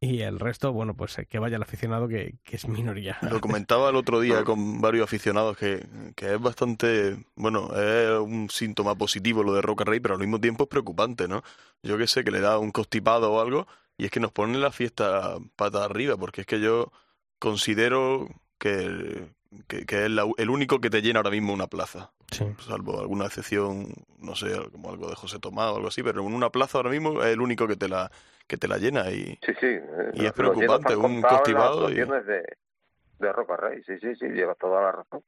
y 0.00 0.20
el 0.20 0.38
resto, 0.38 0.70
bueno, 0.72 0.94
pues 0.94 1.18
eh, 1.18 1.24
que 1.26 1.38
vaya 1.38 1.56
el 1.56 1.62
aficionado 1.62 2.08
que, 2.08 2.34
que 2.44 2.56
es 2.56 2.68
minoría. 2.68 3.16
Lo 3.30 3.40
comentaba 3.40 3.88
el 3.88 3.96
otro 3.96 4.20
día 4.20 4.44
con 4.44 4.80
varios 4.82 5.04
aficionados 5.04 5.56
que, 5.56 5.86
que 6.14 6.34
es 6.34 6.40
bastante, 6.40 7.16
bueno, 7.36 7.70
es 7.74 8.10
un 8.20 8.50
síntoma 8.50 8.94
positivo 8.96 9.42
lo 9.42 9.54
de 9.54 9.62
Roca 9.62 9.84
Rey, 9.84 10.00
pero 10.00 10.14
al 10.14 10.20
mismo 10.20 10.38
tiempo 10.40 10.64
es 10.64 10.68
preocupante, 10.68 11.26
¿no? 11.26 11.42
Yo 11.82 11.96
que 11.96 12.06
sé, 12.06 12.22
que 12.22 12.30
le 12.32 12.40
da 12.40 12.58
un 12.58 12.70
constipado 12.70 13.32
o 13.32 13.40
algo 13.40 13.66
y 13.96 14.04
es 14.04 14.10
que 14.10 14.20
nos 14.20 14.30
ponen 14.32 14.60
la 14.60 14.72
fiesta 14.72 15.36
pata 15.56 15.84
arriba, 15.84 16.16
porque 16.18 16.42
es 16.42 16.46
que 16.46 16.60
yo 16.60 16.92
considero 17.38 18.28
que, 18.58 19.26
que, 19.66 19.84
es 19.88 20.10
el 20.38 20.50
único 20.50 20.80
que 20.80 20.90
te 20.90 21.02
llena 21.02 21.20
ahora 21.20 21.30
mismo 21.30 21.52
una 21.52 21.66
plaza. 21.66 22.10
Salvo 22.66 23.00
alguna 23.00 23.26
excepción, 23.26 23.88
no 24.18 24.34
sé, 24.34 24.48
como 24.72 24.90
algo 24.90 25.08
de 25.08 25.14
José 25.14 25.38
Tomás 25.38 25.72
o 25.72 25.76
algo 25.76 25.88
así, 25.88 26.02
pero 26.02 26.26
en 26.26 26.34
una 26.34 26.50
plaza 26.50 26.78
ahora 26.78 26.90
mismo 26.90 27.22
es 27.22 27.32
el 27.32 27.40
único 27.40 27.68
que 27.68 27.76
te 27.76 27.88
la 27.88 28.10
que 28.46 28.58
te 28.58 28.68
la 28.68 28.76
llena 28.76 29.10
y, 29.10 29.38
sí, 29.46 29.52
sí. 29.58 29.78
y 30.14 30.26
es 30.26 30.32
preocupante, 30.32 30.94
un 30.96 31.22
constipado. 31.22 31.90
Y... 31.90 31.94
De, 31.94 32.56
de 33.18 33.32
Roca 33.32 33.56
Rey, 33.56 33.82
sí, 33.84 33.98
sí, 34.00 34.14
sí, 34.16 34.26
lleva 34.28 34.54
toda 34.54 34.82
la 34.82 34.92
razón. 34.92 35.22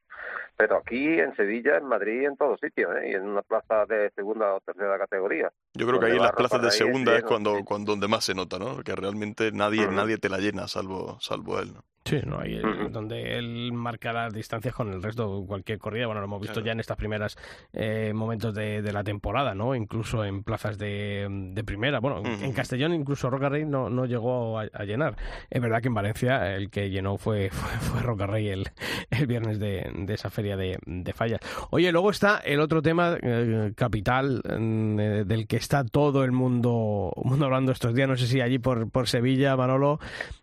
Pero 0.55 0.77
aquí 0.77 1.19
en 1.19 1.35
Sevilla, 1.35 1.77
en 1.77 1.85
Madrid, 1.85 2.25
en 2.25 2.37
todos 2.37 2.59
sitios, 2.59 2.95
¿eh? 2.97 3.11
y 3.11 3.15
en 3.15 3.27
una 3.27 3.41
plaza 3.41 3.85
de 3.85 4.11
segunda 4.11 4.55
o 4.55 4.59
tercera 4.61 4.97
categoría. 4.97 5.51
Yo 5.73 5.87
creo 5.87 5.99
que 5.99 6.07
ahí 6.07 6.17
en 6.17 6.23
las 6.23 6.33
plazas 6.33 6.61
de 6.61 6.71
segunda 6.71 7.15
es 7.15 7.23
cuando, 7.23 7.63
cuando 7.63 7.91
donde 7.91 8.07
más 8.07 8.25
se 8.25 8.33
nota, 8.33 8.57
¿no? 8.57 8.83
Que 8.83 8.95
realmente 8.95 9.51
nadie, 9.51 9.87
nadie 9.87 10.17
te 10.17 10.29
la 10.29 10.39
llena, 10.39 10.67
salvo, 10.67 11.17
salvo 11.19 11.59
él, 11.59 11.73
¿no? 11.73 11.83
Sí, 12.07 12.21
no, 12.25 12.39
hay 12.39 12.61
donde 12.89 13.37
él 13.37 13.73
marca 13.73 14.13
las 14.13 14.33
distancias 14.33 14.73
con 14.73 14.93
el 14.93 15.03
resto, 15.03 15.43
cualquier 15.45 15.77
corrida, 15.77 16.05
bueno, 16.05 16.21
lo 16.21 16.27
hemos 16.27 16.41
visto 16.41 16.61
ya 16.61 16.71
en 16.71 16.79
estas 16.79 16.95
primeras 16.95 17.35
eh, 17.73 18.13
momentos 18.15 18.55
de, 18.55 18.81
la 18.93 19.03
temporada, 19.03 19.53
¿no? 19.53 19.75
Incluso 19.75 20.23
en 20.23 20.41
plazas 20.41 20.77
de, 20.77 21.61
primera, 21.65 21.99
bueno, 21.99 22.23
en 22.25 22.53
Castellón 22.53 22.93
incluso 22.93 23.29
Roca 23.29 23.49
Rey 23.49 23.65
no, 23.65 23.89
no 23.89 24.05
llegó 24.05 24.57
a, 24.57 24.85
llenar. 24.85 25.17
Es 25.49 25.61
verdad 25.61 25.81
que 25.81 25.89
en 25.89 25.95
Valencia 25.95 26.55
el 26.55 26.69
que 26.69 26.89
llenó 26.89 27.17
fue, 27.17 27.49
fue, 27.51 27.76
Roca 28.01 28.27
Rey 28.27 28.49
el, 28.49 28.65
el 29.09 29.27
viernes 29.27 29.59
de, 29.59 29.89
esa 30.07 30.29
feria 30.29 30.57
de, 30.57 30.77
fallas. 31.13 31.39
Oye, 31.69 31.91
luego 31.91 32.09
está 32.09 32.37
el 32.37 32.59
otro 32.59 32.81
tema 32.81 33.17
eh, 33.21 33.73
capital 33.75 34.41
mm, 34.43 34.99
eh, 34.99 35.23
del 35.25 35.47
que 35.47 35.57
está 35.57 35.83
todo 35.83 36.23
el 36.23 36.31
mundo, 36.31 37.11
mundo 37.23 37.45
hablando 37.45 37.71
estos 37.71 37.93
días, 37.93 38.07
no 38.07 38.17
sé 38.17 38.27
si 38.27 38.41
allí 38.41 38.59
por, 38.59 38.89
por 38.89 39.07
Sevilla, 39.07 39.55
Manolo, 39.55 39.99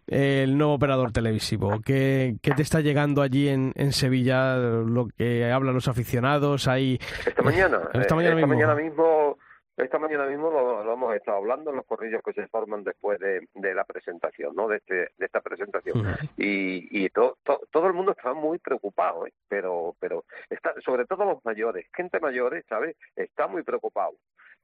el 0.06 0.56
nuevo 0.58 0.74
operador 0.74 1.12
televisivo. 1.12 1.80
¿Qué, 1.84 2.36
qué 2.42 2.52
te 2.52 2.62
está 2.62 2.80
llegando 2.80 3.22
allí 3.22 3.48
en, 3.48 3.72
en, 3.76 3.92
Sevilla? 3.92 4.56
Lo 4.56 5.08
que 5.08 5.50
hablan 5.50 5.74
los 5.74 5.88
aficionados. 5.88 6.68
Hay... 6.68 6.98
Esta 7.26 7.42
mañana. 7.42 7.78
esta 7.94 8.14
mañana, 8.14 8.34
esta 8.34 8.46
mañana 8.46 8.74
mismo. 8.74 9.38
Esta 9.76 9.98
mañana 9.98 10.26
mismo 10.26 10.50
lo, 10.50 10.92
hemos 10.92 11.14
estado 11.16 11.38
hablando 11.38 11.70
en 11.70 11.76
los 11.76 11.86
corrillos 11.86 12.22
que 12.22 12.32
se 12.32 12.46
forman 12.46 12.84
después 12.84 13.18
de, 13.18 13.48
de 13.54 13.74
la 13.74 13.84
presentación, 13.84 14.54
¿no? 14.54 14.68
De, 14.68 14.76
este, 14.76 14.94
de 14.94 15.26
esta 15.26 15.40
presentación. 15.40 16.16
Y, 16.36 17.04
y 17.04 17.08
todo 17.10 17.38
todo 17.70 17.86
el 17.88 17.92
mundo 17.92 18.12
está 18.12 18.34
muy 18.34 18.58
preocupado, 18.58 19.26
¿eh? 19.26 19.32
Pero, 19.48 19.96
pero 19.98 20.24
está, 20.48 20.72
sobre 20.84 21.06
todo 21.06 21.24
los 21.24 21.44
mayores, 21.44 21.86
gente 21.94 22.20
mayores, 22.20 22.64
¿sabes? 22.68 22.96
Está 23.16 23.48
muy 23.48 23.62
preocupado. 23.62 24.14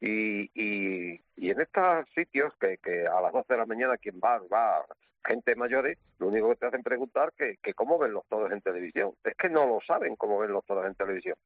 Y, 0.00 0.50
y, 0.54 1.20
y 1.36 1.50
en 1.50 1.60
estos 1.60 2.08
sitios 2.14 2.54
que, 2.60 2.78
que 2.78 3.06
a 3.06 3.20
las 3.20 3.32
12 3.32 3.52
de 3.52 3.58
la 3.58 3.66
mañana 3.66 3.98
quien 3.98 4.20
va, 4.22 4.38
va 4.52 4.84
gente 5.24 5.54
mayores, 5.54 5.98
lo 6.18 6.28
único 6.28 6.48
que 6.50 6.56
te 6.56 6.66
hacen 6.66 6.82
preguntar 6.82 7.32
que, 7.36 7.56
que 7.62 7.74
cómo 7.74 7.98
ven 7.98 8.12
los 8.12 8.26
toros 8.26 8.50
en 8.52 8.60
televisión. 8.60 9.12
Es 9.24 9.34
que 9.36 9.48
no 9.48 9.66
lo 9.66 9.80
saben 9.86 10.16
cómo 10.16 10.38
ven 10.38 10.52
los 10.52 10.64
toros 10.64 10.86
en 10.86 10.94
televisión. 10.94 11.36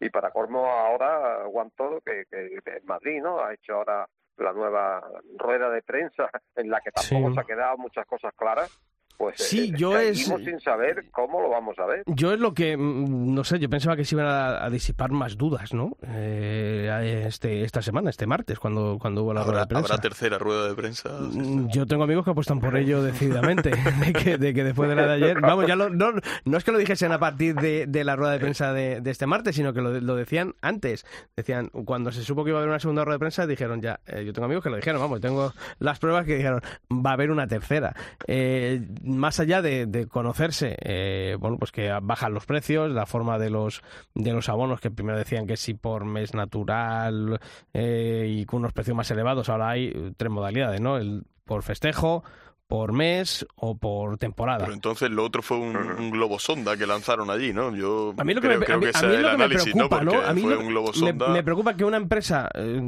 Y 0.00 0.10
para 0.10 0.30
colmo 0.30 0.66
ahora 0.66 1.44
Juan 1.46 1.70
Toro, 1.76 2.00
que, 2.00 2.24
que, 2.30 2.60
en 2.64 2.86
Madrid, 2.86 3.20
¿no? 3.22 3.40
Ha 3.40 3.54
hecho 3.54 3.74
ahora 3.74 4.08
la 4.36 4.52
nueva 4.52 5.02
rueda 5.36 5.70
de 5.70 5.82
prensa 5.82 6.30
en 6.56 6.70
la 6.70 6.80
que 6.80 6.90
tampoco 6.90 7.34
se 7.34 7.40
ha 7.40 7.44
quedado 7.44 7.76
muchas 7.76 8.06
cosas 8.06 8.32
claras 8.34 8.80
pues 9.22 9.36
sí, 9.38 9.70
eh, 9.72 9.72
yo 9.76 9.96
es... 9.96 10.24
sin 10.24 10.58
saber 10.58 11.04
cómo 11.12 11.40
lo 11.40 11.48
vamos 11.48 11.78
a 11.78 11.86
ver. 11.86 12.02
Yo 12.06 12.32
es 12.32 12.40
lo 12.40 12.54
que, 12.54 12.76
mm, 12.76 13.32
no 13.32 13.44
sé, 13.44 13.60
yo 13.60 13.70
pensaba 13.70 13.94
que 13.94 14.04
se 14.04 14.16
iban 14.16 14.26
a, 14.26 14.68
disipar 14.68 15.12
más 15.12 15.36
dudas, 15.38 15.72
¿no? 15.72 15.96
Eh, 16.02 17.22
este, 17.28 17.62
esta 17.62 17.82
semana, 17.82 18.10
este 18.10 18.26
martes, 18.26 18.58
cuando, 18.58 18.98
cuando 19.00 19.22
hubo 19.22 19.32
la 19.32 19.44
rueda 19.44 19.60
de 19.60 19.66
prensa. 19.68 19.94
¿Habrá 19.94 20.02
tercera 20.02 20.38
rueda 20.38 20.66
de 20.66 20.74
prensa? 20.74 21.08
Mm, 21.20 21.68
yo 21.68 21.86
tengo 21.86 22.02
amigos 22.02 22.24
que 22.24 22.32
apuestan 22.32 22.58
por 22.58 22.76
ello 22.76 23.00
decididamente, 23.00 23.70
de, 24.04 24.12
que, 24.12 24.38
de 24.38 24.52
que 24.52 24.64
después 24.64 24.88
de 24.88 24.96
la 24.96 25.06
de 25.06 25.12
ayer, 25.12 25.40
vamos, 25.40 25.68
ya 25.68 25.76
no, 25.76 25.88
no 25.88 26.58
es 26.58 26.64
que 26.64 26.72
lo 26.72 26.78
dijesen 26.78 27.12
a 27.12 27.20
partir 27.20 27.54
de, 27.54 27.86
de 27.86 28.02
la 28.02 28.16
rueda 28.16 28.32
de 28.32 28.40
prensa 28.40 28.72
de, 28.72 29.00
este 29.04 29.28
martes, 29.28 29.54
sino 29.54 29.72
que 29.72 29.82
lo, 29.82 30.00
lo, 30.00 30.16
decían 30.16 30.56
antes. 30.62 31.06
Decían, 31.36 31.68
cuando 31.68 32.10
se 32.10 32.24
supo 32.24 32.42
que 32.42 32.50
iba 32.50 32.58
a 32.58 32.62
haber 32.62 32.70
una 32.70 32.80
segunda 32.80 33.04
rueda 33.04 33.18
de 33.18 33.20
prensa, 33.20 33.46
dijeron 33.46 33.80
ya, 33.80 34.00
eh, 34.04 34.24
yo 34.24 34.32
tengo 34.32 34.46
amigos 34.46 34.64
que 34.64 34.70
lo 34.70 34.76
dijeron, 34.76 35.00
vamos, 35.00 35.20
tengo 35.20 35.52
las 35.78 36.00
pruebas 36.00 36.26
que 36.26 36.34
dijeron, 36.34 36.60
va 36.90 37.10
a 37.10 37.12
haber 37.12 37.30
una 37.30 37.46
tercera. 37.46 37.94
Eh, 38.26 38.80
más 39.16 39.40
allá 39.40 39.62
de, 39.62 40.06
conocerse, 40.08 40.76
eh, 40.80 41.36
bueno, 41.38 41.58
pues 41.58 41.72
que 41.72 41.90
bajan 42.02 42.34
los 42.34 42.46
precios, 42.46 42.90
la 42.90 43.06
forma 43.06 43.38
de 43.38 43.50
los 43.50 43.82
de 44.14 44.32
los 44.32 44.48
abonos 44.48 44.80
que 44.80 44.90
primero 44.90 45.18
decían 45.18 45.46
que 45.46 45.56
sí 45.56 45.74
por 45.74 46.04
mes 46.04 46.34
natural 46.34 47.40
eh, 47.72 48.26
y 48.28 48.44
con 48.44 48.60
unos 48.60 48.72
precios 48.72 48.96
más 48.96 49.10
elevados, 49.10 49.48
ahora 49.48 49.70
hay 49.70 50.12
tres 50.16 50.30
modalidades, 50.30 50.80
¿no? 50.80 50.96
El 50.96 51.24
por 51.44 51.62
festejo, 51.62 52.24
por 52.72 52.94
mes 52.94 53.46
o 53.56 53.76
por 53.76 54.16
temporada. 54.16 54.60
Pero 54.60 54.72
entonces 54.72 55.10
lo 55.10 55.26
otro 55.26 55.42
fue 55.42 55.58
un, 55.58 56.10
globo 56.10 56.38
sonda 56.38 56.74
que 56.74 56.86
lanzaron 56.86 57.28
allí, 57.28 57.52
¿no? 57.52 57.76
Yo 57.76 58.14
a 58.16 58.24
mí 58.24 58.32
lo 58.32 58.40
que 58.40 58.48
me, 58.48 58.58
preocupa, 58.60 60.02
¿no? 60.02 60.18
A 60.22 60.32
mí 60.32 60.42
me, 60.42 61.42
preocupa 61.42 61.76
que 61.76 61.84
una 61.84 61.98
empresa 61.98 62.48
eh, 62.54 62.80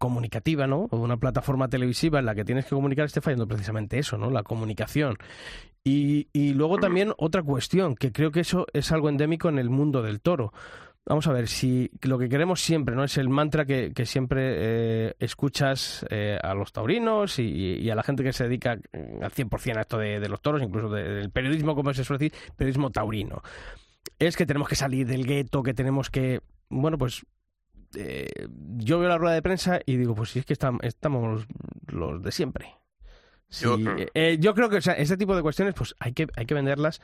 comunicativa, 0.00 0.66
¿no? 0.66 0.88
Una 0.90 1.18
plataforma 1.18 1.68
televisiva 1.68 2.18
en 2.18 2.26
la 2.26 2.34
que 2.34 2.44
tienes 2.44 2.64
que 2.64 2.70
comunicar 2.70 3.04
esté 3.04 3.20
fallando 3.20 3.46
precisamente 3.46 3.96
eso, 3.96 4.18
¿no? 4.18 4.28
La 4.28 4.42
comunicación. 4.42 5.18
Y, 5.84 6.26
y 6.32 6.54
luego 6.54 6.78
también 6.78 7.14
otra 7.16 7.44
cuestión, 7.44 7.94
que 7.94 8.10
creo 8.10 8.32
que 8.32 8.40
eso 8.40 8.66
es 8.72 8.90
algo 8.90 9.08
endémico 9.08 9.48
en 9.48 9.60
el 9.60 9.70
mundo 9.70 10.02
del 10.02 10.20
toro 10.20 10.52
vamos 11.06 11.26
a 11.26 11.32
ver, 11.32 11.48
si 11.48 11.90
lo 12.02 12.18
que 12.18 12.28
queremos 12.28 12.60
siempre, 12.60 12.94
¿no? 12.94 13.04
Es 13.04 13.16
el 13.18 13.28
mantra 13.28 13.64
que, 13.64 13.92
que 13.92 14.06
siempre 14.06 14.54
eh, 14.56 15.14
escuchas 15.18 16.06
eh, 16.10 16.38
a 16.42 16.54
los 16.54 16.72
taurinos 16.72 17.38
y, 17.38 17.90
a 17.90 17.94
la 17.94 18.02
gente 18.02 18.22
que 18.22 18.32
se 18.32 18.44
dedica 18.44 18.76
mm, 18.76 19.22
al 19.22 19.32
100% 19.32 19.76
a 19.76 19.80
esto 19.80 19.98
de, 19.98 20.28
los 20.28 20.40
toros, 20.40 20.62
incluso 20.62 20.88
del 20.88 21.30
periodismo, 21.30 21.74
como 21.74 21.92
se 21.94 22.04
suele 22.04 22.24
decir, 22.24 22.38
periodismo 22.56 22.90
taurino. 22.90 23.42
Es 24.18 24.36
que 24.36 24.46
tenemos 24.46 24.68
que 24.68 24.76
salir 24.76 25.06
del 25.06 25.26
gueto, 25.26 25.62
que 25.62 25.74
tenemos 25.74 26.10
que, 26.10 26.40
bueno, 26.68 26.98
pues 26.98 27.24
eh, 27.96 28.28
yo 28.76 28.98
veo 28.98 29.08
la 29.08 29.18
rueda 29.18 29.34
de 29.34 29.42
prensa 29.42 29.80
y 29.84 29.96
digo, 29.96 30.14
pues 30.14 30.30
si 30.30 30.38
es 30.38 30.46
que 30.46 30.52
estamos, 30.52 30.80
estamos 30.84 31.46
los 31.88 32.22
de 32.22 32.32
siempre. 32.32 32.74
yo, 33.50 34.54
creo 34.54 34.68
que 34.68 34.76
o 34.76 34.80
sea, 34.80 34.94
ese 34.94 35.16
tipo 35.16 35.34
de 35.34 35.42
cuestiones 35.42 35.74
pues 35.74 35.94
hay 35.98 36.12
que, 36.12 36.28
hay 36.36 36.46
que 36.46 36.54
venderlas 36.54 37.00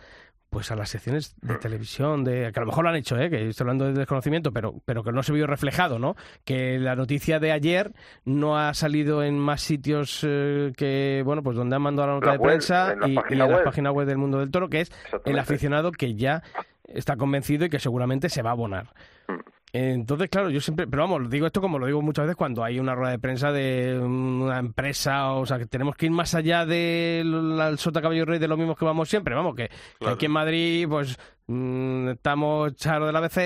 pues 0.50 0.70
a 0.70 0.76
las 0.76 0.90
secciones 0.90 1.34
de 1.40 1.54
mm. 1.54 1.58
televisión, 1.58 2.24
de 2.24 2.50
que 2.52 2.58
a 2.58 2.62
lo 2.62 2.66
mejor 2.66 2.84
lo 2.84 2.90
han 2.90 2.96
hecho, 2.96 3.18
¿eh? 3.18 3.28
que 3.30 3.48
estoy 3.48 3.64
hablando 3.64 3.86
de 3.86 3.92
desconocimiento, 3.92 4.52
pero, 4.52 4.80
pero 4.84 5.02
que 5.02 5.12
no 5.12 5.22
se 5.22 5.32
vio 5.32 5.46
reflejado, 5.46 5.98
¿no? 5.98 6.16
Que 6.44 6.78
la 6.78 6.96
noticia 6.96 7.38
de 7.38 7.52
ayer 7.52 7.92
no 8.24 8.58
ha 8.58 8.72
salido 8.74 9.22
en 9.22 9.38
más 9.38 9.60
sitios 9.62 10.24
eh, 10.26 10.72
que, 10.76 11.22
bueno, 11.24 11.42
pues 11.42 11.56
donde 11.56 11.76
han 11.76 11.82
mandado 11.82 12.08
la 12.08 12.14
nota 12.14 12.32
de 12.32 12.38
prensa 12.38 12.94
y, 13.06 13.16
en 13.32 13.38
la 13.38 13.64
página 13.64 13.90
web 13.90 14.06
del 14.06 14.18
Mundo 14.18 14.38
del 14.38 14.50
Toro, 14.50 14.68
que 14.68 14.82
es 14.82 14.92
el 15.24 15.38
aficionado 15.38 15.92
que 15.92 16.14
ya 16.14 16.42
está 16.84 17.16
convencido 17.16 17.64
y 17.64 17.70
que 17.70 17.78
seguramente 17.78 18.28
se 18.28 18.42
va 18.42 18.50
a 18.50 18.52
abonar. 18.52 18.94
Mm. 19.28 19.55
Entonces, 19.72 20.30
claro, 20.30 20.48
yo 20.48 20.60
siempre, 20.60 20.86
pero 20.86 21.02
vamos, 21.02 21.28
digo 21.28 21.46
esto 21.46 21.60
como 21.60 21.78
lo 21.78 21.86
digo 21.86 22.00
muchas 22.00 22.24
veces 22.24 22.36
cuando 22.36 22.64
hay 22.64 22.78
una 22.78 22.94
rueda 22.94 23.10
de 23.10 23.18
prensa 23.18 23.52
de 23.52 23.98
una 23.98 24.58
empresa, 24.58 25.32
o 25.32 25.44
sea, 25.44 25.58
que 25.58 25.66
tenemos 25.66 25.96
que 25.96 26.06
ir 26.06 26.12
más 26.12 26.34
allá 26.34 26.64
del 26.64 27.74
Sota 27.76 28.00
Caballo 28.00 28.24
Rey 28.24 28.38
de 28.38 28.48
lo 28.48 28.56
mismo 28.56 28.74
que 28.74 28.84
vamos 28.84 29.08
siempre, 29.08 29.34
vamos, 29.34 29.54
que 29.54 29.68
aquí 30.00 30.26
en 30.26 30.32
Madrid, 30.32 30.86
pues 30.88 31.18
Mm, 31.18 31.35
estamos 31.48 32.74
Charo 32.74 33.06
del 33.06 33.14
ABC, 33.14 33.36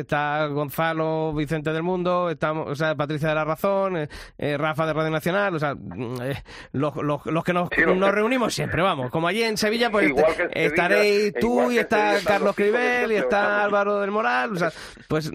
está 0.00 0.46
Gonzalo 0.46 1.34
Vicente 1.34 1.72
del 1.72 1.82
Mundo, 1.82 2.30
estamos, 2.30 2.68
o 2.68 2.74
sea, 2.76 2.94
Patricia 2.94 3.30
de 3.30 3.34
la 3.34 3.44
Razón, 3.44 3.96
eh, 3.96 4.08
eh, 4.38 4.56
Rafa 4.56 4.86
de 4.86 4.92
Radio 4.92 5.10
Nacional, 5.10 5.56
o 5.56 5.58
sea, 5.58 5.74
mm, 5.74 6.22
eh, 6.22 6.44
los, 6.72 6.94
que 7.44 7.52
nos, 7.52 7.68
nos, 7.96 8.12
reunimos 8.12 8.54
siempre, 8.54 8.82
vamos. 8.82 9.10
Como 9.10 9.26
allí 9.26 9.42
en 9.42 9.56
Sevilla, 9.56 9.90
pues 9.90 10.12
estaréis 10.52 11.34
tú 11.40 11.72
y 11.72 11.78
está 11.78 12.18
Carlos 12.24 12.54
Cribel 12.54 13.10
y 13.10 13.16
está 13.16 13.64
Álvaro 13.64 14.00
del 14.00 14.12
Moral, 14.12 14.52
o 14.52 14.56
sea, 14.56 14.72
pues 15.08 15.32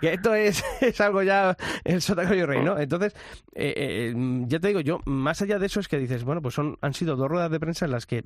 que 0.00 0.12
esto 0.12 0.32
es, 0.32 0.64
es 0.80 1.00
algo 1.00 1.24
ya 1.24 1.56
el 1.82 2.02
Sotacoyo 2.02 2.46
Rey, 2.46 2.62
¿no? 2.62 2.78
Entonces, 2.78 3.14
ya 3.52 4.60
te 4.60 4.68
digo, 4.68 4.80
yo, 4.80 5.00
más 5.06 5.42
allá 5.42 5.58
de 5.58 5.66
eso 5.66 5.80
es 5.80 5.88
que 5.88 5.98
dices, 5.98 6.22
bueno, 6.22 6.40
pues 6.40 6.54
son, 6.54 6.78
han 6.82 6.94
sido 6.94 7.16
dos 7.16 7.28
ruedas 7.28 7.50
de 7.50 7.58
prensa 7.58 7.84
en 7.84 7.90
las 7.90 8.06
que 8.06 8.22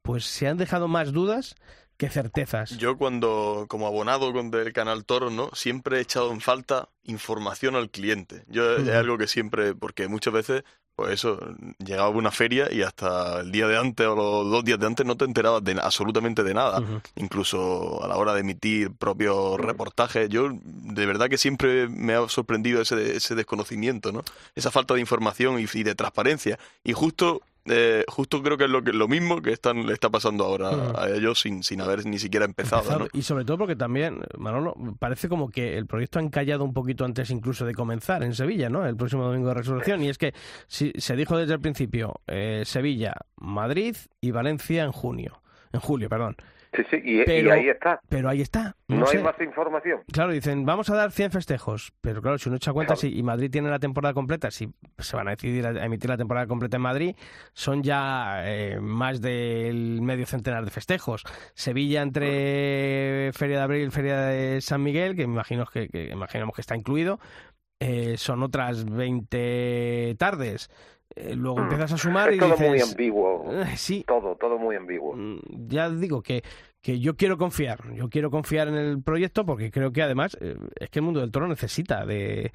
pues 0.00 0.24
se 0.24 0.48
han 0.48 0.56
dejado 0.56 0.88
más 0.88 1.12
dudas 1.12 1.54
que 1.98 2.08
certezas. 2.08 2.78
Yo 2.78 2.96
cuando, 2.96 3.66
como 3.68 3.86
abonado 3.86 4.32
del 4.32 4.72
canal 4.72 5.04
Toro, 5.04 5.30
¿no? 5.30 5.50
Siempre 5.52 5.98
he 5.98 6.00
echado 6.00 6.32
en 6.32 6.40
falta 6.40 6.88
información 7.02 7.74
al 7.74 7.90
cliente. 7.90 8.44
Yo 8.46 8.76
es 8.76 8.88
algo 8.88 9.18
que 9.18 9.26
siempre, 9.26 9.74
porque 9.74 10.06
muchas 10.06 10.32
veces, 10.32 10.62
pues 10.94 11.14
eso, 11.14 11.40
llegaba 11.84 12.06
a 12.06 12.10
una 12.10 12.30
feria 12.30 12.72
y 12.72 12.82
hasta 12.82 13.40
el 13.40 13.50
día 13.50 13.66
de 13.66 13.76
antes 13.76 14.06
o 14.06 14.14
los 14.14 14.48
dos 14.48 14.64
días 14.64 14.78
de 14.78 14.86
antes 14.86 15.04
no 15.04 15.16
te 15.16 15.24
enterabas 15.24 15.64
de 15.64 15.72
absolutamente 15.82 16.44
de 16.44 16.54
nada. 16.54 16.80
Incluso 17.16 18.02
a 18.04 18.06
la 18.06 18.16
hora 18.16 18.32
de 18.32 18.40
emitir 18.40 18.92
propios 18.92 19.58
reportajes. 19.58 20.28
Yo 20.28 20.50
de 20.62 21.04
verdad 21.04 21.28
que 21.28 21.36
siempre 21.36 21.88
me 21.88 22.14
ha 22.14 22.28
sorprendido 22.28 22.80
ese, 22.80 23.16
ese 23.16 23.34
desconocimiento, 23.34 24.12
¿no? 24.12 24.22
Esa 24.54 24.70
falta 24.70 24.94
de 24.94 25.00
información 25.00 25.58
y, 25.58 25.66
y 25.72 25.82
de 25.82 25.96
transparencia. 25.96 26.60
Y 26.84 26.92
justo 26.92 27.42
eh, 27.70 28.04
justo 28.08 28.42
creo 28.42 28.56
que 28.56 28.64
es 28.64 28.70
lo 28.70 28.82
que 28.82 28.92
lo 28.92 29.08
mismo 29.08 29.42
que 29.42 29.52
están 29.52 29.86
le 29.86 29.92
está 29.92 30.10
pasando 30.10 30.44
ahora 30.44 30.70
a 30.96 31.08
ellos 31.10 31.40
sin, 31.40 31.62
sin 31.62 31.80
haber 31.80 32.06
ni 32.06 32.18
siquiera 32.18 32.44
empezado. 32.44 32.98
¿no? 32.98 33.06
Y 33.12 33.22
sobre 33.22 33.44
todo 33.44 33.58
porque 33.58 33.76
también, 33.76 34.20
Manolo, 34.36 34.74
parece 34.98 35.28
como 35.28 35.50
que 35.50 35.76
el 35.76 35.86
proyecto 35.86 36.18
ha 36.18 36.22
encallado 36.22 36.64
un 36.64 36.72
poquito 36.72 37.04
antes 37.04 37.30
incluso 37.30 37.64
de 37.64 37.74
comenzar 37.74 38.22
en 38.22 38.34
Sevilla, 38.34 38.68
¿no? 38.68 38.86
El 38.86 38.96
próximo 38.96 39.24
domingo 39.24 39.48
de 39.48 39.54
resurrección. 39.54 40.02
Y 40.02 40.08
es 40.08 40.18
que 40.18 40.34
si, 40.66 40.92
se 40.96 41.16
dijo 41.16 41.36
desde 41.36 41.54
el 41.54 41.60
principio 41.60 42.20
eh, 42.26 42.62
Sevilla, 42.64 43.14
Madrid 43.36 43.96
y 44.20 44.30
Valencia 44.30 44.84
en 44.84 44.92
junio. 44.92 45.42
En 45.72 45.80
julio, 45.80 46.08
perdón. 46.08 46.36
Sí, 46.74 46.82
sí, 46.90 47.00
y, 47.02 47.20
ahí 47.48 47.68
está. 47.68 48.00
Pero 48.08 48.28
ahí 48.28 48.42
está. 48.42 48.76
No, 48.88 49.06
hay 49.08 49.22
más 49.22 49.40
información. 49.40 50.02
Claro, 50.12 50.32
dicen, 50.32 50.66
vamos 50.66 50.90
a 50.90 50.96
dar 50.96 51.12
100 51.12 51.30
festejos. 51.30 51.92
Pero 52.00 52.20
claro, 52.20 52.38
si 52.38 52.48
uno 52.48 52.56
echa 52.56 52.72
cuenta, 52.72 52.94
si 52.94 53.18
y 53.18 53.22
Madrid 53.22 53.50
tiene 53.50 53.70
la 53.70 53.78
temporada 53.78 54.12
completa, 54.12 54.50
si 54.50 54.68
se 54.98 55.16
van 55.16 55.28
a 55.28 55.30
decidir 55.32 55.66
a 55.66 55.84
emitir 55.84 56.10
la 56.10 56.18
temporada 56.18 56.46
completa 56.46 56.76
en 56.76 56.82
Madrid, 56.82 57.16
son 57.54 57.82
ya 57.82 58.42
eh, 58.44 58.78
más 58.80 59.20
del 59.20 60.02
medio 60.02 60.26
centenar 60.26 60.64
de 60.64 60.70
festejos. 60.70 61.24
Sevilla 61.54 62.02
entre 62.02 63.30
Feria 63.32 63.58
de 63.58 63.62
Abril 63.62 63.88
y 63.88 63.90
Feria 63.90 64.20
de 64.20 64.60
San 64.60 64.82
Miguel, 64.82 65.16
que, 65.16 65.22
imagino 65.22 65.64
que, 65.66 65.88
imaginamos 66.12 66.54
que 66.54 66.60
está 66.60 66.76
incluido, 66.76 67.18
eh, 67.80 68.16
son 68.16 68.42
otras 68.42 68.84
20 68.84 70.16
tardes. 70.18 70.70
Eh, 71.16 71.34
luego 71.34 71.58
mm. 71.58 71.62
empiezas 71.62 71.92
a 71.92 71.98
sumar 71.98 72.32
y 72.32 72.38
todo 72.38 72.50
dices... 72.50 72.68
muy 72.68 72.80
ambiguo. 72.80 73.50
sí. 73.76 74.04
Todo, 74.06 74.36
todo 74.36 74.58
muy 74.58 74.76
ambiguo. 74.76 75.14
Mm, 75.16 75.38
ya 75.68 75.90
digo 75.90 76.22
que, 76.22 76.42
que 76.80 77.00
yo 77.00 77.16
quiero 77.16 77.38
confiar. 77.38 77.92
Yo 77.94 78.08
quiero 78.08 78.30
confiar 78.30 78.68
en 78.68 78.76
el 78.76 79.02
proyecto 79.02 79.44
porque 79.44 79.70
creo 79.70 79.92
que 79.92 80.02
además 80.02 80.36
eh, 80.40 80.56
es 80.76 80.90
que 80.90 80.98
el 81.00 81.04
mundo 81.04 81.20
del 81.20 81.30
toro 81.30 81.48
necesita 81.48 82.04
de... 82.04 82.52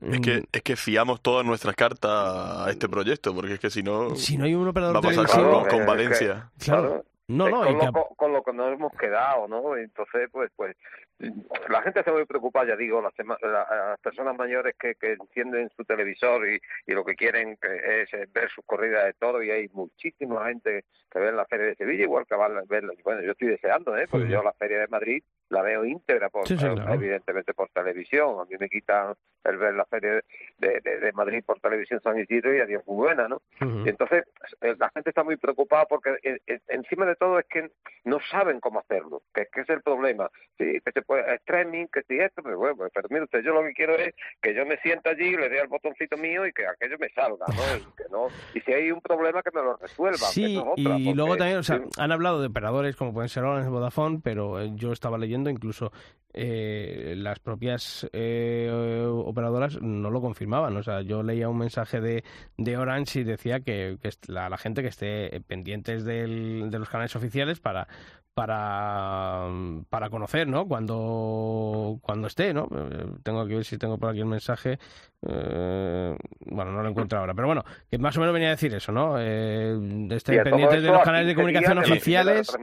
Es 0.00 0.20
que, 0.20 0.40
mm, 0.40 0.44
es 0.52 0.62
que 0.62 0.76
fiamos 0.76 1.22
todas 1.22 1.44
nuestras 1.44 1.74
cartas 1.74 2.10
a 2.10 2.70
este 2.70 2.88
proyecto, 2.88 3.34
porque 3.34 3.54
es 3.54 3.60
que 3.60 3.70
si 3.70 3.82
no... 3.82 4.14
Si 4.14 4.36
no 4.36 4.44
hay 4.44 4.54
un 4.54 4.68
operador 4.68 4.96
va 4.96 4.98
a 4.98 5.02
pasar 5.02 5.68
con, 5.68 5.86
Valencia. 5.86 6.50
claro. 6.58 7.04
No, 7.28 7.48
no, 7.48 7.62
con, 7.62 7.74
lo, 7.74 7.92
con, 8.16 8.32
lo, 8.32 8.42
que 8.44 8.52
nos 8.52 8.72
hemos 8.72 8.92
quedado, 8.92 9.48
¿no? 9.48 9.76
Entonces, 9.76 10.28
pues, 10.30 10.48
pues 10.54 10.76
la 11.18 11.82
gente 11.82 12.00
está 12.00 12.12
muy 12.12 12.26
preocupada, 12.26 12.68
ya 12.68 12.76
digo, 12.76 13.00
las, 13.00 13.12
las 13.42 14.00
personas 14.00 14.36
mayores 14.36 14.74
que, 14.78 14.94
que 14.96 15.12
encienden 15.12 15.70
su 15.76 15.84
televisor 15.84 16.48
y, 16.48 16.60
y 16.86 16.92
lo 16.92 17.04
que 17.04 17.14
quieren 17.14 17.58
es 17.62 18.10
ver 18.32 18.50
sus 18.50 18.64
corridas 18.64 19.04
de 19.04 19.14
todo 19.14 19.42
y 19.42 19.50
hay 19.50 19.68
muchísima 19.72 20.46
gente 20.46 20.84
que 21.10 21.18
ve 21.18 21.32
la 21.32 21.46
Feria 21.46 21.66
de 21.66 21.76
Sevilla, 21.76 22.04
igual 22.04 22.26
que 22.26 22.34
van 22.34 22.56
a 22.56 22.62
ver, 22.68 22.84
bueno, 23.04 23.22
yo 23.22 23.32
estoy 23.32 23.48
deseando, 23.48 23.96
¿eh? 23.96 24.06
Porque 24.10 24.28
yo 24.28 24.42
la 24.42 24.52
Feria 24.52 24.80
de 24.80 24.88
Madrid 24.88 25.22
la 25.48 25.62
veo 25.62 25.84
íntegra, 25.84 26.28
por, 26.28 26.44
evidentemente 26.50 27.54
por 27.54 27.68
televisión. 27.70 28.40
A 28.40 28.44
mí 28.44 28.56
me 28.58 28.68
quitan 28.68 29.14
el 29.44 29.56
ver 29.58 29.74
la 29.74 29.84
Feria 29.84 30.20
de, 30.58 30.80
de, 30.80 31.12
Madrid 31.12 31.44
por 31.46 31.60
televisión 31.60 32.00
San 32.02 32.18
Isidro 32.18 32.54
y 32.54 32.60
adiós 32.60 32.82
muy 32.86 32.96
buena, 32.96 33.28
¿no? 33.28 33.40
y 33.60 33.88
entonces 33.88 34.24
eh, 34.60 34.74
la 34.78 34.90
gente 34.90 35.10
está 35.10 35.22
muy 35.22 35.36
preocupada 35.36 35.86
porque 35.86 36.16
eh, 36.22 36.38
eh, 36.46 36.58
encima 36.68 37.06
de 37.06 37.14
todo 37.14 37.38
es 37.38 37.46
que 37.46 37.70
no 38.04 38.18
saben 38.28 38.58
cómo 38.60 38.80
hacerlo, 38.80 39.22
que, 39.32 39.46
que 39.52 39.60
es 39.60 39.68
el 39.68 39.82
problema. 39.82 40.28
Sí, 40.58 40.80
que 40.84 40.92
se 40.92 41.02
streaming, 41.36 41.86
que 41.92 42.02
si 42.02 42.18
esto, 42.18 42.42
pero 42.42 42.58
bueno, 42.58 42.76
pero 42.92 43.08
mire 43.10 43.24
usted, 43.24 43.42
yo 43.42 43.52
lo 43.52 43.62
que 43.62 43.72
quiero 43.72 43.94
es 43.94 44.14
que 44.40 44.54
yo 44.54 44.66
me 44.66 44.76
sienta 44.78 45.10
allí, 45.10 45.36
le 45.36 45.48
dé 45.48 45.60
al 45.60 45.68
botoncito 45.68 46.16
mío 46.16 46.46
y 46.46 46.52
que 46.52 46.66
aquello 46.66 46.96
me 46.98 47.08
salga, 47.10 47.46
¿no? 47.48 47.76
Y, 47.76 47.80
que 47.96 48.04
no, 48.10 48.28
y 48.54 48.60
si 48.60 48.72
hay 48.72 48.90
un 48.90 49.00
problema 49.00 49.42
que 49.42 49.50
me 49.54 49.62
lo 49.62 49.76
resuelvan. 49.76 50.30
Sí, 50.30 50.60
y 50.76 51.14
luego 51.14 51.36
también, 51.36 51.58
o 51.58 51.62
sea, 51.62 51.80
han 51.98 52.12
hablado 52.12 52.40
de 52.40 52.48
operadores 52.48 52.96
como 52.96 53.12
pueden 53.12 53.28
ser 53.28 53.44
Orange, 53.44 53.70
Vodafone, 53.70 54.20
pero 54.22 54.64
yo 54.74 54.92
estaba 54.92 55.18
leyendo 55.18 55.50
incluso 55.50 55.92
eh, 56.32 57.14
las 57.16 57.38
propias 57.38 58.06
eh, 58.12 59.04
operadoras 59.08 59.80
no 59.80 60.10
lo 60.10 60.20
confirmaban. 60.20 60.76
O 60.76 60.82
sea, 60.82 61.00
yo 61.00 61.22
leía 61.22 61.48
un 61.48 61.58
mensaje 61.58 62.00
de, 62.00 62.24
de 62.58 62.76
Orange 62.76 63.20
y 63.20 63.24
decía 63.24 63.60
que, 63.60 63.96
que 64.02 64.10
la, 64.28 64.48
la, 64.50 64.58
gente 64.58 64.82
que 64.82 64.88
esté 64.88 65.40
pendientes 65.46 66.04
del, 66.04 66.70
de 66.70 66.78
los 66.78 66.90
canales 66.90 67.16
oficiales 67.16 67.60
para, 67.60 67.88
para, 68.36 69.48
para 69.88 70.10
conocer, 70.10 70.46
¿no? 70.46 70.68
Cuando, 70.68 71.98
cuando 72.02 72.26
esté, 72.26 72.52
¿no? 72.52 72.68
Eh, 72.70 73.06
tengo 73.22 73.46
que 73.46 73.54
ver 73.54 73.64
si 73.64 73.78
tengo 73.78 73.96
por 73.96 74.10
aquí 74.10 74.20
el 74.20 74.26
mensaje. 74.26 74.78
Eh, 75.26 76.14
bueno, 76.44 76.70
no 76.70 76.82
lo 76.82 76.90
encuentro 76.90 77.18
ahora, 77.18 77.32
pero 77.32 77.46
bueno, 77.46 77.64
que 77.90 77.96
más 77.96 78.14
o 78.18 78.20
menos 78.20 78.34
venía 78.34 78.48
a 78.48 78.50
decir 78.50 78.74
eso, 78.74 78.92
¿no? 78.92 79.16
Eh, 79.18 79.74
esté 80.10 80.42
pendientes 80.42 80.82
de 80.82 80.90
los 80.90 81.02
canales 81.02 81.28
de 81.28 81.34
comunicación 81.34 81.78
oficiales. 81.78 82.54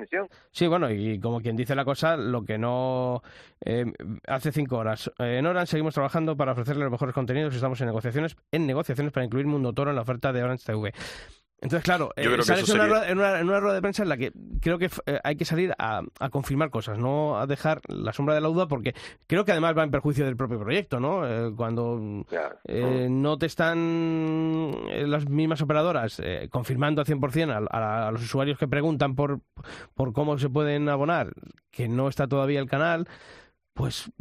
Sí, 0.52 0.68
bueno, 0.68 0.92
y 0.92 1.20
como 1.20 1.42
quien 1.42 1.56
dice 1.56 1.74
la 1.74 1.86
cosa, 1.86 2.18
lo 2.18 2.46
que 2.46 2.60
no... 2.60 3.24
Eh, 3.66 3.92
hace 4.28 4.52
cinco 4.52 4.78
horas. 4.78 5.12
En 5.18 5.48
Orange 5.48 5.72
seguimos 5.72 5.96
trabajando 5.96 6.38
para 6.38 6.52
ofrecerle 6.52 6.84
los 6.84 6.92
mejores 6.92 7.16
contenidos 7.16 7.52
y 7.52 7.56
estamos 7.56 7.82
en 7.82 7.88
negociaciones, 7.88 8.38
en 8.52 8.68
negociaciones 8.68 9.12
para 9.12 9.26
incluir 9.26 9.48
Mundo 9.48 9.74
Toro 9.74 9.90
en 9.90 9.96
la 9.96 10.04
oferta 10.04 10.32
de 10.32 10.44
Orange 10.44 10.66
TV. 10.66 10.94
Entonces, 11.64 11.86
claro, 11.86 12.12
eh, 12.18 12.28
sales 12.42 12.70
en, 12.70 13.18
una, 13.18 13.60
rueda 13.62 13.76
de 13.76 13.82
prensa 13.82 14.04
en 14.04 14.10
la 14.10 14.18
que 14.18 14.34
creo 14.60 14.78
que 14.78 14.90
eh, 15.06 15.20
hay 15.24 15.38
que 15.38 15.46
salir 15.46 15.74
a, 15.78 16.02
confirmar 16.30 16.70
cosas, 16.70 16.98
no 16.98 17.40
a 17.40 17.48
dejar 17.48 17.80
la 17.88 18.12
sombra 18.12 18.36
de 18.36 18.42
la 18.42 18.50
duda, 18.50 18.68
porque 18.68 18.94
creo 19.28 19.46
que 19.46 19.54
además 19.54 19.74
va 19.78 19.84
en 19.84 19.92
perjuicio 19.92 20.26
del 20.26 20.36
propio 20.36 20.60
proyecto, 20.60 21.00
¿no? 21.00 21.26
Eh, 21.26 21.54
cuando 21.56 21.98
no 21.98 23.38
te 23.38 23.46
están 23.46 24.76
las 25.10 25.30
mismas 25.30 25.62
operadoras 25.62 26.22
confirmando 26.50 27.00
al 27.00 27.08
100% 27.08 27.68
a, 27.72 28.08
a, 28.08 28.12
los 28.12 28.24
usuarios 28.24 28.58
que 28.58 28.68
preguntan 28.68 29.16
por, 29.16 29.40
por 29.94 30.12
cómo 30.12 30.38
se 30.38 30.50
pueden 30.50 30.90
abonar, 30.90 31.32
que 31.72 31.88
no 31.88 32.10
está 32.10 32.28
todavía 32.28 32.60
el 32.60 32.68
canal, 32.68 33.08
pues... 33.74 34.12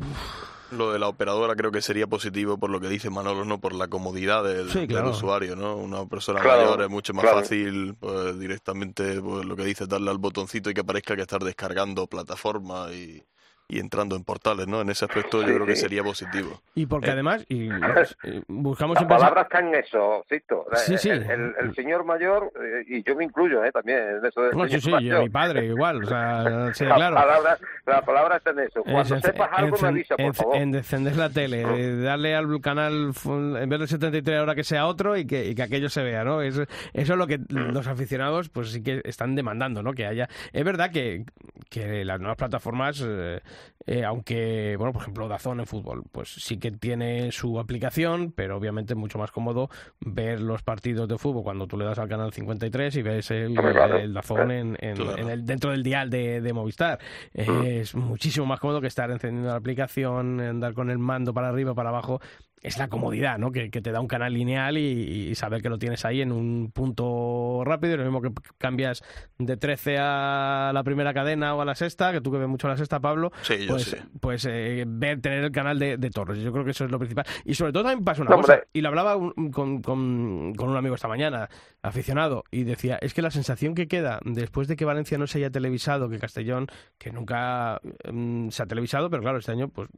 Lo 0.71 0.91
de 0.91 0.99
la 0.99 1.07
operadora 1.07 1.55
creo 1.55 1.71
que 1.71 1.83
sería 1.83 2.07
positivo 2.07 2.57
por 2.57 2.71
lo 2.71 2.81
que 2.81 2.89
dice 2.89 3.11
Manolo, 3.11 3.45
¿no? 3.45 3.61
Por 3.61 3.75
la 3.75 3.89
comodidad 3.89 4.43
del, 4.43 4.69
usuario, 5.05 5.55
¿no? 5.55 5.77
Una 5.77 6.07
persona 6.07 6.43
mayor 6.43 6.81
es 6.81 6.89
mucho 6.89 7.13
más 7.13 7.27
fácil 7.27 7.95
pues, 8.01 8.39
directamente, 8.39 9.21
pues, 9.21 9.45
lo 9.45 9.55
que 9.55 9.67
dice, 9.67 9.87
darle 9.87 10.11
al 10.11 10.17
botoncito 10.17 10.71
y 10.71 10.75
que 10.75 10.83
parezca 10.83 11.15
que 11.15 11.21
estar 11.21 11.45
descargando 11.45 12.07
plataforma 12.07 12.91
y, 12.91 13.23
y 13.69 13.81
entrando 13.81 14.17
en 14.17 14.25
portales, 14.25 14.67
¿no? 14.67 14.83
En 14.83 14.91
ese 14.91 15.07
aspecto 15.07 15.41
yo 15.41 15.55
creo 15.55 15.67
que 15.67 15.77
sería 15.77 16.03
positivo. 16.03 16.61
Y 16.75 16.85
porque 16.87 17.09
eh, 17.09 17.13
además 17.13 17.45
y, 17.49 17.69
buscamos... 18.49 19.01
La 19.01 19.09
palabra 19.09 19.43
está 19.43 19.61
en 19.61 19.75
eso, 19.75 20.25
Sisto. 20.29 20.67
Sí, 20.75 20.99
sí. 20.99 21.09
El, 21.09 21.75
señor 21.75 22.05
mayor, 22.05 22.53
eh, 22.61 22.85
y 22.87 23.03
yo 23.03 23.17
me 23.17 23.25
incluyo 23.25 23.65
¿eh? 23.65 23.73
también 23.73 23.99
en 23.99 24.27
eso 24.27 24.43
de 24.43 24.53
no, 24.53 24.69
sí, 24.69 24.81
sí, 24.81 24.93
mi 24.93 25.31
padre 25.31 25.67
igual, 25.67 26.05
o 26.05 26.07
sea, 26.07 26.71
sí, 26.75 26.85
claro. 26.85 27.15
La 27.15 27.23
palabra, 27.23 27.59
la 27.87 28.03
palabra 28.03 28.37
está 28.37 28.51
en 28.51 28.59
eso. 28.61 28.83
Cuando 28.83 29.21
sepas 29.21 29.49
algo 29.53 29.77
me 29.81 29.89
avisa, 29.89 30.17
por 30.17 30.35
favor. 30.35 30.57
En 30.57 30.73
descender 30.73 31.17
la 31.17 31.31
tele, 31.31 31.63
darle 32.03 32.35
al 32.35 32.61
canal, 32.61 33.13
en 33.25 33.69
vez 33.69 33.81
de 33.81 33.87
73 33.87 34.39
ahora 34.39 34.55
que 34.55 34.65
sea 34.65 34.87
otro 34.87 35.17
y 35.17 35.27
que, 35.27 35.47
y 35.47 35.55
que 35.55 35.63
aquello 35.63 35.89
se 35.89 36.03
vea, 36.03 36.25
¿no? 36.25 36.43
Eso, 36.43 36.65
eso 36.93 37.13
es 37.13 37.19
lo 37.19 37.27
que 37.27 37.39
los 37.49 37.87
aficionados 37.87 38.51
pues 38.51 38.71
sí 38.71 38.83
que 38.83 39.01
están 39.05 39.35
demandando, 39.35 39.83
¿no? 39.83 39.95
Que 39.95 40.07
haya... 40.07 40.29
Es 40.53 40.65
verdad 40.65 40.91
que, 40.91 41.25
que 41.71 42.05
las 42.05 42.21
nuevas 42.21 42.37
plataformas... 42.37 43.03
Eh, 43.07 43.41
eh, 43.87 44.05
aunque, 44.05 44.77
bueno, 44.77 44.93
por 44.93 45.03
ejemplo, 45.03 45.29
Dazón 45.29 45.61
en 45.61 45.67
fútbol, 45.67 46.05
pues 46.13 46.29
sí 46.29 46.59
que 46.59 46.71
tiene 46.71 47.33
su 47.33 47.59
aplicación, 47.59 48.33
pero 48.33 48.57
obviamente 48.57 48.93
es 48.93 48.99
mucho 48.99 49.19
más 49.19 49.33
cómodo 49.33 49.71
ver 50.01 50.41
los 50.41 50.63
partidos 50.63 51.09
de 51.09 51.19
fútbol 51.19 51.43
cuando 51.43 51.67
tú 51.67 51.77
le 51.77 51.85
das 51.85 51.99
al 51.99 52.09
canal 52.09 52.33
53 52.33 52.97
y 52.97 53.03
ves 53.03 53.31
el, 53.31 53.59
el 53.59 54.15
Dazón 54.15 54.51
en, 54.51 54.77
en, 54.81 55.01
el, 55.29 55.45
dentro 55.45 55.71
del 55.71 55.83
dial 55.83 56.11
de, 56.11 56.41
de 56.41 56.53
Movistar. 56.53 56.99
Mm. 57.35 57.63
es 57.65 57.95
muchísimo 57.95 58.47
más 58.47 58.61
cómodo 58.61 58.81
que 58.81 58.87
estar 58.87 59.11
encendiendo 59.11 59.51
la 59.51 59.57
aplicación, 59.57 60.41
andar 60.41 60.75
con 60.75 60.91
el 60.91 60.99
mando 60.99 61.35
para 61.35 61.49
arriba, 61.49 61.75
para 61.75 61.89
abajo 61.89 62.21
es 62.63 62.79
la 62.79 62.89
comodidad, 62.89 63.39
¿no? 63.39 63.51
Que, 63.51 63.69
te 63.69 63.91
da 63.91 64.01
un 64.01 64.07
canal 64.07 64.33
lineal 64.33 64.79
y, 64.79 65.35
saber 65.35 65.63
que 65.63 65.69
lo 65.69 65.79
tienes 65.79 66.05
ahí 66.05 66.21
en 66.21 66.31
un 66.31 66.71
punto 66.73 67.63
rápido. 67.65 67.97
Lo 67.97 68.05
mismo 68.05 68.23
que 68.23 68.31
cambias 68.59 69.03
de 69.39 69.57
13 69.57 69.97
a 69.99 70.71
la 70.73 70.85
primera 70.85 71.13
cadena 71.13 71.55
o 71.55 71.61
a 71.61 71.65
la 71.65 71.75
sexta, 71.75 72.13
que 72.13 72.21
tú 72.21 72.31
que 72.31 72.39
ves 72.39 72.49
mucho 72.49 72.69
la 72.69 72.77
sexta, 72.77 73.01
Pablo. 73.01 73.33
Sí, 73.43 73.67
pues, 73.67 73.97
pues 74.21 74.47
eh, 74.49 74.85
ver, 74.87 75.21
tener 75.21 75.45
el 75.45 75.53
canal 75.53 75.79
de, 75.79 75.97
de, 75.97 76.11
Torres. 76.11 76.39
Yo 76.39 76.53
creo 76.53 76.65
que 76.65 76.71
eso 76.71 76.85
es 76.85 76.91
lo 76.91 76.99
principal. 76.99 77.27
Y 77.45 77.55
sobre 77.55 77.73
todo 77.73 77.83
también 77.83 78.05
pasa 78.05 78.23
una 78.23 78.37
cosa, 78.37 78.61
y 78.73 78.81
lo 78.81 78.89
hablaba 78.89 79.19
con, 79.53 79.83
con, 79.83 79.99
un 79.99 80.77
amigo 80.77 80.95
esta 80.95 81.09
mañana, 81.09 81.49
aficionado, 81.83 82.45
y 82.51 82.65
decía, 82.65 82.99
es 83.01 83.15
que 83.15 83.23
la 83.23 83.31
sensación 83.31 83.75
que 83.75 83.89
queda 83.89 84.21
después 84.25 84.69
de 84.69 84.77
que 84.77 84.85
Valencia 84.85 85.19
no 85.19 85.27
se 85.27 85.39
haya 85.39 85.51
televisado, 85.51 86.09
que 86.09 86.19
Castellón, 86.19 86.69
que 86.99 87.11
nunca 87.11 87.81
mm, 88.11 88.51
se 88.51 88.63
ha 88.63 88.67
televisado, 88.67 89.11
pero 89.11 89.23
claro, 89.23 89.39
este 89.39 89.53
año 89.53 89.69
pues 89.69 89.89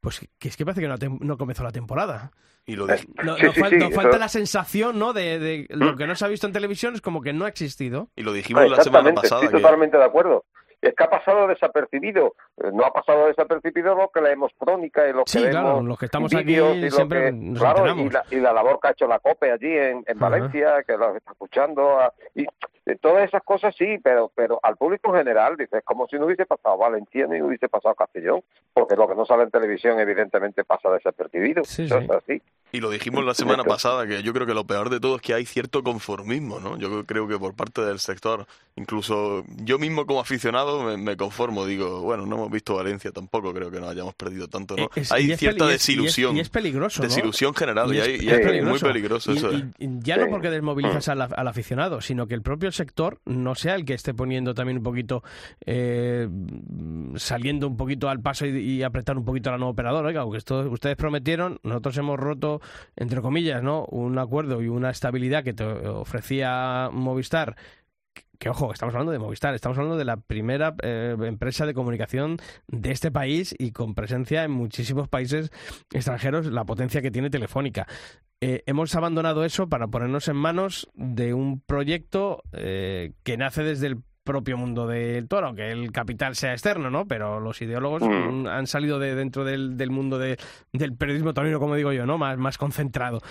pues 0.00 0.20
que 0.38 0.48
es 0.48 0.56
que 0.56 0.64
parece 0.64 0.80
que 0.80 0.88
no, 0.88 1.38
comenzó 1.38 1.62
la 1.62 1.72
temporada. 1.72 2.30
Y 2.64 2.74
lo 2.74 2.86
no, 2.86 3.36
falta, 3.92 4.18
la 4.18 4.28
sensación, 4.28 4.98
¿no? 4.98 5.12
De, 5.12 5.66
lo 5.70 5.96
que 5.96 6.06
no 6.06 6.16
se 6.16 6.24
ha 6.24 6.28
visto 6.28 6.46
en 6.46 6.52
televisión 6.52 6.94
es 6.94 7.00
como 7.00 7.22
que 7.22 7.32
no 7.32 7.44
ha 7.44 7.48
existido. 7.48 8.08
Y 8.16 8.22
lo 8.22 8.32
dijimos 8.32 8.68
la 8.68 8.82
semana 8.82 9.12
pasada. 9.14 9.44
Estoy 9.44 9.62
totalmente 9.62 9.96
de 9.96 10.04
acuerdo. 10.04 10.44
Es 10.80 10.94
que 10.94 11.04
ha 11.04 11.10
pasado 11.10 11.46
desapercibido. 11.48 12.34
Eh, 12.58 12.70
no 12.72 12.84
ha 12.84 12.92
pasado 12.92 13.28
desapercibido 13.28 13.94
lo 13.94 14.10
que 14.10 14.20
leemos 14.20 14.52
crónica 14.58 15.08
y 15.08 15.12
lo 15.12 15.24
que 15.24 15.30
sí, 15.30 15.44
claro, 15.48 15.80
los 15.80 15.98
que 15.98 16.04
estamos 16.06 16.34
aquí 16.34 16.56
siempre 16.90 17.32
nos 17.32 17.58
claro, 17.58 17.96
y 17.96 18.10
la, 18.10 18.24
y 18.30 18.36
la, 18.36 18.52
labor 18.52 18.78
que 18.80 18.88
ha 18.88 18.90
hecho 18.90 19.06
la 19.06 19.18
COPE 19.18 19.52
allí 19.52 19.72
en, 19.72 20.04
en 20.06 20.18
Valencia, 20.18 20.82
que 20.86 20.96
lo 20.96 21.16
está 21.16 21.32
escuchando. 21.32 21.98
y 22.34 22.46
todas 22.94 23.24
esas 23.24 23.42
cosas 23.42 23.74
sí, 23.76 23.98
pero 24.02 24.30
pero 24.34 24.60
al 24.62 24.76
público 24.76 25.10
en 25.10 25.18
general, 25.18 25.56
dices, 25.56 25.82
como 25.84 26.06
si 26.06 26.16
no 26.16 26.26
hubiese 26.26 26.46
pasado 26.46 26.78
Valencia 26.78 27.26
ni 27.26 27.42
hubiese 27.42 27.68
pasado 27.68 27.94
Castellón, 27.96 28.42
porque 28.72 28.94
lo 28.94 29.08
que 29.08 29.16
no 29.16 29.26
sale 29.26 29.42
en 29.42 29.50
televisión 29.50 29.98
evidentemente 29.98 30.62
pasa 30.62 30.90
desapercibido. 30.90 31.64
Sí, 31.64 31.84
es 31.84 31.92
así. 31.92 32.40
Y 32.72 32.80
lo 32.80 32.90
dijimos 32.90 33.24
la 33.24 33.34
semana 33.34 33.64
pasada, 33.64 34.06
que 34.06 34.22
yo 34.22 34.32
creo 34.32 34.46
que 34.46 34.52
lo 34.52 34.64
peor 34.64 34.90
de 34.90 35.00
todo 35.00 35.16
es 35.16 35.22
que 35.22 35.34
hay 35.34 35.46
cierto 35.46 35.82
conformismo, 35.82 36.60
¿no? 36.60 36.76
Yo 36.76 37.04
creo 37.06 37.26
que 37.26 37.38
por 37.38 37.54
parte 37.54 37.80
del 37.80 38.00
sector, 38.00 38.46
incluso 38.74 39.44
yo 39.64 39.78
mismo 39.78 40.04
como 40.04 40.20
aficionado 40.20 40.96
me, 40.98 41.16
conformo, 41.16 41.64
digo, 41.64 42.02
bueno, 42.02 42.26
no 42.26 42.36
hemos 42.36 42.50
visto 42.50 42.74
Valencia 42.74 43.12
tampoco, 43.12 43.54
creo 43.54 43.70
que 43.70 43.80
no 43.80 43.88
hayamos 43.88 44.14
perdido 44.14 44.48
tanto, 44.48 44.76
¿no? 44.76 44.90
hay 45.10 45.36
cierta 45.36 45.66
desilusión. 45.66 46.36
Y 46.36 46.40
es, 46.40 46.50
peligroso, 46.50 47.02
¿no? 47.02 47.08
Desilusión 47.08 47.54
general, 47.54 47.94
y, 47.94 47.98
es, 47.98 48.64
muy 48.64 48.78
peligroso 48.78 49.32
eso. 49.32 49.50
ya 49.78 50.16
no 50.16 50.28
porque 50.28 50.50
desmovilizas 50.50 51.08
al, 51.08 51.48
aficionado, 51.48 52.00
sino 52.00 52.26
que 52.26 52.34
el 52.34 52.42
propio 52.42 52.72
sector 52.76 53.20
no 53.24 53.54
sea 53.54 53.74
el 53.74 53.84
que 53.84 53.94
esté 53.94 54.14
poniendo 54.14 54.54
también 54.54 54.78
un 54.78 54.84
poquito, 54.84 55.22
eh, 55.64 56.28
saliendo 57.16 57.66
un 57.66 57.76
poquito 57.76 58.08
al 58.08 58.20
paso 58.20 58.46
y, 58.46 58.82
apretar 58.82 59.16
un 59.16 59.24
poquito 59.24 59.50
a 59.50 59.52
la 59.52 59.58
nueva 59.58 59.72
operadora. 59.72 60.08
Oiga, 60.08 60.20
aunque 60.20 60.38
esto, 60.38 60.70
ustedes 60.70 60.96
prometieron, 60.96 61.58
nosotros 61.62 61.96
hemos 61.98 62.18
roto 62.18 62.60
entre 62.94 63.20
comillas, 63.20 63.62
¿no? 63.62 63.84
Un 63.86 64.18
acuerdo 64.18 64.62
y 64.62 64.68
una 64.68 64.90
estabilidad 64.90 65.42
que 65.42 65.54
te 65.54 65.64
ofrecía 65.64 66.90
Movistar 66.92 67.56
que 68.38 68.48
ojo, 68.48 68.72
estamos 68.72 68.94
hablando 68.94 69.12
de 69.12 69.18
Movistar, 69.18 69.54
estamos 69.54 69.78
hablando 69.78 69.96
de 69.96 70.04
la 70.04 70.16
primera 70.16 70.74
eh, 70.82 71.16
empresa 71.22 71.66
de 71.66 71.74
comunicación 71.74 72.38
de 72.68 72.92
este 72.92 73.10
país 73.10 73.54
y 73.58 73.72
con 73.72 73.94
presencia 73.94 74.44
en 74.44 74.50
muchísimos 74.50 75.08
países 75.08 75.50
extranjeros, 75.92 76.46
la 76.46 76.64
potencia 76.64 77.02
que 77.02 77.10
tiene 77.10 77.30
Telefónica. 77.30 77.86
Eh, 78.40 78.62
hemos 78.66 78.94
abandonado 78.94 79.44
eso 79.44 79.68
para 79.68 79.88
ponernos 79.88 80.28
en 80.28 80.36
manos 80.36 80.88
de 80.94 81.34
un 81.34 81.60
proyecto 81.60 82.42
eh, 82.52 83.12
que 83.22 83.36
nace 83.36 83.62
desde 83.62 83.86
el 83.86 84.02
propio 84.26 84.58
mundo 84.58 84.86
del 84.86 85.28
toro, 85.28 85.46
aunque 85.46 85.70
el 85.70 85.92
capital 85.92 86.34
sea 86.34 86.52
externo, 86.52 86.90
¿no? 86.90 87.06
Pero 87.06 87.40
los 87.40 87.62
ideólogos 87.62 88.02
mm. 88.02 88.46
han 88.48 88.66
salido 88.66 88.98
de 88.98 89.14
dentro 89.14 89.44
del, 89.44 89.78
del 89.78 89.90
mundo 89.90 90.18
del 90.18 90.36
periodismo 90.98 91.32
torino, 91.32 91.60
como 91.60 91.76
digo 91.76 91.92
yo, 91.92 92.04
¿no? 92.04 92.18
Más, 92.18 92.36
más 92.36 92.58
concentrado. 92.58 93.22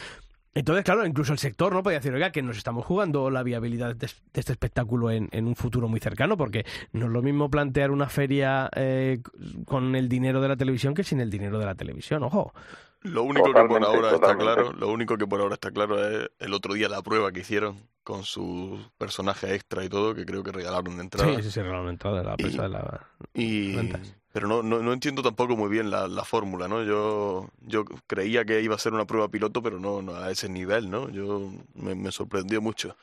Entonces, 0.55 0.85
claro, 0.85 1.05
incluso 1.05 1.33
el 1.33 1.39
sector 1.39 1.73
no 1.73 1.83
podía 1.83 1.99
decir, 1.99 2.13
oiga, 2.13 2.31
que 2.31 2.41
nos 2.41 2.57
estamos 2.57 2.85
jugando 2.85 3.29
la 3.29 3.43
viabilidad 3.43 3.93
de, 3.93 4.05
este 4.05 4.53
espectáculo 4.53 5.11
en, 5.11 5.27
en, 5.33 5.47
un 5.47 5.55
futuro 5.57 5.89
muy 5.89 5.99
cercano, 5.99 6.37
porque 6.37 6.65
no 6.93 7.07
es 7.07 7.11
lo 7.11 7.21
mismo 7.21 7.49
plantear 7.49 7.91
una 7.91 8.07
feria 8.07 8.69
eh, 8.73 9.21
con 9.65 9.95
el 9.97 10.07
dinero 10.07 10.39
de 10.39 10.47
la 10.47 10.55
televisión 10.55 10.93
que 10.93 11.03
sin 11.03 11.19
el 11.19 11.29
dinero 11.29 11.59
de 11.59 11.65
la 11.65 11.75
televisión, 11.75 12.23
ojo. 12.23 12.53
Lo 13.01 13.23
único 13.23 13.53
que 13.53 13.63
por 13.65 13.83
ahora 13.83 14.15
está 14.15 14.37
claro, 14.37 14.71
lo 14.71 14.87
único 14.87 15.17
que 15.17 15.27
por 15.27 15.41
ahora 15.41 15.55
está 15.55 15.71
claro 15.71 16.03
es 16.07 16.29
el 16.39 16.53
otro 16.53 16.73
día 16.73 16.87
la 16.87 17.03
prueba 17.03 17.33
que 17.33 17.41
hicieron 17.41 17.87
con 18.03 18.23
su 18.23 18.79
personaje 18.97 19.53
extra 19.53 19.83
y 19.83 19.89
todo, 19.89 20.15
que 20.15 20.25
creo 20.25 20.41
que 20.41 20.53
regalaron 20.53 20.95
de 20.95 21.03
entrada. 21.03 21.35
Sí, 21.35 21.43
sí, 21.43 21.51
sí, 21.51 21.59
regalaron 21.59 21.87
de 21.87 21.91
entrada 21.91 22.23
la 22.23 22.37
prensa 22.37 22.63
de 22.63 22.69
la 22.69 23.07
y, 23.33 23.75
Pero 24.35 24.49
no, 24.49 24.61
no, 24.61 24.79
no, 24.81 24.91
entiendo 24.91 25.23
tampoco 25.23 25.55
muy 25.55 25.69
bien 25.69 25.89
la, 25.89 26.09
la 26.09 26.25
fórmula, 26.25 26.67
¿no? 26.67 26.83
Yo, 26.83 27.47
yo 27.61 27.85
creía 28.05 28.43
que 28.43 28.59
iba 28.59 28.75
a 28.75 28.77
ser 28.77 28.91
una 28.91 29.05
prueba 29.05 29.29
piloto, 29.29 29.63
pero 29.63 29.79
no, 29.79 30.01
no 30.01 30.13
a 30.13 30.29
ese 30.29 30.49
nivel, 30.49 30.91
¿no? 30.91 31.09
Yo 31.09 31.53
me, 31.73 31.95
me 31.95 32.11
sorprendió 32.11 32.59
mucho. 32.59 32.97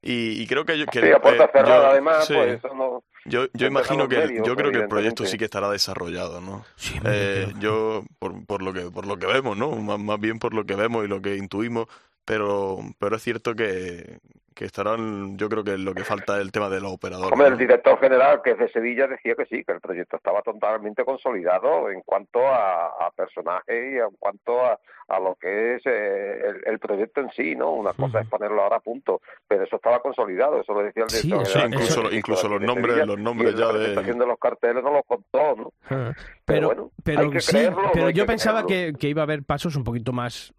Y, 0.00 0.40
y, 0.40 0.46
creo 0.46 0.64
que 0.64 0.78
yo... 0.78 0.86
Que, 0.86 1.00
sí, 1.00 1.10
a 1.10 1.20
puerta 1.20 1.46
eh, 1.46 1.50
cerrada, 1.52 1.90
además, 1.90 2.28
pues 2.28 2.62
eso 2.62 2.72
no... 2.72 3.02
Yo, 3.24 3.46
yo 3.52 3.66
imagino 3.66 4.08
que 4.08 4.40
yo 4.46 4.54
creo 4.54 4.70
que 4.70 4.78
el 4.78 4.86
proyecto 4.86 5.26
sí 5.26 5.36
que 5.36 5.46
estará 5.46 5.68
desarrollado, 5.70 6.40
¿no? 6.40 6.64
eh, 7.04 7.52
yo 7.58 8.04
por, 8.20 8.46
por 8.46 8.62
lo 8.62 8.72
que 8.72 8.82
por 8.82 9.08
lo 9.08 9.18
que 9.18 9.26
vemos, 9.26 9.56
¿no? 9.56 9.72
Más, 9.72 9.98
más 9.98 10.20
bien 10.20 10.38
por 10.38 10.54
lo 10.54 10.66
que 10.66 10.76
vemos 10.76 11.04
y 11.04 11.08
lo 11.08 11.20
que 11.20 11.34
intuimos, 11.34 11.88
pero 12.24 12.78
pero 13.00 13.16
es 13.16 13.22
cierto 13.24 13.56
que, 13.56 14.20
que 14.56 14.64
estarán, 14.64 15.36
yo 15.36 15.50
creo 15.50 15.62
que 15.62 15.76
lo 15.76 15.92
que 15.92 16.02
falta 16.02 16.36
es 16.36 16.40
el 16.40 16.50
tema 16.50 16.70
de 16.70 16.80
los 16.80 16.90
operadores. 16.90 17.30
Hombre, 17.30 17.48
el 17.48 17.58
director 17.58 18.00
general, 18.00 18.40
que 18.42 18.52
es 18.52 18.58
de 18.58 18.70
Sevilla, 18.70 19.06
decía 19.06 19.34
que 19.34 19.44
sí, 19.44 19.62
que 19.62 19.72
el 19.72 19.82
proyecto 19.82 20.16
estaba 20.16 20.40
totalmente 20.40 21.04
consolidado 21.04 21.90
en 21.90 22.00
cuanto 22.00 22.40
a, 22.48 22.86
a 22.86 23.10
personajes 23.14 23.92
y 23.92 23.98
en 23.98 24.16
cuanto 24.18 24.64
a, 24.64 24.80
a 25.08 25.20
lo 25.20 25.34
que 25.34 25.74
es 25.74 25.82
eh, 25.84 26.40
el, 26.64 26.78
proyecto 26.78 27.20
en 27.20 27.30
sí, 27.32 27.54
¿no? 27.54 27.72
Una 27.72 27.92
cosa 27.92 28.20
es 28.20 28.28
ponerlo 28.28 28.62
ahora 28.62 28.76
a 28.76 28.80
punto, 28.80 29.20
pero 29.46 29.64
eso 29.64 29.76
estaba 29.76 30.00
consolidado, 30.00 30.62
eso 30.62 30.72
lo 30.72 30.84
decía 30.84 31.04
el 31.04 31.22
director 31.22 31.46
general. 31.46 31.74
incluso, 31.74 32.12
incluso 32.12 32.48
los 32.48 32.62
nombres, 32.62 33.06
los 33.06 33.18
nombres 33.18 33.54
ya 33.56 33.70
de... 33.74 33.94
de 33.94 34.26
los 34.26 34.38
carteles 34.38 34.82
no 34.82 34.90
los 34.90 35.04
contó, 35.04 35.54
¿no? 35.54 35.72
Ah, 35.90 36.14
pero, 36.46 36.68
bueno, 36.68 36.90
pero, 37.04 37.30
sí, 37.40 37.68
pero 37.92 38.08
yo 38.08 38.24
pensaba 38.24 38.64
que, 38.64 38.94
que 38.98 39.08
iba 39.08 39.20
a 39.20 39.24
haber 39.24 39.42
pasos 39.42 39.76
un 39.76 39.84
poquito 39.84 40.14
más 40.14 40.54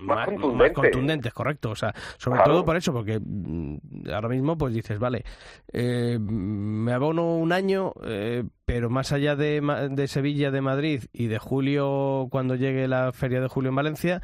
más, 0.00 0.28
contundentes, 0.74 1.32
correcto. 1.32 1.70
O 1.70 1.76
sea, 1.76 1.94
sobre 2.18 2.42
todo 2.42 2.64
por 2.64 2.76
eso, 2.76 2.92
porque 2.92 3.20
mm, 3.20 4.10
ahora 4.12 4.28
mismo 4.28 4.56
pues 4.56 4.74
dices, 4.74 4.98
vale, 4.98 5.24
eh, 5.72 6.18
me 6.20 6.92
abono 6.92 7.36
un 7.36 7.52
año, 7.52 7.92
eh, 8.04 8.44
pero 8.64 8.90
más 8.90 9.12
allá 9.12 9.36
de, 9.36 9.60
de 9.90 10.08
Sevilla, 10.08 10.50
de 10.50 10.60
Madrid 10.60 11.04
y 11.12 11.26
de 11.26 11.38
julio, 11.38 12.28
cuando 12.30 12.54
llegue 12.54 12.88
la 12.88 13.12
feria 13.12 13.40
de 13.40 13.48
julio 13.48 13.70
en 13.70 13.76
Valencia, 13.76 14.22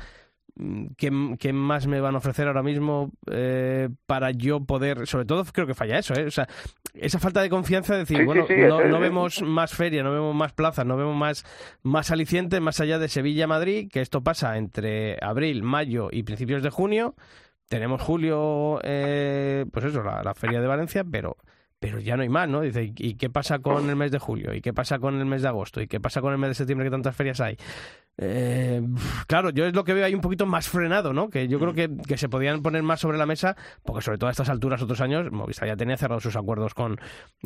¿Qué, 0.98 1.10
más 1.52 1.86
me 1.86 2.00
van 2.00 2.14
a 2.14 2.18
ofrecer 2.18 2.46
ahora 2.46 2.62
mismo 2.62 3.10
eh, 3.30 3.88
para 4.04 4.32
yo 4.32 4.60
poder, 4.60 5.06
sobre 5.06 5.24
todo 5.24 5.44
creo 5.44 5.66
que 5.66 5.74
falla 5.74 5.98
eso, 5.98 6.12
¿eh? 6.14 6.26
o 6.26 6.30
sea, 6.30 6.46
esa 6.92 7.18
falta 7.18 7.40
de 7.40 7.48
confianza 7.48 7.94
de 7.94 8.00
decir, 8.00 8.24
bueno, 8.26 8.46
no, 8.68 9.00
vemos 9.00 9.40
más 9.40 9.74
feria, 9.74 10.02
no 10.02 10.12
vemos 10.12 10.34
más 10.34 10.52
plazas, 10.52 10.84
no 10.84 10.98
vemos 10.98 11.16
más, 11.16 11.46
más 11.82 12.10
aliciente 12.10 12.60
más 12.60 12.80
allá 12.80 12.98
de 12.98 13.08
Sevilla-Madrid, 13.08 13.88
que 13.90 14.02
esto 14.02 14.22
pasa 14.22 14.58
entre 14.58 15.16
abril, 15.22 15.62
mayo 15.62 16.08
y 16.12 16.22
principios 16.22 16.62
de 16.62 16.68
junio, 16.68 17.14
tenemos 17.68 18.02
julio, 18.02 18.78
eh, 18.82 19.64
pues 19.72 19.86
eso, 19.86 20.02
la, 20.02 20.22
la 20.22 20.34
feria 20.34 20.60
de 20.60 20.66
Valencia, 20.66 21.02
pero 21.02 21.38
pero 21.82 21.98
ya 21.98 22.16
no 22.16 22.22
hay 22.22 22.28
más, 22.28 22.48
¿no? 22.48 22.60
Dice, 22.60 22.92
¿y 22.96 23.14
qué 23.14 23.28
pasa 23.28 23.58
con 23.58 23.90
el 23.90 23.96
mes 23.96 24.12
de 24.12 24.20
julio? 24.20 24.54
¿Y 24.54 24.60
qué 24.60 24.72
pasa 24.72 25.00
con 25.00 25.18
el 25.18 25.26
mes 25.26 25.42
de 25.42 25.48
agosto? 25.48 25.80
¿Y 25.82 25.88
qué 25.88 25.98
pasa 25.98 26.20
con 26.20 26.32
el 26.32 26.38
mes 26.38 26.50
de 26.50 26.54
septiembre 26.54 26.86
que 26.86 26.92
tantas 26.92 27.16
ferias 27.16 27.40
hay? 27.40 27.56
Eh, 28.18 28.82
claro, 29.26 29.50
yo 29.50 29.64
es 29.64 29.74
lo 29.74 29.84
que 29.84 29.94
veo 29.94 30.04
ahí 30.04 30.14
un 30.14 30.20
poquito 30.20 30.44
más 30.44 30.68
frenado, 30.68 31.14
¿no? 31.14 31.30
Que 31.30 31.48
yo 31.48 31.58
creo 31.58 31.72
mm. 31.72 32.02
que, 32.02 32.16
se 32.18 32.28
podían 32.28 32.62
poner 32.62 32.82
más 32.82 33.00
sobre 33.00 33.16
la 33.16 33.24
mesa, 33.24 33.56
porque 33.84 34.02
sobre 34.02 34.18
todo 34.18 34.28
a 34.28 34.30
estas 34.30 34.50
alturas, 34.50 34.82
otros 34.82 35.00
años, 35.00 35.32
Movistar 35.32 35.66
ya 35.66 35.76
tenía 35.76 35.96
cerrados 35.96 36.22
sus 36.22 36.36
acuerdos 36.36 36.74
con, 36.74 37.00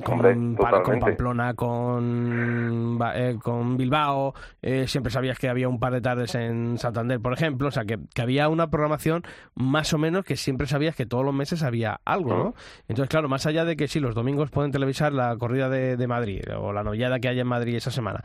con, 0.05 0.57
Pamplona, 0.57 1.55
con, 1.55 2.99
eh, 3.15 3.39
con 3.41 3.77
Bilbao, 3.77 4.35
eh, 4.61 4.87
siempre 4.89 5.13
sabías 5.13 5.39
que 5.39 5.49
había 5.49 5.69
un 5.69 5.79
par 5.79 5.93
de 5.93 6.01
tardes 6.01 6.35
en 6.35 6.79
Santander, 6.79 7.21
por 7.21 7.33
ejemplo, 7.33 7.69
o 7.69 7.71
sea, 7.71 7.85
que, 7.85 7.99
había 8.21 8.49
una 8.49 8.69
programación 8.69 9.23
más 9.55 9.93
o 9.95 9.99
menos 9.99 10.25
que 10.25 10.37
siempre 10.37 10.67
sabías 10.67 10.97
que 10.97 11.07
todos 11.07 11.25
los 11.25 11.35
meses 11.35 11.63
había 11.63 12.01
algo, 12.05 12.37
¿no? 12.37 12.55
Entonces, 12.89 13.09
claro, 13.09 13.29
más 13.29 13.47
allá 13.47 13.65
de 13.65 13.77
que 13.77 13.87
sí, 13.87 14.01
los 14.01 14.17
domingos 14.17 14.26
pueden 14.51 14.73
televisar 14.73 15.13
la 15.13 15.37
corrida 15.37 15.69
de, 15.69 15.97
de 15.97 16.07
Madrid 16.07 16.43
o 16.59 16.73
la 16.73 16.83
novillada 16.83 17.21
que 17.21 17.29
haya 17.29 17.43
en 17.43 17.49
Madrid 17.49 17.77
esa 17.77 17.91
semana, 17.91 18.25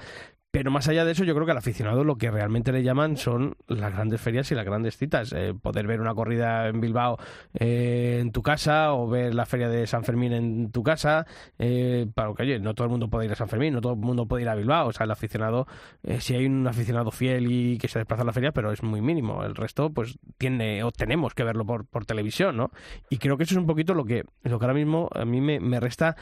pero 0.51 0.69
más 0.69 0.89
allá 0.89 1.05
de 1.05 1.13
eso, 1.13 1.23
yo 1.23 1.33
creo 1.33 1.45
que 1.45 1.53
al 1.53 1.57
aficionado 1.57 2.03
lo 2.03 2.17
que 2.17 2.29
realmente 2.29 2.73
le 2.73 2.83
llaman 2.83 3.15
son 3.15 3.55
las 3.67 3.93
grandes 3.93 4.19
ferias 4.19 4.51
y 4.51 4.55
las 4.55 4.65
grandes 4.65 4.97
citas. 4.97 5.31
Eh, 5.33 5.53
poder 5.53 5.87
ver 5.87 6.01
una 6.01 6.13
corrida 6.13 6.67
en 6.67 6.81
Bilbao 6.81 7.17
eh, 7.53 8.17
en 8.19 8.33
tu 8.33 8.41
casa 8.41 8.93
o 8.93 9.07
ver 9.07 9.33
la 9.33 9.45
feria 9.45 9.69
de 9.69 9.87
San 9.87 10.03
Fermín 10.03 10.33
en 10.33 10.71
tu 10.71 10.83
casa. 10.83 11.25
Eh, 11.57 12.05
para 12.13 12.33
que, 12.33 12.43
oye, 12.43 12.59
no 12.59 12.73
todo 12.73 12.83
el 12.83 12.91
mundo 12.91 13.09
puede 13.09 13.27
ir 13.27 13.31
a 13.31 13.35
San 13.35 13.47
Fermín, 13.47 13.73
no 13.73 13.79
todo 13.79 13.93
el 13.93 13.99
mundo 13.99 14.25
puede 14.25 14.43
ir 14.43 14.49
a 14.49 14.55
Bilbao. 14.55 14.89
O 14.89 14.91
sea, 14.91 15.05
el 15.05 15.11
aficionado, 15.11 15.67
si 16.19 16.35
hay 16.35 16.45
un 16.45 16.67
aficionado 16.67 17.11
fiel 17.11 17.49
y 17.49 17.77
que 17.77 17.87
se 17.87 17.99
desplaza 17.99 18.23
a 18.23 18.25
la 18.25 18.33
feria, 18.33 18.51
pero 18.51 18.73
es 18.73 18.83
muy 18.83 18.99
mínimo. 18.99 19.45
El 19.45 19.55
resto, 19.55 19.89
pues, 19.93 20.19
tiene 20.37 20.83
o 20.83 20.91
tenemos 20.91 21.33
que 21.33 21.45
verlo 21.45 21.65
por, 21.65 21.85
por 21.85 22.05
televisión, 22.05 22.57
¿no? 22.57 22.71
Y 23.09 23.19
creo 23.19 23.37
que 23.37 23.43
eso 23.43 23.53
es 23.53 23.57
un 23.57 23.67
poquito 23.67 23.93
lo 23.93 24.03
que, 24.03 24.25
lo 24.43 24.59
que 24.59 24.65
ahora 24.65 24.73
mismo 24.73 25.07
a 25.15 25.23
mí 25.23 25.39
me, 25.39 25.61
me 25.61 25.79
resta 25.79 26.17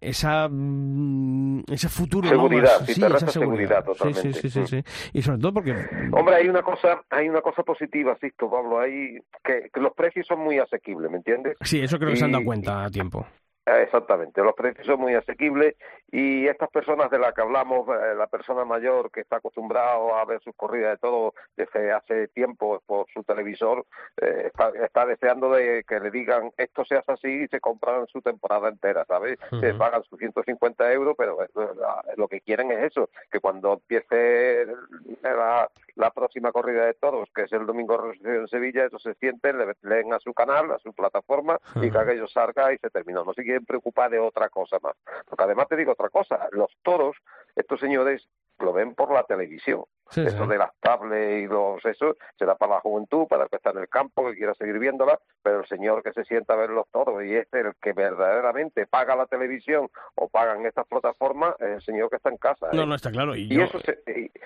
esa 0.00 0.48
mm, 0.50 1.64
ese 1.70 1.88
futuro 1.88 2.28
seguridad 2.28 2.84
sí, 2.84 3.02
esa 3.02 3.28
seguridad, 3.28 3.84
totalmente 3.84 4.32
sí, 4.34 4.50
sí, 4.50 4.66
sí, 4.66 4.82
y 5.12 5.22
sobre 5.22 5.38
todo 5.38 5.54
porque 5.54 5.74
hombre 6.12 6.36
hay 6.36 6.48
una 6.48 6.62
cosa 6.62 7.02
hay 7.10 7.28
una 7.28 7.40
cosa 7.40 7.62
positiva 7.62 8.16
Sisto 8.20 8.50
Pablo 8.50 8.80
hay 8.80 9.18
que, 9.42 9.70
los 9.80 9.94
precios 9.94 10.26
son 10.26 10.40
muy 10.40 10.58
asequibles 10.58 11.10
me 11.10 11.18
entiendes 11.18 11.56
sí 11.62 11.80
eso 11.80 11.98
creo 11.98 12.10
que 12.10 12.16
se 12.16 12.24
han 12.24 12.32
dado 12.32 12.44
cuenta 12.44 12.84
a 12.84 12.90
tiempo. 12.90 13.26
Eh, 13.66 13.82
Exactamente, 13.82 14.42
los 14.42 14.54
precios 14.54 14.86
son 14.86 15.00
muy 15.00 15.14
asequibles 15.14 15.74
y 16.16 16.48
estas 16.48 16.70
personas 16.70 17.10
de 17.10 17.18
las 17.18 17.34
que 17.34 17.42
hablamos, 17.42 17.86
eh, 17.90 18.14
la 18.16 18.26
persona 18.26 18.64
mayor 18.64 19.10
que 19.10 19.20
está 19.20 19.36
acostumbrado 19.36 20.16
a 20.16 20.24
ver 20.24 20.40
sus 20.40 20.56
corridas 20.56 20.92
de 20.92 20.96
todo 20.96 21.34
desde 21.58 21.92
hace 21.92 22.28
tiempo 22.28 22.82
por 22.86 23.06
su 23.12 23.22
televisor, 23.22 23.84
eh, 24.22 24.50
está, 24.82 25.04
deseando 25.04 25.50
de 25.50 25.84
que 25.86 26.00
le 26.00 26.10
digan 26.10 26.52
esto 26.56 26.86
se 26.86 26.96
hace 26.96 27.12
así 27.12 27.28
y 27.28 27.48
se 27.48 27.60
compran 27.60 28.06
su 28.06 28.22
temporada 28.22 28.70
entera, 28.70 29.04
¿sabes? 29.04 29.38
Se 29.60 29.74
pagan 29.74 30.04
sus 30.04 30.18
150 30.18 30.90
euros, 30.90 31.14
pero 31.18 31.36
lo 32.16 32.28
que 32.28 32.40
quieren 32.40 32.72
es 32.72 32.92
eso, 32.92 33.10
que 33.30 33.40
cuando 33.40 33.74
empiece 33.74 34.68
la, 35.22 35.68
la 35.96 36.10
próxima 36.10 36.52
corrida 36.52 36.84
de 36.84 36.94
todos, 36.94 37.28
que 37.34 37.42
es 37.42 37.52
el 37.52 37.66
domingo 37.66 38.12
en 38.22 38.46
Sevilla, 38.48 38.84
ellos 38.84 39.02
se 39.02 39.14
sienten, 39.14 39.58
le 39.58 39.74
leen 39.82 40.12
a 40.12 40.20
su 40.20 40.32
canal, 40.32 40.70
a 40.70 40.78
su 40.78 40.92
plataforma 40.92 41.58
y 41.76 41.90
que 41.90 41.98
aquello 41.98 42.28
salga 42.28 42.72
y 42.72 42.78
se 42.78 42.90
termina. 42.90 43.24
No 43.24 43.32
se 43.32 43.42
quieren 43.42 43.64
preocupar 43.64 44.10
de 44.10 44.18
otra 44.18 44.48
cosa 44.48 44.78
más. 44.82 44.94
Porque 45.26 45.44
además 45.44 45.68
te 45.68 45.76
digo 45.76 45.92
otra 45.92 46.10
cosa, 46.10 46.48
los 46.52 46.70
toros, 46.82 47.16
estos 47.56 47.80
señores 47.80 48.28
lo 48.58 48.72
ven 48.72 48.94
por 48.94 49.12
la 49.12 49.24
televisión 49.24 49.84
eso 50.14 50.46
de 50.46 50.58
las 50.58 50.70
tablets 50.80 51.44
y 51.44 51.46
los 51.46 51.84
eso, 51.84 52.16
será 52.38 52.54
para 52.54 52.74
la 52.74 52.80
juventud, 52.80 53.26
para 53.26 53.44
el 53.44 53.50
que 53.50 53.56
está 53.56 53.70
en 53.70 53.78
el 53.78 53.88
campo, 53.88 54.26
que 54.26 54.36
quiera 54.36 54.54
seguir 54.54 54.78
viéndola, 54.78 55.18
pero 55.42 55.60
el 55.60 55.66
señor 55.66 56.02
que 56.02 56.12
se 56.12 56.24
sienta 56.24 56.54
a 56.54 56.56
verlos 56.56 56.86
todos 56.92 57.24
y 57.24 57.34
es 57.34 57.46
el 57.52 57.72
que 57.80 57.92
verdaderamente 57.92 58.86
paga 58.86 59.16
la 59.16 59.26
televisión 59.26 59.88
o 60.14 60.28
pagan 60.28 60.64
estas 60.66 60.86
plataformas, 60.86 61.54
es 61.60 61.66
el 61.66 61.82
señor 61.82 62.10
que 62.10 62.16
está 62.16 62.30
en 62.30 62.36
casa. 62.36 62.68
No, 62.72 62.82
¿eh? 62.82 62.86
no 62.86 62.94
está 62.94 63.10
claro. 63.10 63.34
Y, 63.34 63.48
y 63.52 63.60
eso 63.60 63.78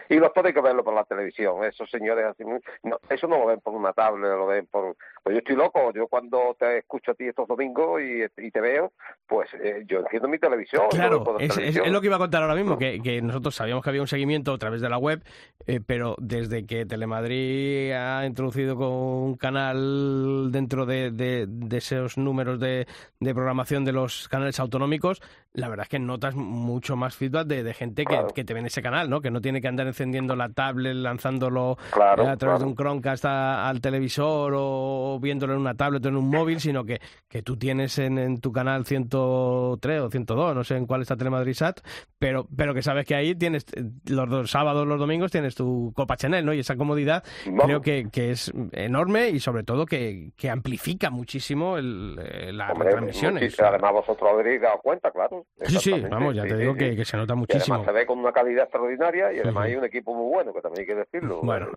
y, 0.08 0.14
los 0.16 0.30
hay 0.34 0.52
que 0.52 0.60
verlo 0.60 0.82
por 0.82 0.94
la 0.94 1.04
televisión, 1.04 1.64
esos 1.64 1.90
señores 1.90 2.24
así, 2.24 2.44
no, 2.82 2.98
eso 3.08 3.26
no 3.26 3.38
lo 3.38 3.46
ven 3.46 3.60
por 3.60 3.74
una 3.74 3.92
tablet, 3.92 4.30
lo 4.30 4.46
ven 4.46 4.66
por... 4.66 4.96
Pues 5.22 5.34
yo 5.34 5.38
estoy 5.38 5.56
loco, 5.56 5.92
yo 5.92 6.06
cuando 6.08 6.56
te 6.58 6.78
escucho 6.78 7.10
a 7.10 7.14
ti 7.14 7.28
estos 7.28 7.46
domingos 7.46 8.00
y, 8.00 8.50
te 8.50 8.60
veo, 8.60 8.92
pues 9.26 9.48
eh, 9.54 9.84
yo 9.86 10.00
entiendo 10.00 10.28
mi 10.28 10.38
televisión. 10.38 10.88
Claro, 10.90 11.38
es, 11.38 11.56
es, 11.58 11.90
lo 11.90 12.00
que 12.00 12.06
iba 12.06 12.16
a 12.16 12.18
contar 12.18 12.42
ahora 12.42 12.54
mismo, 12.54 12.78
que, 12.78 13.00
que 13.02 13.20
nosotros 13.20 13.54
sabíamos 13.54 13.84
que 13.84 13.90
había 13.90 14.00
un 14.00 14.08
seguimiento 14.08 14.54
a 14.54 14.58
través 14.58 14.80
de 14.80 14.88
la 14.88 14.98
web, 14.98 15.22
eh, 15.66 15.80
pero 15.84 16.16
desde 16.18 16.64
que 16.64 16.86
Telemadrid 16.86 17.92
ha 17.92 18.24
introducido 18.24 18.76
con 18.76 18.88
un 18.88 19.36
canal 19.36 20.50
dentro 20.50 20.86
de, 20.86 21.10
de, 21.10 21.76
esos 21.76 22.16
números 22.16 22.58
de, 22.58 22.86
de, 23.20 23.34
programación 23.34 23.84
de 23.84 23.92
los 23.92 24.28
canales 24.28 24.58
autonómicos, 24.58 25.20
la 25.52 25.68
verdad 25.68 25.84
es 25.84 25.90
que 25.90 25.98
notas 25.98 26.34
mucho 26.34 26.96
más 26.96 27.16
feedback 27.16 27.46
de, 27.46 27.74
gente 27.74 28.04
que, 28.04 28.18
que, 28.34 28.44
te 28.44 28.54
ve 28.54 28.60
en 28.60 28.66
ese 28.66 28.82
canal, 28.82 29.10
¿no? 29.10 29.20
Que 29.20 29.30
no 29.30 29.40
tiene 29.40 29.60
que 29.60 29.68
andar 29.68 29.86
encendiendo 29.86 30.34
la 30.34 30.48
tablet, 30.48 30.94
lanzándolo 30.94 31.76
eh, 31.96 32.26
a 32.26 32.36
través 32.36 32.60
de 32.60 32.66
un 32.66 32.74
Chromecast 32.74 33.24
al 33.26 33.80
televisor 33.80 34.54
o 34.56 35.18
viéndolo 35.20 35.54
en 35.54 35.60
una 35.60 35.74
tablet 35.74 36.04
o 36.06 36.08
en 36.08 36.16
un 36.16 36.30
móvil, 36.30 36.60
sino 36.60 36.84
que, 36.84 37.00
que 37.28 37.42
tú 37.42 37.56
tienes 37.56 37.98
en, 37.98 38.18
en 38.18 38.40
tu 38.40 38.52
canal 38.52 38.86
103 38.86 40.00
o 40.00 40.10
102, 40.10 40.54
no 40.54 40.64
sé 40.64 40.76
en 40.76 40.86
cuál 40.86 41.02
está 41.02 41.16
Telemadrid 41.16 41.54
Sat, 41.54 41.80
pero, 42.18 42.46
pero 42.56 42.72
que 42.72 42.82
sabes 42.82 43.04
que 43.04 43.14
ahí 43.14 43.34
tienes 43.34 43.66
los 44.06 44.28
dos 44.28 44.50
sábados, 44.50 44.86
los 44.86 44.98
domingos 44.98 45.30
tienes 45.30 45.49
tu 45.54 45.92
Copa 45.94 46.16
Chanel, 46.16 46.44
¿no? 46.44 46.52
Y 46.52 46.60
esa 46.60 46.76
comodidad 46.76 47.24
creo 47.64 47.80
que, 47.80 48.08
que, 48.10 48.30
es 48.30 48.52
enorme 48.72 49.30
y 49.30 49.40
sobre 49.40 49.62
todo 49.62 49.86
que, 49.86 50.30
que 50.36 50.50
amplifica 50.50 51.10
muchísimo 51.10 51.76
el, 51.76 52.18
eh, 52.22 52.52
las 52.52 52.74
transmisiones. 52.74 53.58
además 53.60 53.92
vosotros 53.92 54.30
habréis 54.30 54.60
dado 54.60 54.78
cuenta, 54.82 55.10
claro. 55.10 55.46
Sí, 55.62 55.78
sí, 55.78 56.00
vamos, 56.10 56.34
ya 56.34 56.44
te 56.44 56.56
digo 56.56 56.74
Que, 56.74 57.04
se 57.04 57.16
nota 57.16 57.34
muchísimo. 57.34 57.76
además 57.76 57.92
se 57.92 57.98
ve 58.00 58.06
con 58.06 58.18
una 58.18 58.32
calidad 58.32 58.64
extraordinaria 58.64 59.32
y 59.32 59.40
además 59.40 59.66
hay 59.66 59.76
un 59.76 59.84
equipo 59.84 60.14
muy 60.14 60.30
bueno, 60.30 60.52
que 60.52 60.60
también 60.60 60.80
hay 60.80 60.86
que 60.86 60.94
decirlo. 60.94 61.40
Bueno, 61.50 61.68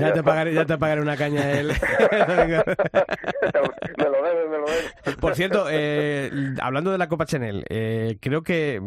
ya, 0.00 0.12
te 0.12 0.22
pagaré, 0.22 0.52
ya 0.52 0.66
te 0.66 0.76
pagaré 0.76 1.00
una 1.00 1.16
caña 1.16 1.52
él. 1.52 1.68
me 2.10 4.04
lo 4.04 4.22
debe, 4.22 4.48
me 4.48 4.58
lo 4.58 4.66
debe. 4.66 5.16
Por 5.20 5.34
cierto, 5.36 5.66
eh, 5.70 6.30
hablando 6.60 6.90
de 6.90 6.98
la 6.98 7.08
Copa 7.08 7.24
Chanel, 7.24 7.64
eh, 7.68 8.18
creo 8.20 8.42
que 8.42 8.82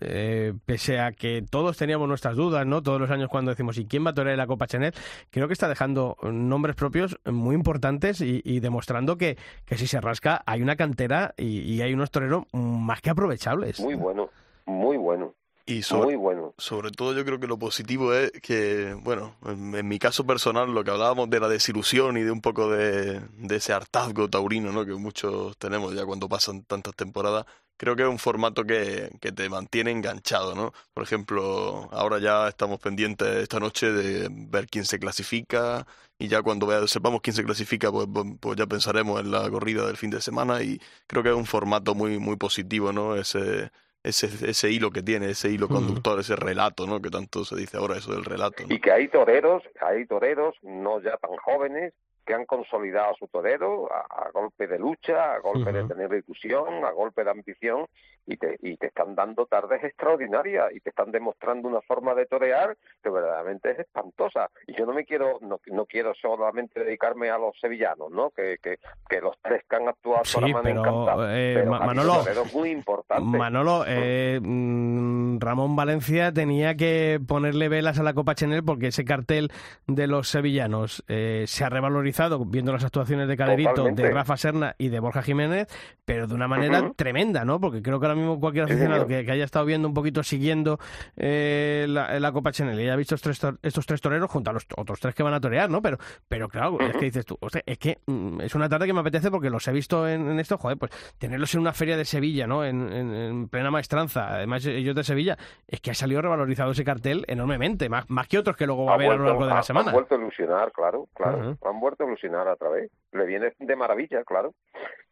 eh, 0.00 0.54
pese 0.66 1.00
a 1.00 1.12
que 1.12 1.42
todos 1.48 1.76
teníamos 1.76 2.08
nuestras 2.08 2.36
dudas, 2.36 2.66
¿no? 2.66 2.82
Todos 2.82 3.00
los 3.00 3.10
años 3.10 3.28
cuando 3.28 3.50
decimos, 3.50 3.78
¿y 3.78 3.86
quién 3.86 4.04
va 4.04 4.10
a 4.10 4.14
torear 4.14 4.36
la 4.36 4.46
Copa 4.46 4.66
Chanel? 4.66 4.92
Creo 5.30 5.46
que 5.46 5.52
está 5.52 5.68
dejando 5.68 6.16
nombres 6.22 6.76
propios 6.76 7.18
muy 7.24 7.54
importantes 7.54 8.20
y, 8.20 8.60
demostrando 8.60 9.16
que, 9.16 9.36
que, 9.64 9.76
si 9.76 9.86
se 9.86 10.00
rasca 10.00 10.42
hay 10.46 10.62
una 10.62 10.76
cantera 10.76 11.34
y, 11.36 11.80
hay 11.80 11.92
unos 11.92 12.10
toreros 12.10 12.44
más 12.52 13.00
que 13.00 13.10
aprovechables. 13.10 13.80
Muy 13.80 13.94
bueno, 13.94 14.30
muy 14.66 14.96
bueno. 14.96 15.34
Y 15.66 15.82
sobre, 15.82 16.04
Muy 16.04 16.16
bueno. 16.16 16.54
sobre 16.58 16.90
todo 16.90 17.14
yo 17.14 17.24
creo 17.24 17.40
que 17.40 17.46
lo 17.46 17.58
positivo 17.58 18.12
es 18.12 18.30
que, 18.42 18.94
bueno, 19.00 19.36
en, 19.46 19.88
mi 19.88 19.98
caso 19.98 20.26
personal, 20.26 20.74
lo 20.74 20.84
que 20.84 20.90
hablábamos 20.90 21.30
de 21.30 21.40
la 21.40 21.48
desilusión 21.48 22.18
y 22.18 22.22
de 22.22 22.30
un 22.30 22.42
poco 22.42 22.70
de, 22.70 23.20
de, 23.38 23.56
ese 23.56 23.72
hartazgo 23.72 24.28
taurino, 24.28 24.72
¿no? 24.72 24.84
Que 24.84 24.92
muchos 24.92 25.56
tenemos 25.56 25.94
ya 25.94 26.04
cuando 26.04 26.28
pasan 26.28 26.64
tantas 26.64 26.94
temporadas, 26.94 27.46
creo 27.78 27.96
que 27.96 28.02
es 28.02 28.08
un 28.08 28.18
formato 28.18 28.64
que, 28.64 29.10
que 29.22 29.32
te 29.32 29.48
mantiene 29.48 29.90
enganchado, 29.90 30.54
¿no? 30.54 30.72
Por 30.92 31.02
ejemplo, 31.02 31.88
ahora 31.92 32.18
ya 32.18 32.48
estamos 32.48 32.78
pendientes 32.78 33.26
esta 33.28 33.58
noche 33.58 33.90
de 33.90 34.28
ver 34.30 34.66
quién 34.66 34.84
se 34.84 34.98
clasifica 34.98 35.86
y 36.18 36.28
ya 36.28 36.42
cuando 36.42 36.66
vea, 36.66 36.86
sepamos 36.86 37.20
quién 37.22 37.34
se 37.34 37.44
clasifica, 37.44 37.90
pues, 37.90 38.06
pues, 38.12 38.26
pues, 38.40 38.56
ya 38.56 38.66
pensaremos 38.66 39.20
en 39.20 39.30
la 39.30 39.48
corrida 39.50 39.86
del 39.86 39.96
fin 39.96 40.10
de 40.10 40.20
semana 40.20 40.62
y 40.62 40.80
creo 41.06 41.22
que 41.22 41.30
es 41.30 41.34
un 41.34 41.46
formato 41.46 41.94
muy, 41.94 42.18
muy 42.18 42.36
positivo, 42.36 42.92
¿no? 42.92 43.16
Ese 43.16 43.70
ese, 44.04 44.26
ese 44.50 44.70
hilo 44.70 44.90
que 44.90 45.02
tiene, 45.02 45.30
ese 45.30 45.50
hilo 45.50 45.66
conductor, 45.66 46.20
ese 46.20 46.36
relato, 46.36 46.86
¿no? 46.86 47.00
Que 47.00 47.10
tanto 47.10 47.44
se 47.44 47.56
dice 47.56 47.78
ahora 47.78 47.96
eso 47.96 48.12
del 48.12 48.24
relato. 48.24 48.64
Y 48.68 48.78
que 48.78 48.92
hay 48.92 49.08
toreros, 49.08 49.62
hay 49.80 50.06
toreros 50.06 50.54
no 50.62 51.00
ya 51.00 51.16
tan 51.16 51.34
jóvenes 51.36 51.94
que 52.24 52.34
han 52.34 52.46
consolidado 52.46 53.14
su 53.18 53.28
torero 53.28 53.90
a, 53.92 54.30
golpe 54.32 54.66
de 54.66 54.78
lucha, 54.78 55.34
a 55.34 55.38
golpe 55.40 55.72
de 55.72 55.84
tener 55.84 56.12
ilusión, 56.12 56.84
a 56.84 56.90
golpe 56.90 57.24
de 57.24 57.30
ambición 57.30 57.86
y 58.26 58.36
te, 58.36 58.56
y 58.62 58.76
te 58.76 58.86
están 58.86 59.14
dando 59.14 59.46
tardes 59.46 59.84
extraordinarias 59.84 60.72
y 60.74 60.80
te 60.80 60.90
están 60.90 61.10
demostrando 61.10 61.68
una 61.68 61.80
forma 61.82 62.14
de 62.14 62.26
torear 62.26 62.76
que 63.02 63.10
verdaderamente 63.10 63.72
es 63.72 63.80
espantosa. 63.80 64.50
Y 64.66 64.76
yo 64.76 64.86
no 64.86 64.92
me 64.92 65.04
quiero, 65.04 65.38
no, 65.40 65.60
no 65.66 65.86
quiero 65.86 66.14
solamente 66.14 66.82
dedicarme 66.82 67.30
a 67.30 67.38
los 67.38 67.58
sevillanos, 67.60 68.10
¿no? 68.10 68.30
Que, 68.30 68.58
que, 68.62 68.78
que 69.08 69.20
los 69.20 69.36
tres 69.42 69.62
que 69.68 69.76
han 69.76 69.88
actuado 69.88 70.24
sí, 70.24 70.38
pero, 70.62 71.28
eh, 71.30 71.64
Manolo, 71.66 72.24
muy 72.52 72.70
importante. 72.70 73.38
Manolo, 73.38 73.84
eh, 73.86 74.40
mm, 74.42 75.38
Ramón 75.38 75.76
Valencia 75.76 76.32
tenía 76.32 76.76
que 76.76 77.20
ponerle 77.26 77.68
velas 77.68 77.98
a 77.98 78.02
la 78.02 78.14
Copa 78.14 78.34
Chanel 78.34 78.64
porque 78.64 78.88
ese 78.88 79.04
cartel 79.04 79.50
de 79.86 80.06
los 80.06 80.28
sevillanos 80.28 81.04
eh, 81.08 81.44
se 81.46 81.64
ha 81.64 81.68
revalorizado 81.68 82.44
viendo 82.44 82.72
las 82.72 82.84
actuaciones 82.84 83.28
de 83.28 83.36
Caderito, 83.36 83.84
de 83.84 84.10
Rafa 84.10 84.36
Serna 84.36 84.74
y 84.78 84.88
de 84.88 85.00
Borja 85.00 85.22
Jiménez, 85.22 85.68
pero 86.04 86.26
de 86.26 86.34
una 86.34 86.48
manera 86.48 86.92
tremenda, 86.96 87.44
¿no? 87.44 87.60
Porque 87.60 87.82
creo 87.82 88.00
que 88.00 88.13
ahora 88.14 88.26
mismo 88.26 88.40
cualquier 88.40 88.64
aficionado 88.64 89.06
que, 89.06 89.16
haya 89.30 89.44
estado 89.44 89.64
viendo 89.64 89.88
un 89.88 89.94
poquito, 89.94 90.22
siguiendo 90.22 90.78
eh, 91.16 91.86
la, 91.88 92.32
Copa 92.32 92.52
Chanel 92.52 92.78
y 92.80 92.84
haya 92.84 92.96
visto 92.96 93.14
estos 93.14 93.38
tres, 93.38 93.54
estos 93.62 93.86
tres 93.86 94.00
toreros 94.00 94.30
junto 94.30 94.50
a 94.50 94.52
los 94.52 94.66
otros 94.76 94.98
tres 95.00 95.14
que 95.14 95.22
van 95.22 95.34
a 95.34 95.40
torear, 95.40 95.70
¿no? 95.70 95.82
Pero, 95.82 95.98
pero 96.28 96.48
claro, 96.48 96.78
es 96.80 96.96
que 96.96 97.04
dices 97.04 97.24
tú, 97.26 97.38
es 97.66 97.78
que 97.78 97.98
mm, 98.06 98.40
es 98.40 98.54
una 98.54 98.68
tarde 98.68 98.86
que 98.86 98.92
me 98.92 99.00
apetece 99.00 99.30
porque 99.30 99.50
los 99.50 99.66
he 99.68 99.72
visto 99.72 100.08
en, 100.08 100.38
esto, 100.40 100.58
joder, 100.58 100.78
pues 100.78 100.90
tenerlos 101.18 101.54
en 101.54 101.60
una 101.60 101.72
feria 101.72 101.96
de 101.96 102.04
Sevilla, 102.04 102.46
¿no? 102.46 102.64
En, 102.64 103.48
plena 103.48 103.70
maestranza, 103.70 104.34
además 104.34 104.64
ellos 104.66 104.94
de 104.94 105.04
Sevilla, 105.04 105.36
es 105.68 105.80
que 105.80 105.90
ha 105.90 105.94
salido 105.94 106.22
revalorizado 106.22 106.72
ese 106.72 106.84
cartel 106.84 107.24
enormemente, 107.28 107.88
más, 107.88 108.08
más 108.08 108.26
que 108.28 108.38
otros 108.38 108.56
que 108.56 108.66
luego 108.66 108.86
va 108.86 108.92
a 108.92 108.94
haber 108.94 109.12
a 109.12 109.16
lo 109.16 109.24
largo 109.24 109.46
de 109.46 109.54
la 109.54 109.62
semana. 109.62 109.90
Han 109.90 109.94
vuelto 109.94 110.14
a 110.14 110.18
ilusionar, 110.18 110.72
claro, 110.72 111.08
claro. 111.14 111.56
Han 111.62 111.80
vuelto 111.80 112.04
evolucionar 112.04 112.48
a 112.48 112.56
través. 112.56 112.90
Le 113.12 113.26
viene 113.26 113.52
de 113.58 113.76
maravilla, 113.76 114.24
claro. 114.24 114.54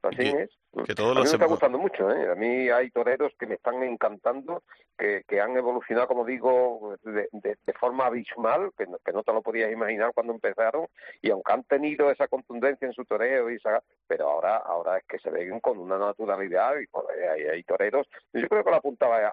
Así 0.03 0.23
es. 0.23 0.51
Que 0.85 1.01
a 1.01 1.07
mí 1.07 1.15
me 1.15 1.23
está 1.23 1.47
gustando 1.47 1.79
mucho, 1.79 2.11
¿eh? 2.11 2.31
A 2.31 2.35
mí 2.35 2.69
hay 2.71 2.91
toreros 2.91 3.33
que 3.39 3.47
me 3.47 3.55
están 3.55 3.83
encantando, 3.83 4.63
que, 4.99 5.25
que 5.27 5.41
han 5.41 5.57
evolucionado, 5.57 6.09
como 6.09 6.25
digo, 6.25 6.97
de, 7.03 7.29
de, 7.33 7.73
forma 7.79 8.07
abismal, 8.07 8.71
que 8.77 8.87
no, 8.87 8.99
que 9.05 9.13
no 9.13 9.23
te 9.23 9.33
lo 9.33 9.43
podías 9.43 9.73
imaginar 9.73 10.13
cuando 10.15 10.33
empezaron, 10.33 10.87
y 11.21 11.31
aunque 11.31 11.53
han 11.53 11.65
tenido 11.65 12.11
esa 12.11 12.29
contundencia 12.29 12.87
en 12.87 12.93
su 12.93 13.05
toreo, 13.05 13.51
y 13.51 13.57
esa, 13.57 13.83
pero 14.07 14.29
ahora 14.29 14.57
ahora 14.59 14.99
es 14.99 15.05
que 15.05 15.19
se 15.19 15.31
ven 15.31 15.61
con 15.61 15.79
una 15.79 15.99
naturalidad, 15.99 16.75
y 16.77 16.87
hay, 17.29 17.43
hay, 17.49 17.63
toreros. 17.65 18.07
Yo 18.33 18.49
creo 18.49 18.65
que 18.65 18.71
lo 18.71 18.77
apuntaba 18.77 19.33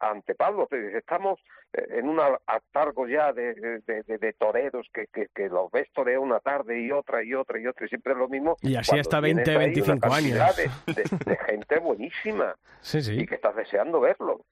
ante 0.00 0.34
Pablo, 0.34 0.68
estamos 0.70 1.40
eh, 1.72 1.86
en 1.90 2.08
un 2.08 2.20
atargo 2.46 3.06
ya 3.06 3.32
de, 3.32 3.54
de, 3.54 4.32
toreros 4.38 4.86
que, 4.92 5.06
que, 5.08 5.28
que, 5.34 5.48
los 5.48 5.70
ves 5.70 5.88
torear 5.92 6.18
una 6.18 6.40
tarde 6.40 6.80
y 6.80 6.90
otra 6.90 7.22
y 7.22 7.34
otra 7.34 7.60
y 7.60 7.66
otra, 7.66 7.86
y 7.86 7.88
siempre 7.88 8.12
es 8.12 8.18
lo 8.18 8.28
mismo. 8.28 8.56
Y 8.62 8.76
así 8.76 8.98
hasta 8.98 9.20
20, 9.20 9.56
25 9.56 10.12
años 10.12 10.56
de, 10.86 11.36
gente 11.46 11.78
buenísima 11.78 12.56
y 13.12 13.26
que 13.26 13.34
estás 13.34 13.54
deseando 13.56 14.00
verlo. 14.00 14.44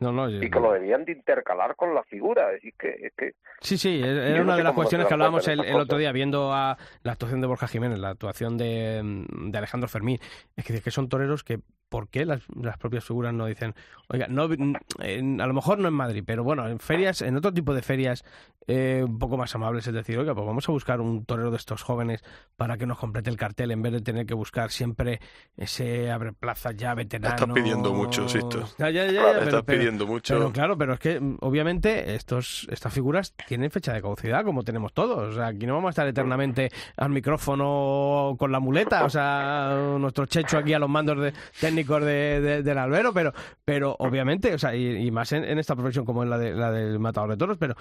No, 0.00 0.30
y 0.30 0.50
que 0.50 0.60
lo 0.60 0.72
debían 0.72 1.04
de 1.04 1.12
intercalar 1.12 1.74
con 1.74 1.94
la 1.94 2.02
figura. 2.04 2.52
Es 2.52 2.62
que, 2.78 3.10
que 3.16 3.32
sí, 3.60 3.76
sí, 3.76 4.00
era 4.02 4.42
una 4.42 4.56
de 4.56 4.62
las 4.62 4.72
cuestiones 4.72 5.06
que 5.06 5.14
hablábamos 5.14 5.46
el, 5.48 5.60
otro 5.60 5.98
día 5.98 6.12
viendo 6.12 6.52
a 6.52 6.76
la 7.02 7.12
actuación 7.12 7.40
de 7.40 7.46
Borja 7.46 7.66
Jiménez, 7.66 7.98
la 7.98 8.10
actuación 8.10 8.56
de, 8.56 9.00
de 9.02 9.58
Alejandro 9.58 9.88
Fermín. 9.88 10.18
Es 10.56 10.64
que, 10.64 10.80
que 10.80 10.90
son 10.90 11.08
toreros 11.08 11.42
que 11.42 11.60
¿por 11.88 12.08
qué 12.08 12.24
las, 12.24 12.42
las, 12.54 12.76
propias 12.78 13.04
figuras 13.04 13.32
no 13.32 13.46
dicen, 13.46 13.74
oiga, 14.08 14.26
no, 14.28 14.44
a 14.44 15.46
lo 15.46 15.54
mejor 15.54 15.78
no 15.78 15.88
en 15.88 15.94
Madrid, 15.94 16.22
pero 16.26 16.44
bueno, 16.44 16.68
en 16.68 16.78
ferias, 16.78 17.22
en 17.22 17.36
otro 17.36 17.52
tipo 17.52 17.74
de 17.74 17.82
ferias 17.82 18.24
eh, 18.66 19.02
un 19.02 19.18
poco 19.18 19.38
más 19.38 19.54
amables, 19.54 19.86
es 19.86 19.94
decir, 19.94 20.18
oiga, 20.18 20.34
pues 20.34 20.46
vamos 20.46 20.68
a 20.68 20.72
buscar 20.72 21.00
un 21.00 21.24
torero 21.24 21.50
de 21.50 21.56
estos 21.56 21.82
jóvenes 21.82 22.22
para 22.56 22.76
que 22.76 22.84
nos 22.84 22.98
complete 22.98 23.30
el 23.30 23.36
cartel 23.36 23.70
en 23.70 23.80
vez 23.80 23.92
de 23.92 24.02
tener 24.02 24.26
que 24.26 24.34
buscar 24.34 24.70
siempre 24.70 25.20
ese 25.56 26.10
abre 26.10 26.34
plaza 26.34 26.72
ya 26.72 26.94
veterano. 26.94 27.34
Estás 27.34 27.54
pidiendo 27.54 27.94
mucho, 27.94 28.28
Sisto. 28.28 28.68
Ya, 28.78 28.90
ya, 28.90 29.10
ya, 29.10 29.38
Estás 29.38 29.62
pidiendo 29.62 30.06
mucho. 30.06 30.34
Pero 30.34 30.52
claro, 30.52 30.76
pero 30.76 30.92
es 30.92 31.00
que 31.00 31.18
obviamente 31.40 32.14
estos, 32.14 32.68
estas 32.70 32.92
figuras 32.92 33.34
tienen 33.46 33.70
fecha 33.70 33.94
de 33.94 34.02
caducidad, 34.02 34.44
como 34.44 34.62
tenemos 34.62 34.92
todos. 34.92 35.32
O 35.32 35.36
sea, 35.36 35.46
aquí 35.46 35.66
no 35.66 35.74
vamos 35.74 35.88
a 35.88 35.90
estar 35.90 36.06
eternamente 36.06 36.70
al 36.98 37.08
micrófono 37.08 38.36
con 38.38 38.52
la 38.52 38.60
muleta, 38.60 39.04
o 39.04 39.10
sea, 39.10 39.96
nuestro 39.98 40.26
checho 40.26 40.58
aquí 40.58 40.74
a 40.74 40.78
los 40.78 40.90
mandos 40.90 41.18
de 41.18 41.32
técnicos 41.78 42.04
de, 42.04 42.40
de- 42.40 42.62
del 42.62 42.78
albero, 42.78 43.12
pero, 43.12 43.32
pero 43.64 43.94
obviamente, 43.98 44.54
o 44.54 44.58
sea, 44.58 44.74
y, 44.74 45.06
y 45.06 45.10
más 45.10 45.32
en, 45.32 45.44
en 45.44 45.58
esta 45.58 45.74
profesión 45.76 46.04
como 46.04 46.22
es 46.24 46.28
la, 46.28 46.38
de, 46.38 46.52
la 46.54 46.70
del 46.72 46.98
matador 46.98 47.30
de 47.30 47.36
toros, 47.36 47.56
pero 47.58 47.74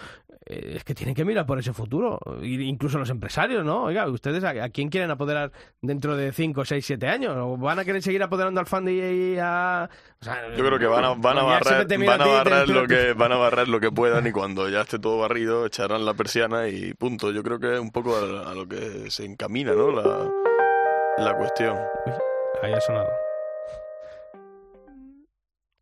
eh, 0.46 0.74
es 0.76 0.84
que 0.84 0.94
tienen 0.94 1.16
que 1.16 1.26
mirar 1.26 1.46
por 1.46 1.60
ese 1.60 1.74
futuro, 1.74 2.20
incluso 2.44 2.98
los 3.00 3.10
empresarios, 3.10 3.66
¿no? 3.66 3.84
Oiga, 3.84 4.08
¿ustedes 4.08 4.44
a, 4.44 4.50
a 4.64 4.70
quién 4.70 4.90
quieren 4.90 5.10
apoderar 5.12 5.52
dentro 5.82 6.16
de 6.16 6.32
5, 6.32 6.66
6, 6.66 6.86
7 6.86 7.08
años? 7.08 7.36
¿O 7.38 7.58
van 7.58 7.80
a 7.80 7.86
querer 7.86 8.02
seguir 8.02 8.22
apoderando 8.24 8.60
al 8.60 8.66
fan 8.68 8.86
de 8.86 8.94
y 8.94 9.38
a...? 9.40 9.90
o 10.22 10.24
sea, 10.26 10.56
Yo 10.56 10.66
creo 10.66 10.80
que 10.80 10.86
van 10.88 11.04
a, 11.06 11.10
van 11.16 11.38
a 11.38 11.60
miro 11.98 12.08
van 12.08 12.22
a 12.22 12.26
barrer 12.28 12.70
lo 12.70 12.88
que 12.88 13.14
van 13.14 13.32
a 13.32 13.38
barrer 13.38 13.68
lo 13.68 13.80
que 13.80 13.92
puedan 13.92 14.26
y 14.28 14.32
cuando 14.32 14.70
ya 14.70 14.82
esté 14.82 15.00
todo 15.00 15.18
barrido 15.20 15.66
echarán 15.66 16.06
la 16.06 16.14
persiana 16.14 16.68
y 16.68 16.94
punto. 16.94 17.32
Yo 17.32 17.44
creo 17.44 17.60
que 17.60 17.74
es 17.76 17.80
un 17.80 17.92
poco 17.92 18.16
a, 18.16 18.52
a 18.52 18.54
lo 18.54 18.68
que 18.68 19.10
se 19.12 19.26
encamina, 19.26 19.74
¿no? 19.74 19.92
La, 19.92 20.30
la 21.18 21.36
cuestión. 21.38 21.78
Uy, 22.06 22.14
ahí 22.64 22.74
ha 22.74 22.82
sonado. 22.82 23.08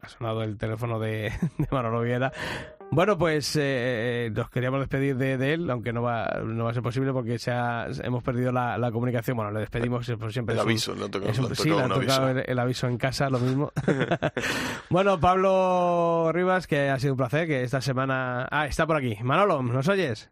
Ha 0.05 0.09
sonado 0.09 0.43
el 0.43 0.57
teléfono 0.57 0.99
de, 0.99 1.31
de 1.57 1.67
Manolo 1.71 2.01
Viera. 2.01 2.31
Bueno, 2.91 3.17
pues 3.17 3.55
eh, 3.55 3.61
eh, 4.27 4.31
nos 4.31 4.49
queríamos 4.51 4.79
despedir 4.79 5.17
de, 5.17 5.37
de 5.37 5.53
él, 5.53 5.69
aunque 5.71 5.91
no 5.91 6.03
va, 6.03 6.39
no 6.45 6.65
va 6.65 6.69
a 6.69 6.73
ser 6.73 6.83
posible 6.83 7.11
porque 7.13 7.39
se 7.39 7.51
ha- 7.51 7.87
hemos 8.03 8.23
perdido 8.23 8.51
la, 8.51 8.77
la 8.77 8.91
comunicación. 8.91 9.35
Bueno, 9.37 9.51
le 9.51 9.61
despedimos 9.61 10.05
siempre. 10.05 10.53
El 10.53 10.59
un- 10.59 10.59
aviso, 10.59 10.93
le 10.93 11.05
ha 11.05 11.09
tocado, 11.09 11.31
es 11.31 11.39
un- 11.39 11.45
le 11.45 11.51
ha 11.51 11.55
sí, 11.55 11.63
tocado 11.69 11.77
le 11.77 11.81
ha 11.81 11.97
un 11.97 12.01
tocado 12.05 12.25
aviso. 12.27 12.39
el, 12.45 12.51
el 12.51 12.59
aviso 12.59 12.87
en 12.87 12.97
casa, 12.97 13.29
lo 13.31 13.39
mismo. 13.39 13.71
bueno, 14.89 15.19
Pablo 15.19 16.31
Rivas, 16.31 16.67
que 16.67 16.89
ha 16.89 16.99
sido 16.99 17.13
un 17.13 17.17
placer, 17.17 17.47
que 17.47 17.63
esta 17.63 17.81
semana... 17.81 18.47
Ah, 18.51 18.67
está 18.67 18.85
por 18.85 18.97
aquí. 18.97 19.17
Manolo, 19.23 19.61
¿nos 19.63 19.87
oyes? 19.87 20.31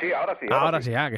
Sí, 0.00 0.12
ahora 0.12 0.36
sí. 0.40 0.46
Ahora 0.50 0.82
sí, 0.82 0.94
ah, 0.94 1.10
que. 1.10 1.16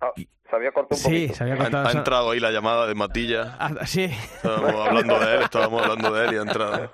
Ah, 0.00 0.12
se 0.50 0.56
había 0.56 0.72
cortado 0.72 0.96
un 0.96 0.96
Sí, 0.98 1.04
poquito. 1.28 1.34
se 1.34 1.42
había 1.44 1.54
Ha, 1.54 1.58
cortado. 1.58 1.88
ha 1.88 1.92
entrado 1.92 2.30
ahí 2.32 2.40
la 2.40 2.50
llamada 2.50 2.86
de 2.86 2.94
Matilla. 2.96 3.56
Ah, 3.60 3.70
sí, 3.86 4.04
Estábamos 4.04 4.74
hablando 4.88 5.18
de 5.20 5.34
él, 5.36 5.42
estábamos 5.42 5.82
hablando 5.82 6.12
de 6.12 6.26
él 6.26 6.34
y 6.34 6.36
ha 6.38 6.42
entrado. 6.42 6.90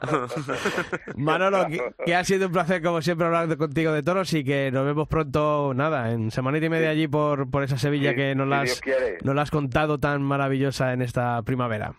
Manolo, 1.17 1.67
que, 1.67 1.81
que 2.05 2.15
ha 2.15 2.23
sido 2.25 2.47
un 2.47 2.53
placer 2.53 2.83
como 2.83 3.01
siempre 3.03 3.27
hablar 3.27 3.49
de- 3.49 3.57
contigo 3.57 3.93
de 3.93 4.03
toros 4.03 4.33
y 4.35 4.45
que 4.45 4.71
nos 4.71 4.85
vemos 4.85 5.09
pronto, 5.09 5.73
nada, 5.75 6.11
en 6.13 6.31
semanita 6.31 6.67
y 6.67 6.71
media 6.71 6.91
allí 6.91 7.09
por, 7.09 7.51
por 7.51 7.63
esa 7.63 7.79
Sevilla 7.79 8.11
Sí, 8.11 8.17
que 8.17 8.35
nos 8.35 8.45
si 8.47 8.51
la, 8.51 8.61
has, 8.61 8.81
quiere. 8.81 9.19
nos 9.23 9.35
la 9.35 9.43
has 9.43 9.51
contado 9.51 9.99
tan 9.99 10.23
maravillosa 10.23 10.93
en 10.93 11.03
esta 11.03 11.41
primavera. 11.43 11.95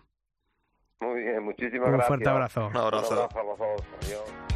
Muy 0.99 1.21
bien, 1.23 1.43
muchísimas 1.43 1.87
Un 1.87 1.93
gracias. 1.93 2.07
fuerte 2.07 2.29
abrazo. 2.29 2.67
Un 2.67 2.77
abrazo. 2.77 3.13
Un 3.13 3.17
abrazo 3.19 3.39
a 3.39 3.43
los 3.43 3.57
dos. 3.57 3.83
Adiós. 4.03 4.46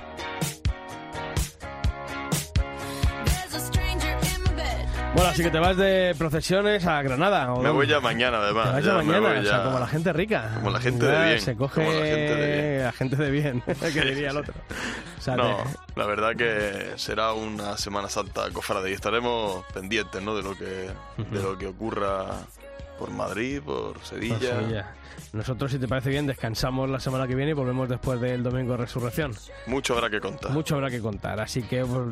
Bueno, 5.13 5.29
así 5.29 5.43
que 5.43 5.51
te 5.51 5.59
vas 5.59 5.75
de 5.75 6.15
procesiones 6.17 6.85
a 6.85 7.01
Granada. 7.01 7.53
¿o 7.53 7.61
Me 7.61 7.69
voy 7.69 7.85
ya 7.85 7.99
mañana, 7.99 8.37
además. 8.37 8.67
Te 8.67 8.71
vas 8.75 8.83
ya 8.85 8.93
mañana, 8.93 9.19
voy 9.29 9.37
o 9.39 9.43
sea, 9.43 9.63
como 9.63 9.79
la 9.79 9.87
gente 9.87 10.13
rica. 10.13 10.51
Como 10.55 10.69
la 10.71 10.79
gente 10.79 11.05
Ya 11.05 11.11
de 11.19 11.25
bien, 11.27 11.41
Se 11.41 11.55
coge 11.57 11.83
como 11.85 11.91
la 11.99 12.05
gente 12.05 12.35
de 12.35 12.71
bien. 12.71 12.83
la 12.85 12.91
gente 12.93 13.15
de 13.17 13.31
bien, 13.31 13.61
que 13.93 14.01
diría 14.05 14.29
el 14.31 14.37
otro. 14.37 14.53
O 15.19 15.21
sea, 15.21 15.35
No, 15.35 15.57
te- 15.57 15.99
la 15.99 16.05
verdad 16.05 16.35
que 16.35 16.93
será 16.95 17.33
una 17.33 17.77
Semana 17.77 18.07
Santa 18.07 18.49
cofrade 18.53 18.89
y 18.89 18.93
estaremos 18.93 19.65
pendientes, 19.73 20.21
¿no? 20.23 20.33
De 20.35 20.43
lo 20.43 20.57
que 20.57 20.65
de 21.17 21.43
lo 21.43 21.57
que 21.57 21.67
ocurra 21.67 22.27
por 22.97 23.11
Madrid, 23.11 23.61
por 23.61 23.93
por 23.95 24.03
Sevilla. 24.05 24.93
Nosotros, 25.33 25.71
si 25.71 25.79
te 25.79 25.87
parece 25.87 26.09
bien, 26.09 26.27
descansamos 26.27 26.89
la 26.89 26.99
semana 26.99 27.27
que 27.27 27.35
viene 27.35 27.51
y 27.51 27.53
volvemos 27.53 27.87
después 27.89 28.19
del 28.19 28.43
domingo 28.43 28.73
de 28.73 28.77
resurrección. 28.77 29.33
Mucho 29.67 29.95
habrá 29.95 30.09
que 30.09 30.19
contar. 30.19 30.51
Mucho 30.51 30.75
habrá 30.75 30.89
que 30.89 30.99
contar, 30.99 31.39
así 31.39 31.63
que 31.63 31.85
pues, 31.85 32.07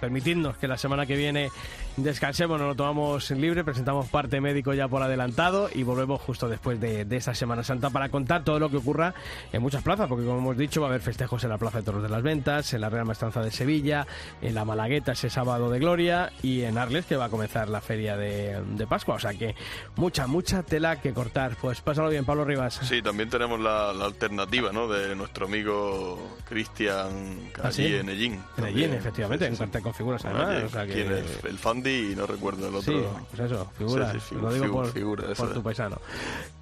permitidnos 0.00 0.56
que 0.56 0.68
la 0.68 0.76
semana 0.76 1.06
que 1.06 1.16
viene 1.16 1.50
descansemos, 1.96 2.58
nos 2.58 2.68
lo 2.68 2.74
tomamos 2.74 3.30
libre, 3.30 3.64
presentamos 3.64 4.08
parte 4.08 4.40
médico 4.40 4.72
ya 4.74 4.88
por 4.88 5.02
adelantado 5.02 5.68
y 5.72 5.82
volvemos 5.82 6.20
justo 6.20 6.48
después 6.48 6.80
de, 6.80 7.04
de 7.04 7.16
esta 7.16 7.34
Semana 7.34 7.62
Santa 7.62 7.90
para 7.90 8.08
contar 8.08 8.44
todo 8.44 8.58
lo 8.58 8.70
que 8.70 8.78
ocurra 8.78 9.14
en 9.52 9.62
muchas 9.62 9.82
plazas, 9.82 10.08
porque 10.08 10.24
como 10.24 10.38
hemos 10.38 10.56
dicho 10.56 10.80
va 10.80 10.86
a 10.86 10.90
haber 10.90 11.02
festejos 11.02 11.44
en 11.44 11.50
la 11.50 11.58
Plaza 11.58 11.78
de 11.78 11.84
Toros 11.84 12.02
de 12.02 12.08
las 12.08 12.22
Ventas, 12.22 12.72
en 12.72 12.80
la 12.80 12.88
Real 12.88 13.04
Maestranza 13.04 13.42
de 13.42 13.50
Sevilla, 13.50 14.06
en 14.40 14.54
la 14.54 14.64
Malagueta 14.64 15.12
ese 15.12 15.30
sábado 15.30 15.70
de 15.70 15.78
Gloria 15.78 16.32
y 16.42 16.62
en 16.62 16.78
Arles 16.78 17.06
que 17.06 17.16
va 17.16 17.26
a 17.26 17.28
comenzar 17.28 17.68
la 17.68 17.80
feria 17.80 18.16
de, 18.16 18.62
de 18.76 18.86
Pascua, 18.86 19.16
o 19.16 19.18
sea 19.18 19.34
que 19.34 19.54
mucha, 19.96 20.26
mucha 20.26 20.62
tela 20.62 21.00
que 21.00 21.12
cortar. 21.12 21.56
Pues 21.60 21.80
pásalo 21.80 22.08
bien, 22.08 22.24
Pablo 22.24 22.41
Rivas. 22.44 22.80
Sí, 22.82 23.02
también 23.02 23.28
tenemos 23.30 23.58
la, 23.60 23.92
la 23.92 24.04
alternativa, 24.06 24.72
¿no? 24.72 24.88
De 24.88 25.14
nuestro 25.14 25.46
amigo 25.46 26.36
Cristian 26.48 27.50
¿Ah, 27.62 27.68
allí 27.68 27.88
sí? 27.88 27.94
en 27.94 28.08
Ellín. 28.08 28.40
En. 28.56 28.64
Ellín, 28.66 28.92
efectivamente, 28.94 29.46
Sí, 29.46 29.48
sí, 29.48 29.52
en 29.52 29.56
sí. 29.56 29.60
cartel 29.64 29.82
con 29.82 29.94
figuras 29.94 30.22
Bueno, 30.22 30.38
además. 30.40 30.56
allí, 30.56 30.66
o 30.66 30.68
sea 30.70 30.86
que- 30.86 30.92
¿Quién 30.92 31.12
es? 31.12 31.44
El 31.44 31.58
Fandi 31.58 32.12
y 32.12 32.16
no 32.16 32.26
recuerdo 32.26 32.68
el 32.68 32.74
otro. 32.74 32.92
Sí, 32.92 33.04
pues 33.34 33.50
eso, 33.52 33.70
figura. 33.76 34.12
Sí, 34.12 34.18
sí, 34.28 34.34
lo 34.34 34.52
digo 34.52 34.64
figu- 34.66 34.72
por, 34.72 34.92
figura, 34.92 35.24
por 35.34 35.48
es. 35.48 35.54
tu 35.54 35.62
paisano. 35.62 35.98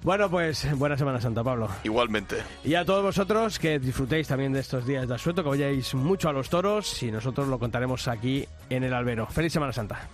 Bueno, 0.03 0.29
pues 0.29 0.67
buena 0.77 0.97
Semana 0.97 1.19
Santa, 1.21 1.43
Pablo. 1.43 1.69
Igualmente. 1.83 2.37
Y 2.63 2.75
a 2.75 2.85
todos 2.85 3.03
vosotros 3.03 3.59
que 3.59 3.79
disfrutéis 3.79 4.27
también 4.27 4.53
de 4.53 4.59
estos 4.61 4.85
días 4.85 5.07
de 5.07 5.15
asueto, 5.15 5.43
que 5.43 5.49
vayáis 5.49 5.93
mucho 5.95 6.29
a 6.29 6.33
los 6.33 6.49
toros 6.49 7.01
y 7.03 7.11
nosotros 7.11 7.47
lo 7.47 7.59
contaremos 7.59 8.07
aquí 8.07 8.45
en 8.69 8.83
el 8.83 8.93
albero. 8.93 9.27
¡Feliz 9.27 9.53
Semana 9.53 9.73
Santa! 9.73 10.07